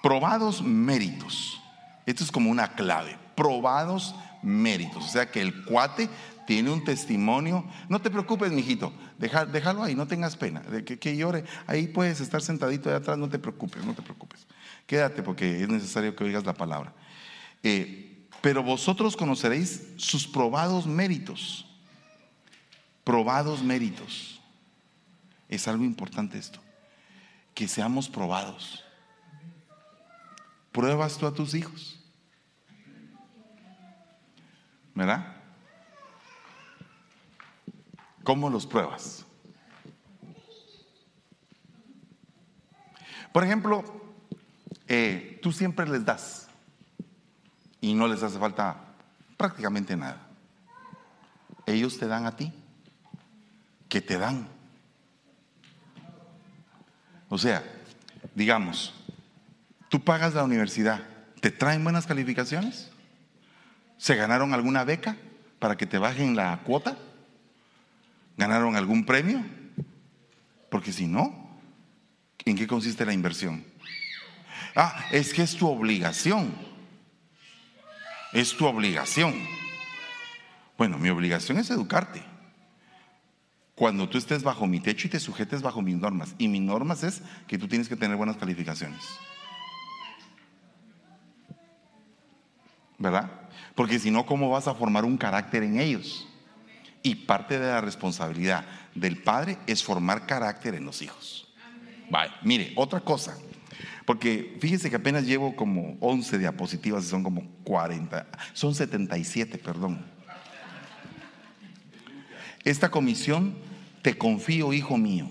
probados 0.02 0.62
méritos, 0.62 1.60
esto 2.06 2.24
es 2.24 2.32
como 2.32 2.50
una 2.50 2.74
clave, 2.74 3.18
probados 3.36 4.14
méritos, 4.42 5.04
o 5.04 5.08
sea 5.08 5.30
que 5.30 5.42
el 5.42 5.64
cuate 5.64 6.08
tiene 6.50 6.70
un 6.70 6.82
testimonio. 6.82 7.64
No 7.88 8.00
te 8.02 8.10
preocupes, 8.10 8.50
mijito, 8.50 8.92
déjalo 9.18 9.84
ahí, 9.84 9.94
no 9.94 10.08
tengas 10.08 10.36
pena, 10.36 10.58
de 10.58 10.84
que, 10.84 11.16
llore. 11.16 11.44
Ahí 11.68 11.86
puedes 11.86 12.20
estar 12.20 12.42
sentadito 12.42 12.88
de 12.88 12.96
atrás, 12.96 13.16
no 13.16 13.28
te 13.28 13.38
preocupes, 13.38 13.84
no 13.84 13.94
te 13.94 14.02
preocupes. 14.02 14.48
Quédate 14.84 15.22
porque 15.22 15.62
es 15.62 15.68
necesario 15.68 16.16
que 16.16 16.24
oigas 16.24 16.44
la 16.44 16.54
palabra. 16.54 16.92
Eh, 17.62 18.26
pero 18.40 18.64
vosotros 18.64 19.16
conoceréis 19.16 19.92
sus 19.94 20.26
probados 20.26 20.88
méritos. 20.88 21.66
Probados 23.04 23.62
méritos. 23.62 24.40
Es 25.48 25.68
algo 25.68 25.84
importante 25.84 26.36
esto. 26.36 26.58
Que 27.54 27.68
seamos 27.68 28.08
probados. 28.08 28.84
Pruebas 30.72 31.16
tú 31.16 31.28
a 31.28 31.32
tus 31.32 31.54
hijos. 31.54 32.00
¿Verdad? 34.96 35.39
¿Cómo 38.22 38.50
los 38.50 38.66
pruebas? 38.66 39.24
Por 43.32 43.44
ejemplo, 43.44 43.84
eh, 44.88 45.38
tú 45.42 45.52
siempre 45.52 45.88
les 45.88 46.04
das 46.04 46.48
y 47.80 47.94
no 47.94 48.08
les 48.08 48.22
hace 48.22 48.38
falta 48.38 48.76
prácticamente 49.36 49.96
nada. 49.96 50.26
Ellos 51.66 51.98
te 51.98 52.06
dan 52.06 52.26
a 52.26 52.36
ti. 52.36 52.52
¿Qué 53.88 54.00
te 54.00 54.18
dan? 54.18 54.48
O 57.28 57.38
sea, 57.38 57.62
digamos, 58.34 58.94
tú 59.88 60.02
pagas 60.02 60.34
la 60.34 60.44
universidad, 60.44 61.00
¿te 61.40 61.50
traen 61.50 61.82
buenas 61.84 62.06
calificaciones? 62.06 62.90
¿Se 63.98 64.16
ganaron 64.16 64.52
alguna 64.52 64.84
beca 64.84 65.16
para 65.58 65.76
que 65.76 65.86
te 65.86 65.98
bajen 65.98 66.34
la 66.34 66.60
cuota? 66.64 66.96
¿Ganaron 68.40 68.74
algún 68.74 69.04
premio? 69.04 69.44
Porque 70.70 70.94
si 70.94 71.06
no, 71.06 71.60
¿en 72.46 72.56
qué 72.56 72.66
consiste 72.66 73.04
la 73.04 73.12
inversión? 73.12 73.62
Ah, 74.74 75.04
es 75.12 75.34
que 75.34 75.42
es 75.42 75.54
tu 75.58 75.68
obligación. 75.68 76.50
Es 78.32 78.56
tu 78.56 78.64
obligación. 78.64 79.34
Bueno, 80.78 80.96
mi 80.96 81.10
obligación 81.10 81.58
es 81.58 81.68
educarte. 81.68 82.22
Cuando 83.74 84.08
tú 84.08 84.16
estés 84.16 84.42
bajo 84.42 84.66
mi 84.66 84.80
techo 84.80 85.08
y 85.08 85.10
te 85.10 85.20
sujetes 85.20 85.60
bajo 85.60 85.82
mis 85.82 85.96
normas. 85.96 86.34
Y 86.38 86.48
mis 86.48 86.62
normas 86.62 87.02
es 87.02 87.20
que 87.46 87.58
tú 87.58 87.68
tienes 87.68 87.90
que 87.90 87.96
tener 87.96 88.16
buenas 88.16 88.38
calificaciones. 88.38 89.02
¿Verdad? 92.96 93.50
Porque 93.74 93.98
si 93.98 94.10
no, 94.10 94.24
¿cómo 94.24 94.48
vas 94.48 94.66
a 94.66 94.74
formar 94.74 95.04
un 95.04 95.18
carácter 95.18 95.62
en 95.62 95.78
ellos? 95.78 96.29
Y 97.02 97.14
parte 97.14 97.58
de 97.58 97.66
la 97.66 97.80
responsabilidad 97.80 98.66
del 98.94 99.22
padre 99.22 99.58
es 99.66 99.82
formar 99.82 100.26
carácter 100.26 100.74
en 100.74 100.84
los 100.84 101.02
hijos. 101.02 101.48
Vale, 102.10 102.32
mire, 102.42 102.72
otra 102.76 103.00
cosa. 103.00 103.36
Porque 104.04 104.58
fíjese 104.60 104.90
que 104.90 104.96
apenas 104.96 105.24
llevo 105.24 105.54
como 105.54 105.96
11 106.00 106.38
diapositivas 106.38 107.04
son 107.04 107.22
como 107.22 107.46
40, 107.64 108.26
son 108.52 108.74
77, 108.74 109.58
perdón. 109.58 110.04
Esta 112.64 112.90
comisión 112.90 113.54
te 114.02 114.18
confío, 114.18 114.72
hijo 114.72 114.98
mío, 114.98 115.30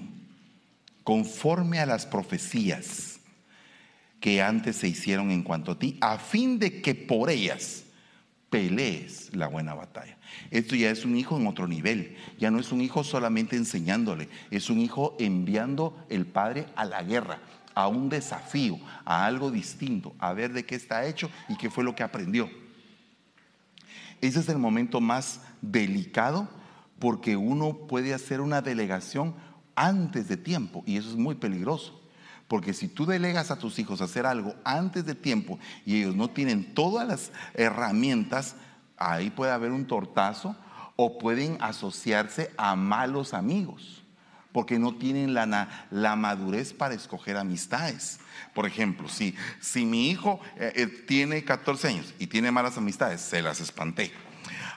conforme 1.04 1.80
a 1.80 1.86
las 1.86 2.06
profecías 2.06 3.20
que 4.20 4.42
antes 4.42 4.78
se 4.78 4.88
hicieron 4.88 5.32
en 5.32 5.44
cuanto 5.44 5.74
a 5.74 5.80
ti, 5.80 5.98
a 6.02 6.18
fin 6.18 6.60
de 6.60 6.82
que 6.82 6.96
por 6.96 7.30
ellas 7.30 7.84
pelees 8.50 9.34
la 9.34 9.48
buena 9.48 9.74
batalla. 9.74 10.18
Esto 10.52 10.76
ya 10.76 10.90
es 10.90 11.06
un 11.06 11.16
hijo 11.16 11.38
en 11.38 11.48
otro 11.48 11.68
nivel, 11.68 12.16
ya 12.38 12.52
no 12.52 12.60
es 12.60 12.72
un 12.72 12.82
hijo 12.82 13.04
solamente 13.04 13.56
enseñándole, 13.56 14.30
es 14.52 14.70
un 14.70 14.80
hijo 14.80 15.16
enviando 15.20 16.06
el 16.10 16.26
padre 16.26 16.68
a 16.76 16.86
la 16.86 17.04
guerra, 17.04 17.40
a 17.76 17.88
un 17.88 18.10
desafío, 18.10 18.80
a 19.06 19.26
algo 19.26 19.52
distinto, 19.52 20.16
a 20.20 20.34
ver 20.34 20.54
de 20.54 20.66
qué 20.66 20.76
está 20.76 21.06
hecho 21.06 21.30
y 21.48 21.56
qué 21.58 21.70
fue 21.70 21.84
lo 21.84 21.96
que 21.96 22.04
aprendió. 22.04 22.50
Ese 24.22 24.40
es 24.40 24.50
el 24.50 24.58
momento 24.58 25.00
más 25.00 25.42
delicado 25.62 26.50
porque 27.00 27.38
uno 27.38 27.88
puede 27.88 28.14
hacer 28.14 28.42
una 28.42 28.62
delegación 28.62 29.36
antes 29.76 30.28
de 30.28 30.36
tiempo 30.36 30.84
y 30.86 30.98
eso 30.98 31.10
es 31.10 31.16
muy 31.16 31.36
peligroso. 31.36 31.96
Porque 32.50 32.74
si 32.74 32.88
tú 32.88 33.06
delegas 33.06 33.52
a 33.52 33.60
tus 33.60 33.78
hijos 33.78 34.02
hacer 34.02 34.26
algo 34.26 34.56
antes 34.64 35.06
de 35.06 35.14
tiempo 35.14 35.60
y 35.86 35.98
ellos 35.98 36.16
no 36.16 36.30
tienen 36.32 36.74
todas 36.74 37.08
las 37.08 37.32
herramientas, 37.54 38.56
ahí 39.00 39.30
puede 39.30 39.52
haber 39.52 39.72
un 39.72 39.88
tortazo 39.88 40.56
o 40.95 41.18
pueden 41.18 41.58
asociarse 41.62 42.52
a 42.58 42.76
malos 42.76 43.34
amigos, 43.34 44.04
porque 44.52 44.78
no 44.78 44.95
tienen 44.95 45.34
la, 45.34 45.88
la 45.89 46.16
madurez 46.16 46.74
para 46.74 46.93
escoger 46.93 47.38
amistades. 47.38 48.20
Por 48.54 48.66
ejemplo, 48.66 49.08
si, 49.08 49.36
si 49.60 49.86
mi 49.86 50.10
hijo 50.10 50.39
eh, 50.58 50.74
eh, 50.76 50.88
tiene 50.88 51.43
14 51.43 51.88
años 51.88 52.14
y 52.20 52.28
tiene 52.28 52.52
malas 52.52 52.78
amistades, 52.78 53.22
se 53.22 53.41
las 53.41 53.62
espanté. 53.62 54.12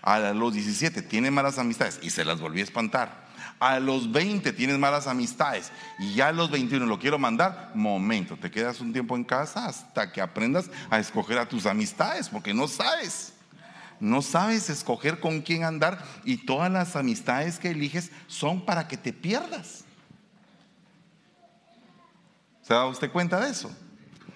A 0.01 0.19
los 0.31 0.55
17 0.55 1.03
tiene 1.03 1.31
malas 1.31 1.59
amistades 1.59 1.99
y 2.03 2.11
se 2.11 2.25
las 2.25 2.41
volví 2.41 2.61
a 2.61 2.65
espantar 2.65 3.23
a 3.63 3.79
los 3.79 4.11
20 4.11 4.53
tienes 4.55 4.77
malas 4.77 5.07
amistades 5.07 5.71
y 6.01 6.15
ya 6.15 6.29
a 6.29 6.33
los 6.33 6.51
21 6.51 6.85
lo 6.85 6.99
quiero 6.99 7.17
mandar, 7.17 7.71
momento, 7.77 8.37
te 8.37 8.51
quedas 8.51 8.81
un 8.81 8.93
tiempo 8.93 9.15
en 9.15 9.23
casa 9.23 9.67
hasta 9.67 10.11
que 10.11 10.21
aprendas 10.21 10.69
a 10.91 10.99
escoger 10.99 11.39
a 11.39 11.49
tus 11.49 11.67
amistades, 11.67 12.29
porque 12.29 12.53
no 12.53 12.67
sabes. 12.67 13.35
No 14.03 14.21
sabes 14.21 14.69
escoger 14.69 15.21
con 15.21 15.43
quién 15.43 15.63
andar 15.63 16.05
y 16.25 16.39
todas 16.39 16.69
las 16.73 16.97
amistades 16.97 17.61
que 17.61 17.71
eliges 17.71 18.11
son 18.27 18.65
para 18.65 18.89
que 18.89 18.97
te 18.97 19.13
pierdas. 19.13 19.85
¿Se 22.63 22.75
da 22.75 22.85
usted 22.89 23.13
cuenta 23.13 23.39
de 23.39 23.51
eso? 23.51 23.71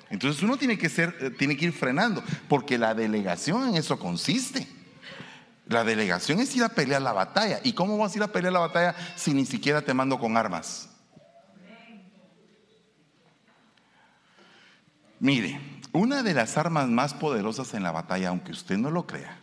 Entonces 0.09 0.41
uno 0.45 0.57
tiene 0.57 0.79
que 0.79 0.89
ser, 0.89 1.17
eh, 1.21 1.31
tiene 1.31 1.57
que 1.57 1.65
ir 1.65 1.73
frenando, 1.73 2.23
porque 2.49 2.79
la 2.79 2.95
delegación 2.95 3.71
en 3.71 3.75
eso 3.75 3.99
consiste. 3.99 4.69
La 5.67 5.83
delegación 5.83 6.39
es 6.39 6.55
ir 6.55 6.63
a 6.63 6.69
pelear 6.69 7.03
la 7.03 7.13
batalla. 7.13 7.59
¿Y 7.65 7.73
cómo 7.73 7.99
vas 7.99 8.15
a 8.15 8.19
ir 8.19 8.23
a 8.23 8.29
pelear 8.29 8.53
la 8.53 8.61
batalla 8.61 8.95
si 9.17 9.35
ni 9.35 9.45
siquiera 9.47 9.83
te 9.83 9.93
mando 9.93 10.21
con 10.21 10.37
armas? 10.37 10.91
Mire, 15.19 15.61
una 15.91 16.23
de 16.23 16.35
las 16.35 16.57
armas 16.57 16.87
más 16.87 17.15
poderosas 17.15 17.75
en 17.75 17.83
la 17.83 17.91
batalla, 17.91 18.29
aunque 18.29 18.53
usted 18.53 18.79
no 18.79 18.93
lo 18.93 19.09
crea, 19.09 19.41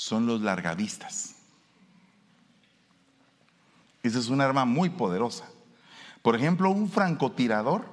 son 0.00 0.24
los 0.24 0.40
largavistas. 0.40 1.34
Esa 4.02 4.18
es 4.18 4.28
una 4.28 4.46
arma 4.46 4.64
muy 4.64 4.88
poderosa. 4.88 5.44
Por 6.22 6.34
ejemplo, 6.34 6.70
un 6.70 6.88
francotirador 6.88 7.84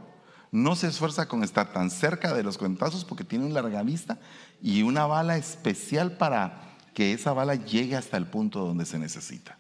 no 0.50 0.78
se 0.78 0.88
esfuerza 0.88 1.28
con 1.28 1.44
estar 1.44 1.74
tan 1.74 1.92
cerca 1.92 2.34
de 2.34 2.44
los 2.44 2.58
cuentazos 2.58 3.04
porque 3.04 3.26
tiene 3.26 3.44
un 3.44 3.54
largavista 3.54 4.20
y 4.62 4.84
una 4.84 5.06
bala 5.06 5.36
especial 5.36 6.16
para 6.16 6.78
que 6.94 7.12
esa 7.12 7.34
bala 7.34 7.56
llegue 7.56 7.98
hasta 7.98 8.16
el 8.16 8.28
punto 8.28 8.66
donde 8.66 8.86
se 8.86 8.98
necesita. 8.98 9.58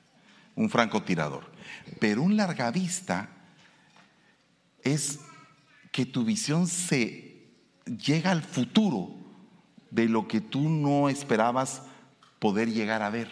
Un 0.55 0.69
francotirador. 0.69 1.51
Pero 1.99 2.23
un 2.23 2.37
largavista 2.37 3.27
es 4.83 5.19
que 5.91 6.05
tu 6.05 6.23
visión 6.23 6.67
se 6.67 7.45
llega 7.85 8.31
al 8.31 8.41
futuro 8.41 9.11
de 9.91 10.07
lo 10.07 10.29
que 10.29 10.39
tú 10.39 10.69
no 10.69 11.09
esperabas 11.09 11.81
poder 12.39 12.71
llegar 12.71 13.01
a 13.01 13.09
ver. 13.09 13.29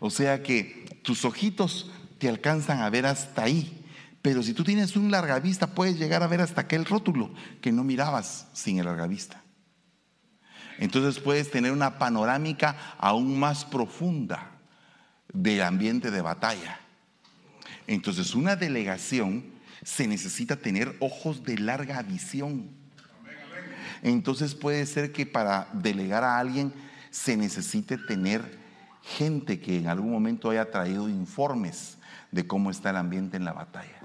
O 0.00 0.10
sea 0.10 0.42
que 0.42 1.00
tus 1.02 1.24
ojitos 1.24 1.90
te 2.18 2.28
alcanzan 2.28 2.80
a 2.80 2.90
ver 2.90 3.06
hasta 3.06 3.44
ahí. 3.44 3.84
Pero 4.20 4.42
si 4.42 4.54
tú 4.54 4.62
tienes 4.62 4.96
un 4.96 5.10
largavista, 5.10 5.74
puedes 5.74 5.98
llegar 5.98 6.22
a 6.22 6.28
ver 6.28 6.40
hasta 6.40 6.62
aquel 6.62 6.84
rótulo 6.84 7.32
que 7.60 7.72
no 7.72 7.82
mirabas 7.82 8.46
sin 8.52 8.78
el 8.78 8.86
largavista. 8.86 9.42
Entonces 10.78 11.20
puedes 11.22 11.50
tener 11.50 11.72
una 11.72 11.98
panorámica 11.98 12.94
aún 12.98 13.38
más 13.38 13.64
profunda 13.64 14.52
del 15.32 15.62
ambiente 15.62 16.10
de 16.10 16.20
batalla. 16.20 16.80
Entonces 17.86 18.34
una 18.34 18.56
delegación 18.56 19.44
se 19.82 20.06
necesita 20.06 20.56
tener 20.56 20.96
ojos 21.00 21.44
de 21.44 21.58
larga 21.58 22.02
visión. 22.02 22.70
Entonces 24.02 24.54
puede 24.54 24.86
ser 24.86 25.12
que 25.12 25.26
para 25.26 25.68
delegar 25.72 26.24
a 26.24 26.38
alguien 26.38 26.72
se 27.12 27.36
necesite 27.36 27.98
tener 27.98 28.58
gente 29.02 29.60
que 29.60 29.76
en 29.76 29.86
algún 29.86 30.10
momento 30.10 30.50
haya 30.50 30.70
traído 30.70 31.08
informes 31.08 31.98
de 32.30 32.46
cómo 32.46 32.70
está 32.70 32.90
el 32.90 32.96
ambiente 32.96 33.36
en 33.36 33.44
la 33.44 33.52
batalla. 33.52 34.00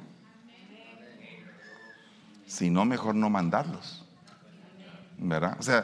Si 2.45 2.69
no, 2.69 2.85
mejor 2.85 3.15
no 3.15 3.29
mandarlos. 3.29 4.03
¿verdad? 5.17 5.57
O 5.59 5.63
sea, 5.63 5.83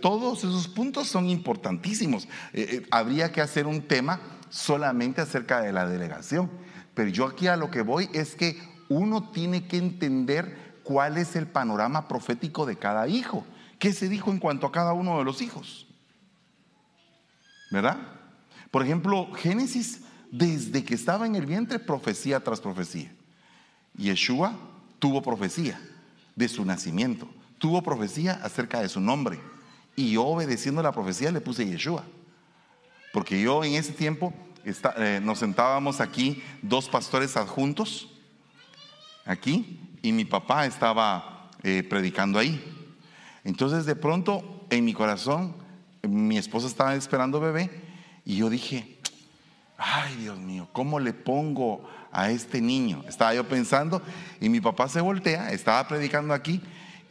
todos 0.00 0.38
esos 0.38 0.66
puntos 0.66 1.06
son 1.06 1.28
importantísimos. 1.28 2.24
Eh, 2.52 2.66
eh, 2.68 2.86
habría 2.90 3.30
que 3.30 3.40
hacer 3.40 3.66
un 3.66 3.82
tema 3.82 4.20
solamente 4.48 5.20
acerca 5.20 5.60
de 5.60 5.72
la 5.72 5.86
delegación. 5.86 6.50
Pero 6.94 7.10
yo 7.10 7.26
aquí 7.26 7.46
a 7.46 7.56
lo 7.56 7.70
que 7.70 7.82
voy 7.82 8.08
es 8.12 8.34
que 8.34 8.58
uno 8.88 9.30
tiene 9.30 9.66
que 9.66 9.76
entender 9.76 10.80
cuál 10.82 11.18
es 11.18 11.36
el 11.36 11.46
panorama 11.46 12.08
profético 12.08 12.66
de 12.66 12.76
cada 12.76 13.06
hijo. 13.08 13.44
¿Qué 13.78 13.92
se 13.92 14.08
dijo 14.08 14.30
en 14.30 14.38
cuanto 14.38 14.66
a 14.66 14.72
cada 14.72 14.94
uno 14.94 15.18
de 15.18 15.24
los 15.24 15.42
hijos? 15.42 15.86
¿Verdad? 17.72 17.98
Por 18.70 18.84
ejemplo, 18.84 19.32
Génesis, 19.32 20.02
desde 20.30 20.84
que 20.84 20.94
estaba 20.94 21.26
en 21.26 21.34
el 21.34 21.46
vientre, 21.46 21.80
profecía 21.80 22.38
tras 22.38 22.60
profecía. 22.60 23.12
Yeshua 23.96 24.56
tuvo 25.00 25.20
profecía 25.22 25.80
de 26.36 26.48
su 26.48 26.64
nacimiento 26.64 27.28
tuvo 27.62 27.80
profecía 27.80 28.40
acerca 28.42 28.80
de 28.80 28.88
su 28.88 29.00
nombre. 29.00 29.38
Y 29.94 30.10
yo 30.10 30.24
obedeciendo 30.24 30.82
la 30.82 30.90
profecía 30.90 31.30
le 31.30 31.40
puse 31.40 31.64
Yeshua. 31.64 32.02
Porque 33.12 33.40
yo 33.40 33.62
en 33.62 33.74
ese 33.74 33.92
tiempo 33.92 34.34
eh, 34.64 35.20
nos 35.22 35.38
sentábamos 35.38 36.00
aquí 36.00 36.42
dos 36.60 36.88
pastores 36.88 37.36
adjuntos, 37.36 38.10
aquí, 39.24 39.78
y 40.02 40.10
mi 40.10 40.24
papá 40.24 40.66
estaba 40.66 41.50
eh, 41.62 41.84
predicando 41.88 42.40
ahí. 42.40 42.60
Entonces 43.44 43.86
de 43.86 43.94
pronto 43.94 44.66
en 44.68 44.84
mi 44.84 44.92
corazón, 44.92 45.54
mi 46.02 46.36
esposa 46.36 46.66
estaba 46.66 46.94
esperando 46.94 47.40
bebé, 47.40 47.70
y 48.24 48.36
yo 48.36 48.50
dije, 48.50 48.98
ay 49.78 50.16
Dios 50.16 50.38
mío, 50.38 50.68
¿cómo 50.72 51.00
le 51.00 51.12
pongo 51.12 51.88
a 52.10 52.30
este 52.30 52.60
niño? 52.60 53.04
Estaba 53.08 53.34
yo 53.34 53.48
pensando, 53.48 54.02
y 54.40 54.48
mi 54.48 54.60
papá 54.60 54.88
se 54.88 55.00
voltea, 55.00 55.50
estaba 55.52 55.86
predicando 55.86 56.34
aquí, 56.34 56.60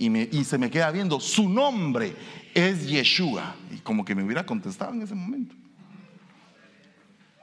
y, 0.02 0.44
se 0.44 0.58
me 0.58 0.72
queda 0.72 0.90
viendo, 0.90 1.20
su 1.20 1.48
nombre 1.48 2.16
es 2.56 2.88
Yeshua. 2.88 3.56
Y 3.70 3.78
como 3.78 4.04
que 4.04 4.16
me 4.16 4.24
hubiera 4.24 4.46
contestado 4.46 4.94
en 4.94 5.04
ese 5.04 5.14
momento. 5.14 5.54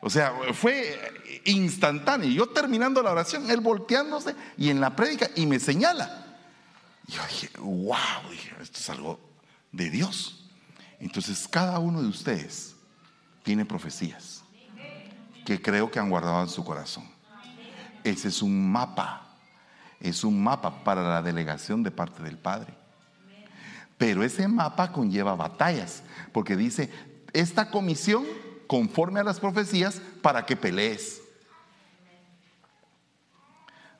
O 0.00 0.10
sea, 0.10 0.32
fue 0.54 0.98
instantáneo. 1.44 2.28
Yo 2.28 2.48
terminando 2.48 3.00
la 3.00 3.12
oración, 3.12 3.48
él 3.48 3.60
volteándose 3.60 4.34
y 4.56 4.70
en 4.70 4.80
la 4.80 4.96
prédica 4.96 5.30
y 5.36 5.46
me 5.46 5.60
señala. 5.60 6.36
Y 7.06 7.12
yo 7.12 7.22
dije, 7.28 7.48
wow, 7.58 7.96
esto 8.60 8.78
es 8.78 8.90
algo 8.90 9.20
de 9.70 9.90
Dios. 9.90 10.37
Entonces, 11.00 11.46
cada 11.48 11.78
uno 11.78 12.02
de 12.02 12.08
ustedes 12.08 12.74
tiene 13.42 13.64
profecías 13.64 14.42
que 15.44 15.60
creo 15.62 15.90
que 15.90 15.98
han 15.98 16.10
guardado 16.10 16.42
en 16.42 16.48
su 16.48 16.64
corazón. 16.64 17.08
Ese 18.04 18.28
es 18.28 18.42
un 18.42 18.70
mapa 18.70 19.28
es 20.00 20.24
un 20.24 20.42
mapa 20.42 20.84
para 20.84 21.02
la 21.02 21.22
delegación 21.22 21.82
de 21.82 21.90
parte 21.90 22.22
del 22.22 22.38
Padre. 22.38 22.72
Pero 23.96 24.22
ese 24.22 24.46
mapa 24.46 24.92
conlleva 24.92 25.34
batallas, 25.34 26.02
porque 26.32 26.56
dice, 26.56 26.90
esta 27.32 27.70
comisión 27.70 28.24
conforme 28.66 29.20
a 29.20 29.24
las 29.24 29.40
profecías 29.40 30.00
para 30.22 30.46
que 30.46 30.56
pelees. 30.56 31.20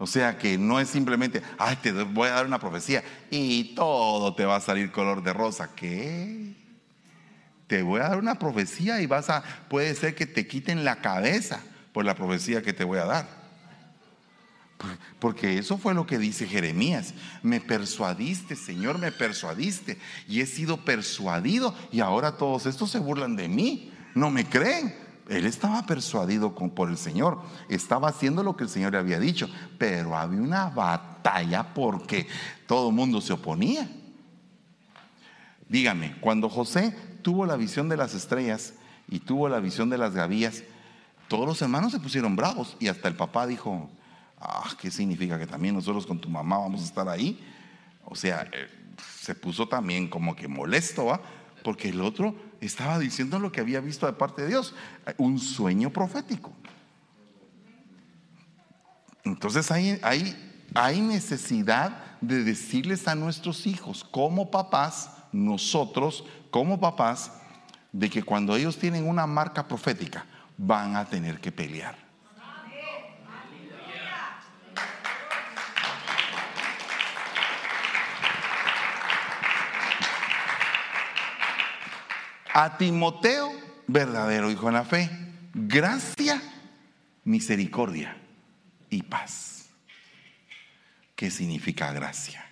O 0.01 0.07
sea 0.07 0.39
que 0.39 0.57
no 0.57 0.79
es 0.79 0.89
simplemente, 0.89 1.43
ay, 1.59 1.77
te 1.77 1.91
voy 1.91 2.29
a 2.29 2.35
dar 2.35 2.47
una 2.47 2.61
profecía 2.61 3.03
y 3.31 3.75
todo 3.75 4.33
te 4.35 4.45
va 4.45 4.57
a 4.57 4.61
salir 4.61 4.93
color 4.93 5.25
de 5.25 5.33
rosa. 5.33 5.75
¿Qué? 5.75 6.55
Te 7.69 7.83
voy 7.83 8.01
a 8.01 8.09
dar 8.09 8.19
una 8.19 8.39
profecía 8.39 9.01
y 9.01 9.07
vas 9.07 9.31
a, 9.31 9.45
puede 9.69 9.95
ser 9.95 10.15
que 10.15 10.27
te 10.27 10.47
quiten 10.49 10.85
la 10.85 10.97
cabeza 10.97 11.61
por 11.93 12.05
la 12.05 12.15
profecía 12.15 12.63
que 12.63 12.73
te 12.73 12.83
voy 12.83 12.99
a 12.99 13.05
dar. 13.05 13.39
Porque 15.19 15.59
eso 15.59 15.77
fue 15.79 15.95
lo 15.95 16.07
que 16.07 16.19
dice 16.19 16.47
Jeremías. 16.47 17.15
Me 17.43 17.61
persuadiste, 17.61 18.57
Señor, 18.57 18.99
me 18.99 19.13
persuadiste. 19.13 19.99
Y 20.29 20.41
he 20.41 20.47
sido 20.47 20.85
persuadido 20.85 21.75
y 21.91 22.01
ahora 22.01 22.37
todos 22.37 22.67
estos 22.67 22.91
se 22.91 22.99
burlan 22.99 23.37
de 23.37 23.49
mí. 23.49 23.93
No 24.15 24.31
me 24.31 24.47
creen. 24.47 24.95
Él 25.29 25.45
estaba 25.45 25.85
persuadido 25.85 26.55
por 26.55 26.89
el 26.89 26.97
Señor. 26.97 27.43
Estaba 27.69 28.09
haciendo 28.09 28.43
lo 28.43 28.57
que 28.57 28.65
el 28.65 28.71
Señor 28.71 28.93
le 28.93 28.99
había 28.99 29.19
dicho. 29.19 29.51
Pero 29.77 30.17
había 30.17 30.41
una 30.41 30.71
batalla 30.71 31.75
porque 31.75 32.27
todo 32.67 32.89
el 32.89 32.95
mundo 32.95 33.21
se 33.21 33.33
oponía. 33.33 33.91
Dígame, 35.69 36.17
cuando 36.21 36.49
José 36.49 36.97
tuvo 37.23 37.47
la 37.47 37.57
visión 37.57 37.89
de 37.89 37.97
las 37.97 38.15
estrellas 38.15 38.75
y 39.09 39.21
tuvo 39.21 39.49
la 39.49 39.61
visión 39.61 39.91
de 39.91 39.99
las 39.99 40.15
gavillas, 40.15 40.65
todos 41.29 41.47
los 41.47 41.61
hermanos 41.63 41.93
se 41.93 42.01
pusieron 42.01 42.37
bravos 42.37 42.77
y 42.81 42.89
hasta 42.89 43.09
el 43.09 43.15
papá 43.15 43.47
dijo, 43.47 43.91
Ah, 44.41 44.71
¿qué 44.81 44.91
significa? 44.91 45.39
Que 45.39 45.47
también 45.47 45.75
nosotros 45.75 46.07
con 46.07 46.21
tu 46.21 46.29
mamá 46.29 46.59
vamos 46.59 46.83
a 46.83 46.85
estar 46.85 47.09
ahí. 47.09 47.39
O 48.05 48.15
sea, 48.15 48.49
eh, 48.53 48.69
se 49.21 49.35
puso 49.35 49.69
también 49.69 50.09
como 50.09 50.37
que 50.37 50.47
molesto. 50.47 51.21
Porque 51.65 51.89
el 51.89 52.01
otro 52.01 52.37
estaba 52.61 52.99
diciendo 52.99 53.39
lo 53.41 53.51
que 53.51 53.61
había 53.61 53.81
visto 53.81 54.07
de 54.07 54.13
parte 54.13 54.43
de 54.43 54.49
Dios, 54.49 54.75
eh, 55.07 55.15
un 55.19 55.39
sueño 55.39 55.91
profético. 55.91 56.53
Entonces 59.25 59.71
hay, 59.71 60.01
hay 60.75 61.01
necesidad 61.01 62.19
de 62.21 62.45
decirles 62.45 63.09
a 63.09 63.15
nuestros 63.15 63.67
hijos, 63.67 64.05
como 64.05 64.51
papás, 64.51 65.11
nosotros 65.33 66.25
como 66.51 66.81
papás, 66.81 67.33
de 67.93 68.11
que 68.11 68.23
cuando 68.23 68.57
ellos 68.57 68.79
tienen 68.79 69.09
una 69.09 69.27
marca 69.27 69.67
profética, 69.67 70.27
van 70.57 70.97
a 70.97 71.05
tener 71.05 71.41
que 71.41 71.53
pelear. 71.53 72.09
a 82.61 82.77
Timoteo, 82.77 83.53
verdadero 83.87 84.51
hijo 84.51 84.67
en 84.67 84.75
la 84.75 84.85
fe, 84.85 85.09
gracia, 85.55 86.43
misericordia 87.23 88.17
y 88.91 89.05
paz. 89.05 89.67
¿Qué 91.15 91.31
significa 91.31 91.93
gracia? 91.93 92.45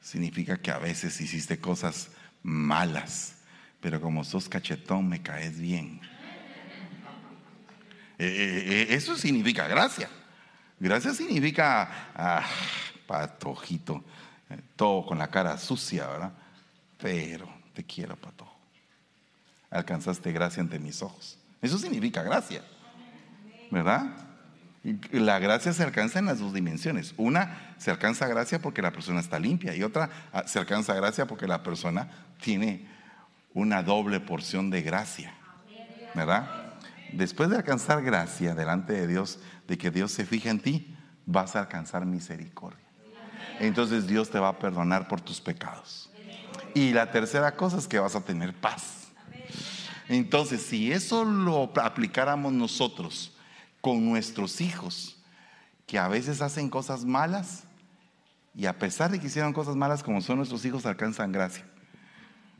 Significa 0.00 0.58
que 0.58 0.70
a 0.70 0.78
veces 0.78 1.20
hiciste 1.20 1.58
cosas 1.58 2.10
malas, 2.46 3.34
pero 3.80 4.00
como 4.00 4.22
sos 4.22 4.48
cachetón 4.48 5.08
me 5.08 5.20
caes 5.20 5.58
bien. 5.60 6.00
Eh, 8.18 8.24
eh, 8.24 8.64
eh, 8.68 8.86
eso 8.90 9.16
significa 9.16 9.66
gracia. 9.66 10.08
Gracia 10.78 11.12
significa, 11.12 12.10
ah, 12.14 12.46
patojito, 13.06 14.04
todo 14.76 15.04
con 15.04 15.18
la 15.18 15.28
cara 15.28 15.58
sucia, 15.58 16.06
¿verdad? 16.06 16.32
Pero 16.98 17.48
te 17.74 17.84
quiero, 17.84 18.16
pato. 18.16 18.46
alcanzaste 19.70 20.32
gracia 20.32 20.62
ante 20.62 20.78
mis 20.78 21.02
ojos. 21.02 21.38
Eso 21.60 21.78
significa 21.78 22.22
gracia, 22.22 22.62
¿verdad? 23.70 24.25
La 25.10 25.40
gracia 25.40 25.72
se 25.72 25.82
alcanza 25.82 26.20
en 26.20 26.26
las 26.26 26.38
dos 26.38 26.54
dimensiones. 26.54 27.14
Una, 27.16 27.74
se 27.76 27.90
alcanza 27.90 28.28
gracia 28.28 28.60
porque 28.60 28.82
la 28.82 28.92
persona 28.92 29.18
está 29.18 29.38
limpia 29.40 29.74
y 29.74 29.82
otra, 29.82 30.10
ah, 30.32 30.44
se 30.46 30.60
alcanza 30.60 30.94
gracia 30.94 31.26
porque 31.26 31.48
la 31.48 31.64
persona 31.64 32.08
tiene 32.40 32.86
una 33.52 33.82
doble 33.82 34.20
porción 34.20 34.70
de 34.70 34.82
gracia, 34.82 35.34
¿verdad? 36.14 36.74
Después 37.12 37.50
de 37.50 37.56
alcanzar 37.56 38.02
gracia 38.02 38.54
delante 38.54 38.92
de 38.92 39.08
Dios, 39.08 39.40
de 39.66 39.76
que 39.76 39.90
Dios 39.90 40.12
se 40.12 40.24
fija 40.24 40.50
en 40.50 40.60
ti, 40.60 40.96
vas 41.24 41.56
a 41.56 41.60
alcanzar 41.60 42.06
misericordia. 42.06 42.86
Entonces 43.58 44.06
Dios 44.06 44.30
te 44.30 44.38
va 44.38 44.50
a 44.50 44.58
perdonar 44.58 45.08
por 45.08 45.20
tus 45.20 45.40
pecados. 45.40 46.10
Y 46.74 46.92
la 46.92 47.10
tercera 47.10 47.56
cosa 47.56 47.78
es 47.78 47.88
que 47.88 47.98
vas 47.98 48.14
a 48.14 48.20
tener 48.20 48.54
paz. 48.54 49.08
Entonces, 50.08 50.62
si 50.62 50.92
eso 50.92 51.24
lo 51.24 51.72
aplicáramos 51.80 52.52
nosotros 52.52 53.35
con 53.86 54.04
nuestros 54.04 54.60
hijos, 54.60 55.16
que 55.86 55.96
a 55.96 56.08
veces 56.08 56.42
hacen 56.42 56.68
cosas 56.68 57.04
malas, 57.04 57.68
y 58.52 58.66
a 58.66 58.76
pesar 58.76 59.12
de 59.12 59.20
que 59.20 59.28
hicieron 59.28 59.52
cosas 59.52 59.76
malas 59.76 60.02
como 60.02 60.20
son 60.20 60.38
nuestros 60.38 60.64
hijos, 60.64 60.86
alcanzan 60.86 61.30
gracia. 61.30 61.64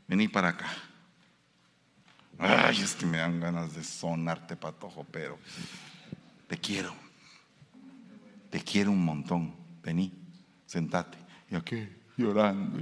Vení 0.07 0.29
para 0.29 0.47
acá. 0.47 0.67
Ay, 2.39 2.79
es 2.81 2.95
que 2.95 3.05
me 3.05 3.17
dan 3.17 3.41
ganas 3.41 3.75
de 3.75 3.83
sonarte, 3.83 4.55
patojo, 4.55 5.05
pero 5.11 5.37
te 6.47 6.57
quiero. 6.57 6.93
Te 8.49 8.61
quiero 8.61 8.91
un 8.91 9.03
montón. 9.03 9.53
Vení, 9.83 10.13
sentate. 10.65 11.17
Y 11.51 11.57
aquí, 11.57 11.89
llorando. 12.15 12.79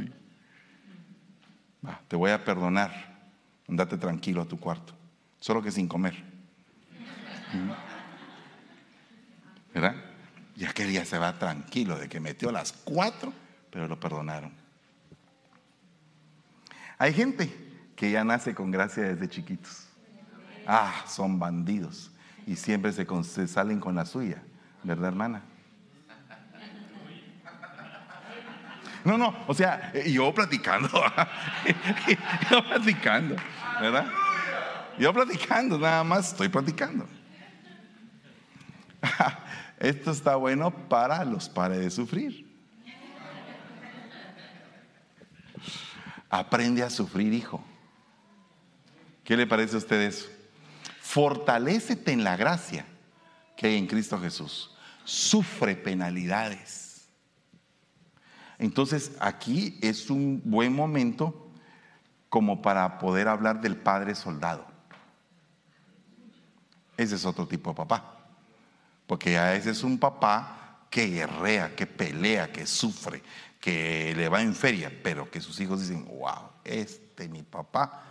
te 2.08 2.16
voy 2.16 2.30
a 2.30 2.46
perdonar. 2.46 2.92
Andate 3.68 3.98
tranquilo 3.98 4.44
a 4.44 4.46
tu 4.46 4.60
cuarto. 4.60 4.94
Solo 5.40 5.64
que 5.64 5.72
sin 5.72 5.88
comer. 5.88 6.24
¿Verdad? 9.76 9.96
Y 10.56 10.64
aquel 10.64 10.90
día 10.90 11.04
se 11.04 11.20
va 11.20 11.38
tranquilo 11.38 12.00
de 12.00 12.08
que 12.08 12.22
metió 12.22 12.50
las 12.50 12.72
cuatro, 12.72 13.34
pero 13.70 13.90
lo 13.90 14.00
perdonaron. 14.00 14.54
Hay 16.98 17.14
gente 17.14 17.54
que 17.98 18.10
ya 18.10 18.24
nace 18.24 18.56
con 18.56 18.72
gracia 18.72 19.04
desde 19.04 19.28
chiquitos. 19.28 19.88
Ah, 20.66 21.04
son 21.08 21.38
bandidos. 21.38 22.10
Y 22.48 22.56
siempre 22.56 22.94
se, 22.94 23.06
se 23.24 23.48
salen 23.50 23.82
con 23.82 23.96
la 23.96 24.06
suya. 24.06 24.42
¿Verdad, 24.82 25.10
hermana? 25.10 25.42
No, 29.04 29.18
no, 29.18 29.36
o 29.46 29.54
sea, 29.54 29.94
yo 30.04 30.34
platicando, 30.34 30.90
yo 32.50 32.64
platicando, 32.68 33.36
¿verdad? 33.80 34.08
Yo 34.98 35.14
platicando, 35.14 35.78
nada 35.78 36.04
más 36.04 36.30
estoy 36.30 36.50
platicando. 36.50 37.06
Esto 39.80 40.12
está 40.12 40.36
bueno 40.36 40.72
para 40.88 41.24
los 41.26 41.50
pares 41.50 41.80
de 41.80 41.92
sufrir. 41.92 42.46
Aprende 46.30 46.84
a 46.84 46.90
sufrir, 46.90 47.34
hijo. 47.34 47.64
¿Qué 49.24 49.36
le 49.36 49.48
parece 49.48 49.76
a 49.76 49.80
usted 49.80 50.02
eso? 50.02 50.28
Fortalécete 51.02 52.12
en 52.12 52.24
la 52.24 52.36
gracia 52.36 52.86
que 53.56 53.68
hay 53.68 53.78
en 53.78 53.88
Cristo 53.88 54.20
Jesús. 54.20 54.76
Sufre 55.04 55.76
penalidades. 55.76 57.08
Entonces 58.58 59.12
aquí 59.20 59.78
es 59.82 60.10
un 60.10 60.42
buen 60.46 60.74
momento 60.74 61.52
como 62.30 62.62
para 62.62 62.98
poder 63.00 63.28
hablar 63.28 63.62
del 63.62 63.78
padre 63.78 64.16
soldado. 64.16 64.66
Ese 66.98 67.16
es 67.16 67.26
otro 67.26 67.48
tipo 67.48 67.72
de 67.72 67.76
papá. 67.78 68.15
Porque 69.08 69.38
a 69.38 69.56
ese 69.56 69.72
es 69.72 69.84
un 69.84 70.00
papá 70.00 70.88
que 70.90 71.08
guerrea, 71.08 71.76
que 71.76 71.86
pelea, 71.86 72.52
que 72.52 72.66
sufre, 72.66 73.22
que 73.60 74.14
le 74.16 74.30
va 74.30 74.42
en 74.42 74.56
feria, 74.56 74.92
pero 75.04 75.30
que 75.30 75.42
sus 75.42 75.60
hijos 75.60 75.82
dicen, 75.82 76.06
wow, 76.06 76.50
este 76.64 77.28
mi 77.28 77.44
papá, 77.44 78.04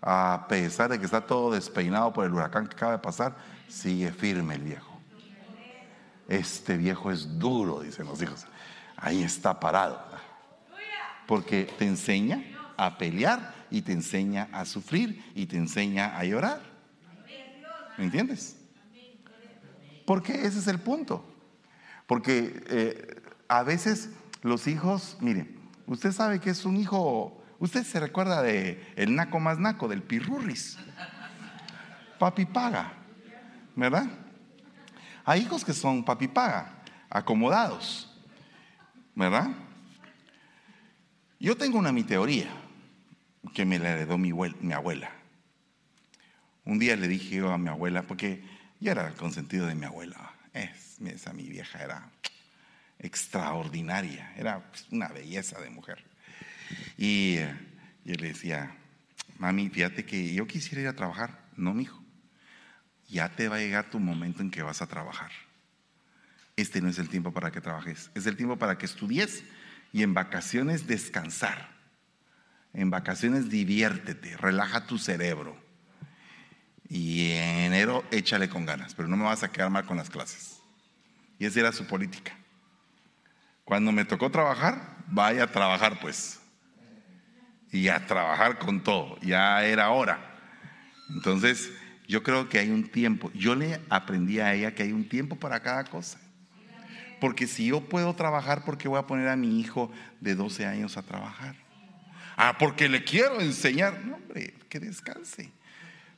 a 0.00 0.46
pesar 0.48 0.90
de 0.90 0.98
que 0.98 1.04
está 1.04 1.26
todo 1.26 1.52
despeinado 1.52 2.12
por 2.12 2.24
el 2.24 2.32
huracán 2.32 2.66
que 2.66 2.74
acaba 2.74 2.92
de 2.92 2.98
pasar, 2.98 3.36
sigue 3.68 4.12
firme 4.12 4.54
el 4.54 4.62
viejo. 4.62 5.00
Este 6.28 6.76
viejo 6.76 7.10
es 7.10 7.38
duro, 7.38 7.80
dicen 7.80 8.06
los 8.06 8.22
hijos. 8.22 8.46
Ahí 8.96 9.22
está 9.22 9.58
parado. 9.58 10.00
Porque 11.26 11.64
te 11.78 11.84
enseña 11.86 12.42
a 12.76 12.96
pelear 12.96 13.54
y 13.70 13.82
te 13.82 13.92
enseña 13.92 14.48
a 14.52 14.64
sufrir 14.64 15.32
y 15.34 15.46
te 15.46 15.56
enseña 15.56 16.16
a 16.16 16.24
llorar. 16.24 16.60
¿Me 17.98 18.04
entiendes? 18.04 18.61
Porque 20.06 20.46
ese 20.46 20.58
es 20.58 20.66
el 20.66 20.80
punto. 20.80 21.24
Porque 22.06 22.62
eh, 22.68 23.22
a 23.48 23.62
veces 23.62 24.10
los 24.42 24.66
hijos, 24.66 25.16
miren, 25.20 25.58
usted 25.86 26.12
sabe 26.12 26.40
que 26.40 26.50
es 26.50 26.64
un 26.64 26.76
hijo, 26.76 27.42
usted 27.58 27.84
se 27.84 28.00
recuerda 28.00 28.42
de 28.42 28.84
el 28.96 29.14
naco 29.14 29.40
más 29.40 29.58
naco, 29.58 29.88
del 29.88 30.02
pirurris. 30.02 30.78
Papi 32.18 32.46
paga, 32.46 32.92
¿verdad? 33.74 34.06
Hay 35.24 35.42
hijos 35.42 35.64
que 35.64 35.72
son 35.72 36.04
papi 36.04 36.28
paga, 36.28 36.82
acomodados, 37.08 38.12
¿verdad? 39.14 39.50
Yo 41.38 41.56
tengo 41.56 41.78
una 41.78 41.92
mi 41.92 42.04
teoría 42.04 42.48
que 43.52 43.64
me 43.64 43.78
la 43.78 43.90
heredó 43.90 44.16
mi, 44.18 44.30
abuela. 44.72 45.10
Un 46.64 46.78
día 46.78 46.96
le 46.96 47.08
dije 47.08 47.36
yo 47.36 47.50
a 47.50 47.58
mi 47.58 47.68
abuela, 47.68 48.02
porque 48.04 48.44
yo 48.82 48.90
era 48.90 49.06
el 49.06 49.14
consentido 49.14 49.66
de 49.66 49.76
mi 49.76 49.86
abuela. 49.86 50.34
Es, 50.52 51.00
esa 51.00 51.32
mi 51.32 51.48
vieja 51.48 51.82
era 51.82 52.10
extraordinaria, 52.98 54.32
era 54.36 54.60
pues, 54.68 54.86
una 54.90 55.08
belleza 55.08 55.60
de 55.60 55.70
mujer. 55.70 56.04
Y 56.98 57.36
eh, 57.36 57.56
yo 58.04 58.14
le 58.16 58.28
decía, 58.28 58.74
mami, 59.38 59.70
fíjate 59.70 60.04
que 60.04 60.34
yo 60.34 60.46
quisiera 60.46 60.82
ir 60.82 60.88
a 60.88 60.96
trabajar. 60.96 61.44
No, 61.56 61.72
mijo, 61.74 62.02
ya 63.08 63.28
te 63.28 63.48
va 63.48 63.56
a 63.56 63.60
llegar 63.60 63.88
tu 63.88 64.00
momento 64.00 64.42
en 64.42 64.50
que 64.50 64.62
vas 64.62 64.82
a 64.82 64.88
trabajar. 64.88 65.30
Este 66.56 66.80
no 66.80 66.88
es 66.88 66.98
el 66.98 67.08
tiempo 67.08 67.32
para 67.32 67.52
que 67.52 67.60
trabajes, 67.60 68.10
es 68.14 68.26
el 68.26 68.36
tiempo 68.36 68.58
para 68.58 68.78
que 68.78 68.86
estudies 68.86 69.44
y 69.92 70.02
en 70.02 70.12
vacaciones 70.12 70.86
descansar. 70.86 71.70
En 72.74 72.90
vacaciones 72.90 73.48
diviértete, 73.48 74.36
relaja 74.36 74.86
tu 74.86 74.98
cerebro 74.98 75.61
y 76.94 77.32
en 77.32 77.72
enero 77.72 78.04
échale 78.10 78.50
con 78.50 78.66
ganas, 78.66 78.94
pero 78.94 79.08
no 79.08 79.16
me 79.16 79.24
vas 79.24 79.42
a 79.42 79.50
quedar 79.50 79.70
mal 79.70 79.86
con 79.86 79.96
las 79.96 80.10
clases. 80.10 80.60
Y 81.38 81.46
esa 81.46 81.60
era 81.60 81.72
su 81.72 81.86
política. 81.86 82.36
Cuando 83.64 83.92
me 83.92 84.04
tocó 84.04 84.30
trabajar, 84.30 84.98
vaya 85.06 85.44
a 85.44 85.46
trabajar 85.46 86.00
pues. 86.00 86.38
Y 87.70 87.88
a 87.88 88.06
trabajar 88.06 88.58
con 88.58 88.82
todo, 88.82 89.18
ya 89.22 89.64
era 89.64 89.88
hora. 89.88 90.38
Entonces, 91.08 91.72
yo 92.06 92.22
creo 92.22 92.50
que 92.50 92.58
hay 92.58 92.68
un 92.68 92.86
tiempo. 92.86 93.30
Yo 93.32 93.54
le 93.54 93.80
aprendí 93.88 94.40
a 94.40 94.52
ella 94.52 94.74
que 94.74 94.82
hay 94.82 94.92
un 94.92 95.08
tiempo 95.08 95.36
para 95.36 95.60
cada 95.60 95.84
cosa. 95.84 96.20
Porque 97.22 97.46
si 97.46 97.68
yo 97.68 97.80
puedo 97.80 98.14
trabajar, 98.14 98.66
¿por 98.66 98.76
qué 98.76 98.88
voy 98.88 98.98
a 98.98 99.06
poner 99.06 99.28
a 99.28 99.36
mi 99.36 99.58
hijo 99.58 99.90
de 100.20 100.34
12 100.34 100.66
años 100.66 100.98
a 100.98 101.02
trabajar? 101.02 101.56
Ah, 102.36 102.58
porque 102.58 102.86
le 102.90 103.02
quiero 103.02 103.40
enseñar. 103.40 104.04
No, 104.04 104.16
hombre, 104.16 104.52
que 104.68 104.78
descanse. 104.78 105.50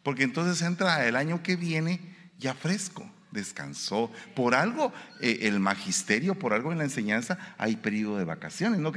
Porque 0.04 0.22
entonces 0.22 0.62
entra 0.62 1.08
el 1.08 1.16
año 1.16 1.42
que 1.42 1.56
viene 1.56 1.98
ya 2.38 2.54
fresco, 2.54 3.10
descansó. 3.32 4.12
Por 4.36 4.54
algo, 4.54 4.92
eh, 5.20 5.40
el 5.42 5.58
magisterio, 5.58 6.38
por 6.38 6.52
algo 6.52 6.70
en 6.70 6.78
la 6.78 6.84
enseñanza, 6.84 7.38
hay 7.58 7.76
periodo 7.76 8.18
de 8.18 8.24
vacaciones. 8.24 8.78
No, 8.78 8.92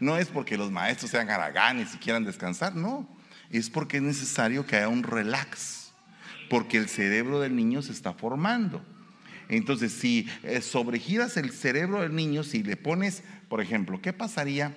no, 0.00 0.16
es 0.16 0.28
porque 0.28 0.56
los 0.56 0.70
maestros 0.70 1.10
sean 1.10 1.28
haraganes 1.28 1.94
y 1.94 1.98
quieran 1.98 2.24
descansar, 2.24 2.76
no. 2.76 3.06
Es 3.50 3.68
porque 3.68 3.98
es 3.98 4.02
necesario 4.02 4.64
que 4.64 4.76
haya 4.76 4.88
un 4.88 5.02
relax, 5.02 5.92
porque 6.48 6.78
el 6.78 6.88
cerebro 6.88 7.40
del 7.40 7.56
niño 7.56 7.82
se 7.82 7.92
está 7.92 8.12
formando. 8.12 8.80
Entonces, 9.48 9.92
si 9.92 10.28
eh, 10.44 10.60
sobregiras 10.60 11.36
el 11.36 11.50
cerebro 11.50 12.02
del 12.02 12.14
niño, 12.14 12.44
si 12.44 12.62
le 12.62 12.76
pones, 12.76 13.24
por 13.48 13.60
ejemplo, 13.60 14.00
¿qué 14.00 14.12
pasaría? 14.12 14.76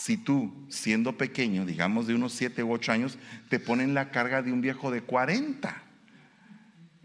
Si 0.00 0.16
tú, 0.16 0.50
siendo 0.70 1.18
pequeño, 1.18 1.66
digamos 1.66 2.06
de 2.06 2.14
unos 2.14 2.32
7 2.32 2.62
u 2.62 2.72
8 2.72 2.92
años, 2.92 3.18
te 3.50 3.60
ponen 3.60 3.92
la 3.92 4.10
carga 4.10 4.40
de 4.40 4.50
un 4.50 4.62
viejo 4.62 4.90
de 4.90 5.02
40. 5.02 5.76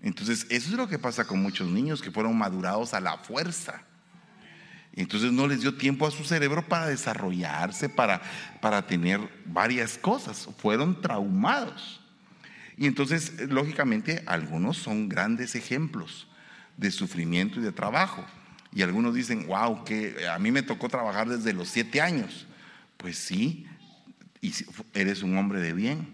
Entonces, 0.01 0.47
eso 0.49 0.69
es 0.69 0.77
lo 0.77 0.87
que 0.87 0.97
pasa 0.97 1.27
con 1.27 1.41
muchos 1.41 1.67
niños 1.67 2.01
que 2.01 2.09
fueron 2.09 2.37
madurados 2.37 2.93
a 2.93 3.01
la 3.01 3.17
fuerza. 3.17 3.83
Entonces 4.93 5.33
no 5.33 5.45
les 5.45 5.59
dio 5.59 5.75
tiempo 5.75 6.07
a 6.07 6.11
su 6.11 6.23
cerebro 6.23 6.65
para 6.69 6.87
desarrollarse, 6.87 7.89
para, 7.89 8.21
para 8.61 8.87
tener 8.87 9.19
varias 9.45 9.97
cosas. 9.97 10.47
Fueron 10.59 11.01
traumados. 11.01 11.99
Y 12.77 12.87
entonces, 12.87 13.49
lógicamente, 13.49 14.23
algunos 14.25 14.77
son 14.77 15.09
grandes 15.09 15.55
ejemplos 15.55 16.29
de 16.77 16.91
sufrimiento 16.91 17.59
y 17.59 17.63
de 17.63 17.73
trabajo. 17.73 18.25
Y 18.73 18.83
algunos 18.83 19.13
dicen, 19.13 19.47
wow, 19.47 19.83
que 19.83 20.29
a 20.33 20.39
mí 20.39 20.49
me 20.49 20.63
tocó 20.63 20.87
trabajar 20.87 21.27
desde 21.27 21.51
los 21.51 21.67
siete 21.67 21.99
años. 21.99 22.47
Pues 23.05 23.19
sí, 23.19 23.67
eres 24.95 25.21
un 25.21 25.37
hombre 25.37 25.61
de 25.61 25.73
bien. 25.73 26.07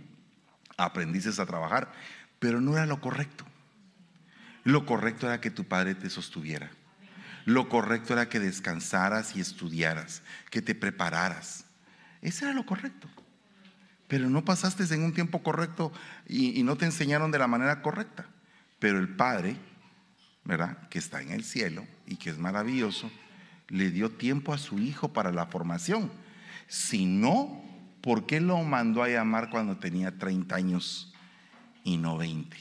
aprendiste 0.76 1.42
a 1.42 1.46
trabajar, 1.46 1.90
pero 2.38 2.60
no 2.60 2.74
era 2.74 2.86
lo 2.86 3.00
correcto. 3.00 3.46
Lo 4.66 4.86
correcto 4.86 5.26
era 5.26 5.40
que 5.40 5.52
tu 5.52 5.64
padre 5.64 5.96
te 5.96 6.10
sostuviera. 6.10 6.70
Lo 7.46 7.70
correcto 7.70 8.12
era 8.12 8.28
que 8.28 8.42
descansaras 8.42 9.38
y 9.38 9.40
estudiaras, 9.40 10.22
que 10.50 10.62
te 10.62 10.76
prepararas. 10.76 11.64
Ese 12.22 12.44
era 12.44 12.54
lo 12.54 12.66
correcto. 12.66 13.08
Pero 14.10 14.30
no 14.30 14.44
pasaste 14.44 14.84
en 14.94 15.04
un 15.04 15.14
tiempo 15.14 15.42
correcto 15.44 15.94
y, 16.28 16.60
y 16.60 16.64
no 16.64 16.76
te 16.76 16.84
enseñaron 16.84 17.32
de 17.32 17.40
la 17.40 17.48
manera 17.48 17.82
correcta. 17.82 18.26
Pero 18.80 19.00
el 19.00 19.08
Padre, 19.08 19.56
¿verdad? 20.44 20.90
Que 20.90 21.00
está 21.00 21.22
en 21.22 21.32
el 21.32 21.46
cielo 21.46 21.88
y 22.06 22.18
que 22.18 22.32
es 22.32 22.38
maravilloso, 22.38 23.10
le 23.70 23.92
dio 23.92 24.12
tiempo 24.12 24.54
a 24.54 24.58
su 24.58 24.78
hijo 24.80 25.14
para 25.14 25.32
la 25.32 25.46
formación. 25.46 26.12
Si 26.72 27.06
no, 27.06 27.62
¿por 28.00 28.26
qué 28.26 28.40
lo 28.40 28.64
mandó 28.64 29.04
a 29.04 29.10
llamar 29.10 29.50
cuando 29.50 29.76
tenía 29.76 30.18
30 30.18 30.56
años 30.56 31.14
y 31.84 31.98
no 31.98 32.18
20? 32.18 32.56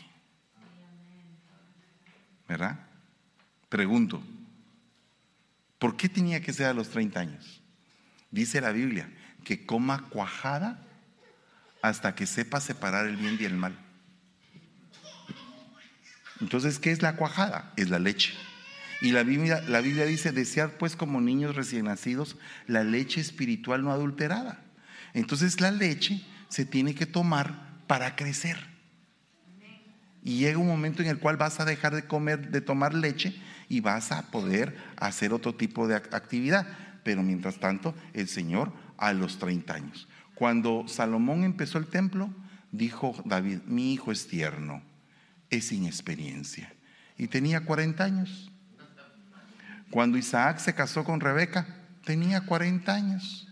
¿Verdad? 2.49 2.81
Pregunto, 3.69 4.21
¿por 5.79 5.97
qué 5.97 6.09
tenía 6.09 6.41
que 6.41 6.53
ser 6.53 6.67
a 6.67 6.75
los 6.75 6.91
30 6.91 7.21
años? 7.21 7.63
Dice 8.33 8.61
la 8.61 8.73
Biblia 8.73 9.09
que 9.45 9.65
coma 9.65 10.09
cuajada 10.09 10.85
hasta 11.81 12.17
que 12.17 12.27
sepa 12.27 12.61
separar 12.61 13.07
el 13.07 13.17
bien 13.17 13.39
y 13.39 13.45
el 13.45 13.55
mal. 13.55 13.79
Entonces, 16.41 16.81
¿qué 16.81 16.91
es 16.91 17.01
la 17.01 17.15
cuajada? 17.15 17.73
Es 17.77 17.91
la 17.91 18.01
leche. 18.01 18.35
Y 19.03 19.12
la 19.12 19.22
Biblia, 19.22 19.61
dice, 20.05 20.32
desear 20.32 20.76
pues 20.78 20.94
como 20.94 21.20
niños 21.20 21.57
recién 21.57 21.86
nacidos 21.86 22.36
la 22.66 22.84
leche 22.84 23.20
espiritual 23.20 23.82
no 23.82 23.92
adulterada. 23.92 24.62
Entonces 25.14 25.61
la 25.61 25.70
leche 25.70 26.22
se 26.48 26.66
tiene 26.66 26.94
que 26.94 27.07
tomar 27.07 27.80
para 27.86 28.14
crecer. 28.14 28.59
Y 30.22 30.38
llega 30.38 30.59
un 30.59 30.66
momento 30.66 31.03
en 31.03 31.09
el 31.09 31.18
cual 31.18 31.38
vas 31.38 31.61
a 31.61 31.64
dejar 31.64 31.94
de 31.94 32.07
comer, 32.07 32.51
de 32.51 32.61
tomar 32.61 32.92
leche 32.92 33.34
y 33.70 33.80
vas 33.80 34.12
a 34.12 34.30
poder 34.30 34.76
hacer 34.96 35.32
otro 35.32 35.55
tipo 35.55 35.88
de 35.88 35.96
actividad. 35.96 36.66
Pero 37.03 37.22
mientras 37.22 37.59
tanto, 37.59 37.94
el 38.12 38.28
Señor 38.28 38.72
a 38.98 39.14
los 39.14 39.38
30 39.38 39.74
años. 39.74 40.09
Cuando 40.34 40.86
Salomón 40.88 41.44
empezó 41.44 41.78
el 41.78 41.86
templo, 41.86 42.30
dijo 42.70 43.14
David, 43.24 43.61
mi 43.66 43.94
hijo 43.94 44.12
es 44.12 44.26
tierno, 44.26 44.82
es 45.48 45.68
sin 45.68 45.86
experiencia. 45.86 46.72
Y 47.16 47.28
tenía 47.28 47.64
40 47.64 48.05
años. 48.05 48.49
Cuando 49.91 50.18
Isaac 50.18 50.59
se 50.59 50.74
casó 50.74 51.05
con 51.05 51.20
Rebeca, 51.20 51.66
tenía 52.05 52.43
40 52.43 52.95
años. 52.95 53.47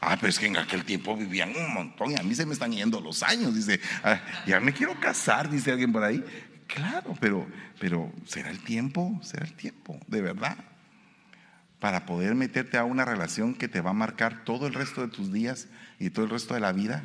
Ah, 0.00 0.16
pero 0.16 0.30
es 0.30 0.38
que 0.38 0.46
en 0.46 0.56
aquel 0.56 0.84
tiempo 0.84 1.14
vivían 1.14 1.54
un 1.54 1.74
montón 1.74 2.12
y 2.12 2.16
a 2.16 2.22
mí 2.22 2.34
se 2.34 2.46
me 2.46 2.54
están 2.54 2.72
yendo 2.72 3.00
los 3.00 3.22
años. 3.22 3.54
Dice, 3.54 3.80
ah, 4.02 4.18
ya 4.46 4.58
me 4.58 4.72
quiero 4.72 4.98
casar, 4.98 5.50
dice 5.50 5.70
alguien 5.72 5.92
por 5.92 6.02
ahí. 6.02 6.24
Claro, 6.66 7.14
pero, 7.20 7.46
pero 7.78 8.10
será 8.24 8.50
el 8.50 8.60
tiempo, 8.60 9.18
será 9.22 9.44
el 9.44 9.54
tiempo, 9.54 9.98
de 10.06 10.22
verdad, 10.22 10.56
para 11.80 12.06
poder 12.06 12.34
meterte 12.34 12.78
a 12.78 12.84
una 12.84 13.04
relación 13.04 13.54
que 13.54 13.68
te 13.68 13.80
va 13.80 13.90
a 13.90 13.94
marcar 13.94 14.44
todo 14.44 14.66
el 14.66 14.74
resto 14.74 15.02
de 15.02 15.08
tus 15.08 15.32
días 15.32 15.68
y 15.98 16.10
todo 16.10 16.24
el 16.24 16.30
resto 16.30 16.54
de 16.54 16.60
la 16.60 16.72
vida. 16.72 17.04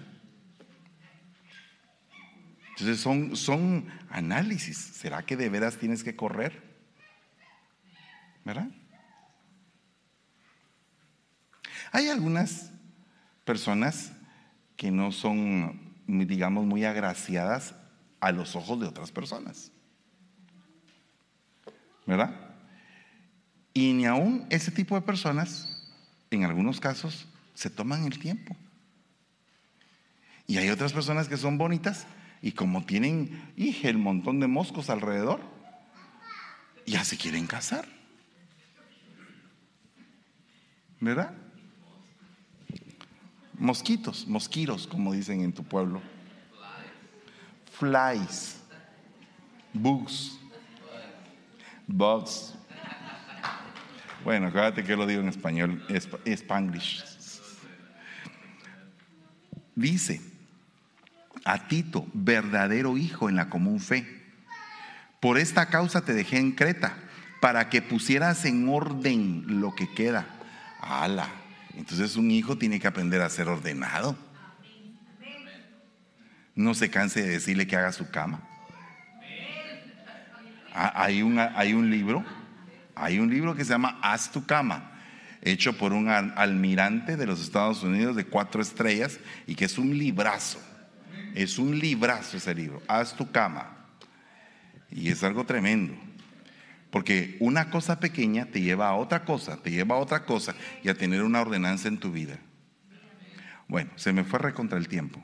Entonces 2.76 3.00
son, 3.00 3.38
son 3.38 3.88
análisis. 4.10 4.78
¿Será 4.78 5.26
que 5.26 5.38
de 5.38 5.48
veras 5.50 5.78
tienes 5.78 6.04
que 6.04 6.16
correr? 6.16 6.62
¿Verdad? 8.44 8.68
Hay 11.94 12.10
algunas 12.10 12.72
personas 13.46 14.12
que 14.76 14.92
no 14.92 15.14
son, 15.14 15.96
digamos, 16.06 16.66
muy 16.66 16.84
agraciadas 16.84 17.76
a 18.20 18.34
los 18.34 18.58
ojos 18.58 18.82
de 18.82 18.88
otras 18.88 19.10
personas. 19.10 19.72
¿Verdad? 22.06 22.36
Y 23.74 23.94
ni 23.94 24.06
aún 24.06 24.46
ese 24.50 24.72
tipo 24.72 24.96
de 24.96 25.02
personas, 25.02 25.94
en 26.30 26.44
algunos 26.44 26.82
casos, 26.82 27.26
se 27.54 27.70
toman 27.70 28.04
el 28.04 28.20
tiempo. 28.20 28.56
Y 30.46 30.58
hay 30.58 30.70
otras 30.70 30.92
personas 30.92 31.30
que 31.30 31.38
son 31.38 31.58
bonitas 31.58 32.06
y 32.42 32.52
como 32.52 32.86
tienen, 32.86 33.54
hija, 33.56 33.90
el 33.90 33.98
montón 33.98 34.40
de 34.40 34.48
moscos 34.48 34.90
alrededor, 34.90 35.42
ya 36.86 37.04
se 37.04 37.18
quieren 37.18 37.48
casar. 37.48 37.88
¿Verdad? 41.00 41.34
Mosquitos, 43.58 44.28
mosquitos, 44.28 44.88
como 44.88 45.14
dicen 45.14 45.42
en 45.42 45.54
tu 45.54 45.64
pueblo. 45.64 46.02
Flies, 47.72 48.62
bugs, 49.74 50.40
bugs. 51.88 52.54
Bueno, 54.24 54.48
acuérdate 54.48 54.84
que 54.84 54.96
lo 54.96 55.06
digo 55.06 55.22
en 55.22 55.30
español, 55.30 55.86
spanglish. 56.26 57.04
Dice 59.76 60.35
a 61.46 61.68
Tito, 61.68 62.08
verdadero 62.14 62.98
hijo 62.98 63.30
en 63.30 63.36
la 63.36 63.50
común 63.50 63.80
fe. 63.80 64.24
Por 65.22 65.38
esta 65.38 65.68
causa 65.68 66.02
te 66.02 66.14
dejé 66.14 66.40
en 66.40 66.52
Creta, 66.52 66.98
para 67.40 67.70
que 67.70 67.82
pusieras 67.82 68.44
en 68.46 68.68
orden 68.68 69.62
lo 69.62 69.74
que 69.76 69.94
queda. 69.94 70.26
¡Hala! 70.82 71.30
Entonces 71.78 72.16
un 72.16 72.32
hijo 72.32 72.58
tiene 72.58 72.80
que 72.80 72.88
aprender 72.88 73.22
a 73.22 73.30
ser 73.30 73.48
ordenado. 73.48 74.18
No 76.56 76.74
se 76.74 76.90
canse 76.90 77.22
de 77.22 77.30
decirle 77.30 77.68
que 77.68 77.76
haga 77.76 77.92
su 77.92 78.10
cama. 78.10 78.42
Ah, 80.74 80.92
hay, 80.96 81.22
hay 81.56 81.74
un 81.74 81.90
libro, 81.90 82.26
hay 82.96 83.20
un 83.20 83.30
libro 83.30 83.56
que 83.56 83.64
se 83.64 83.72
llama 83.72 84.00
Haz 84.02 84.32
tu 84.32 84.46
cama, 84.46 84.92
hecho 85.42 85.78
por 85.78 85.94
un 85.94 86.10
almirante 86.10 87.18
de 87.18 87.28
los 87.28 87.40
Estados 87.42 87.84
Unidos 87.84 88.16
de 88.16 88.26
cuatro 88.26 88.62
estrellas 88.62 89.20
y 89.48 89.56
que 89.56 89.66
es 89.66 89.78
un 89.78 89.98
librazo. 89.98 90.60
Es 91.36 91.60
un 91.60 91.78
librazo 91.78 92.38
ese 92.38 92.56
libro. 92.56 92.82
Haz 92.88 93.16
tu 93.16 93.30
cama. 93.30 93.76
Y 94.90 95.10
es 95.10 95.22
algo 95.22 95.46
tremendo. 95.46 95.94
Porque 96.90 97.36
una 97.42 97.70
cosa 97.70 98.00
pequeña 98.00 98.46
te 98.46 98.62
lleva 98.62 98.88
a 98.88 98.96
otra 98.96 99.26
cosa, 99.26 99.58
te 99.62 99.70
lleva 99.70 99.96
a 99.96 100.00
otra 100.00 100.24
cosa 100.24 100.56
y 100.82 100.88
a 100.88 100.96
tener 100.96 101.24
una 101.24 101.42
ordenanza 101.42 101.90
en 101.90 101.98
tu 101.98 102.10
vida. 102.10 102.40
Bueno, 103.68 103.92
se 103.98 104.14
me 104.14 104.24
fue 104.24 104.40
recontra 104.40 104.78
el 104.78 104.88
tiempo. 104.88 105.22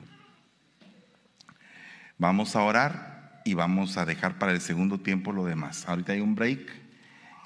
Vamos 2.18 2.58
a 2.58 2.62
orar 2.64 3.42
y 3.46 3.54
vamos 3.54 3.96
a 3.96 4.06
dejar 4.06 4.38
para 4.38 4.52
el 4.52 4.60
segundo 4.60 5.00
tiempo 5.00 5.32
lo 5.32 5.46
demás. 5.46 5.88
Ahorita 5.88 6.12
hay 6.12 6.20
un 6.20 6.36
break 6.36 6.60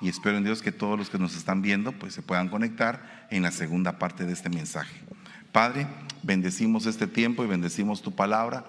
y 0.01 0.09
espero 0.09 0.37
en 0.37 0.43
Dios 0.43 0.63
que 0.63 0.71
todos 0.71 0.97
los 0.97 1.11
que 1.11 1.19
nos 1.19 1.35
están 1.37 1.61
viendo 1.61 1.91
pues 1.91 2.15
se 2.15 2.23
puedan 2.23 2.49
conectar 2.49 3.27
en 3.29 3.43
la 3.43 3.51
segunda 3.51 3.99
parte 3.99 4.25
de 4.25 4.33
este 4.33 4.49
mensaje. 4.49 4.99
Padre, 5.51 5.85
bendecimos 6.25 6.87
este 6.87 7.07
tiempo 7.07 7.43
y 7.43 7.47
bendecimos 7.47 8.01
tu 8.01 8.11
palabra, 8.11 8.65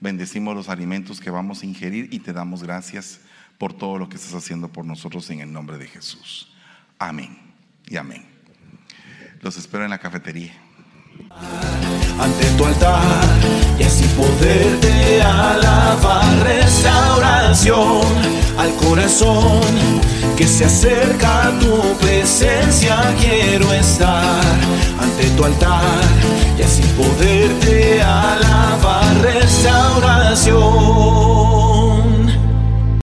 bendecimos 0.00 0.54
los 0.54 0.68
alimentos 0.68 1.20
que 1.20 1.30
vamos 1.30 1.62
a 1.62 1.66
ingerir 1.66 2.08
y 2.12 2.18
te 2.18 2.32
damos 2.32 2.62
gracias 2.62 3.20
por 3.56 3.72
todo 3.72 3.98
lo 3.98 4.08
que 4.08 4.16
estás 4.16 4.34
haciendo 4.34 4.68
por 4.68 4.84
nosotros 4.84 5.30
en 5.30 5.40
el 5.40 5.52
nombre 5.52 5.78
de 5.78 5.86
Jesús. 5.86 6.52
Amén 6.98 7.38
y 7.86 7.96
amén. 7.96 8.26
Los 9.40 9.56
espero 9.56 9.84
en 9.84 9.90
la 9.90 9.98
cafetería. 9.98 10.52
Ante 12.18 12.50
tu 12.56 12.64
altar 12.64 13.38
y 13.78 13.84
así 13.84 14.04
poderte 14.16 15.22
alabar 15.22 16.42
restauración 16.42 18.02
al 18.58 18.74
corazón 18.74 19.60
que 20.38 20.46
se 20.46 20.64
acerca 20.66 21.52
tu 21.58 21.96
presencia 21.98 22.96
quiero 23.18 23.72
estar 23.72 24.40
ante 25.00 25.28
tu 25.30 25.44
altar 25.44 26.04
y 26.56 26.62
así 26.62 26.82
poderte 26.96 28.00
alabar 28.00 29.20
restauración 29.20 31.37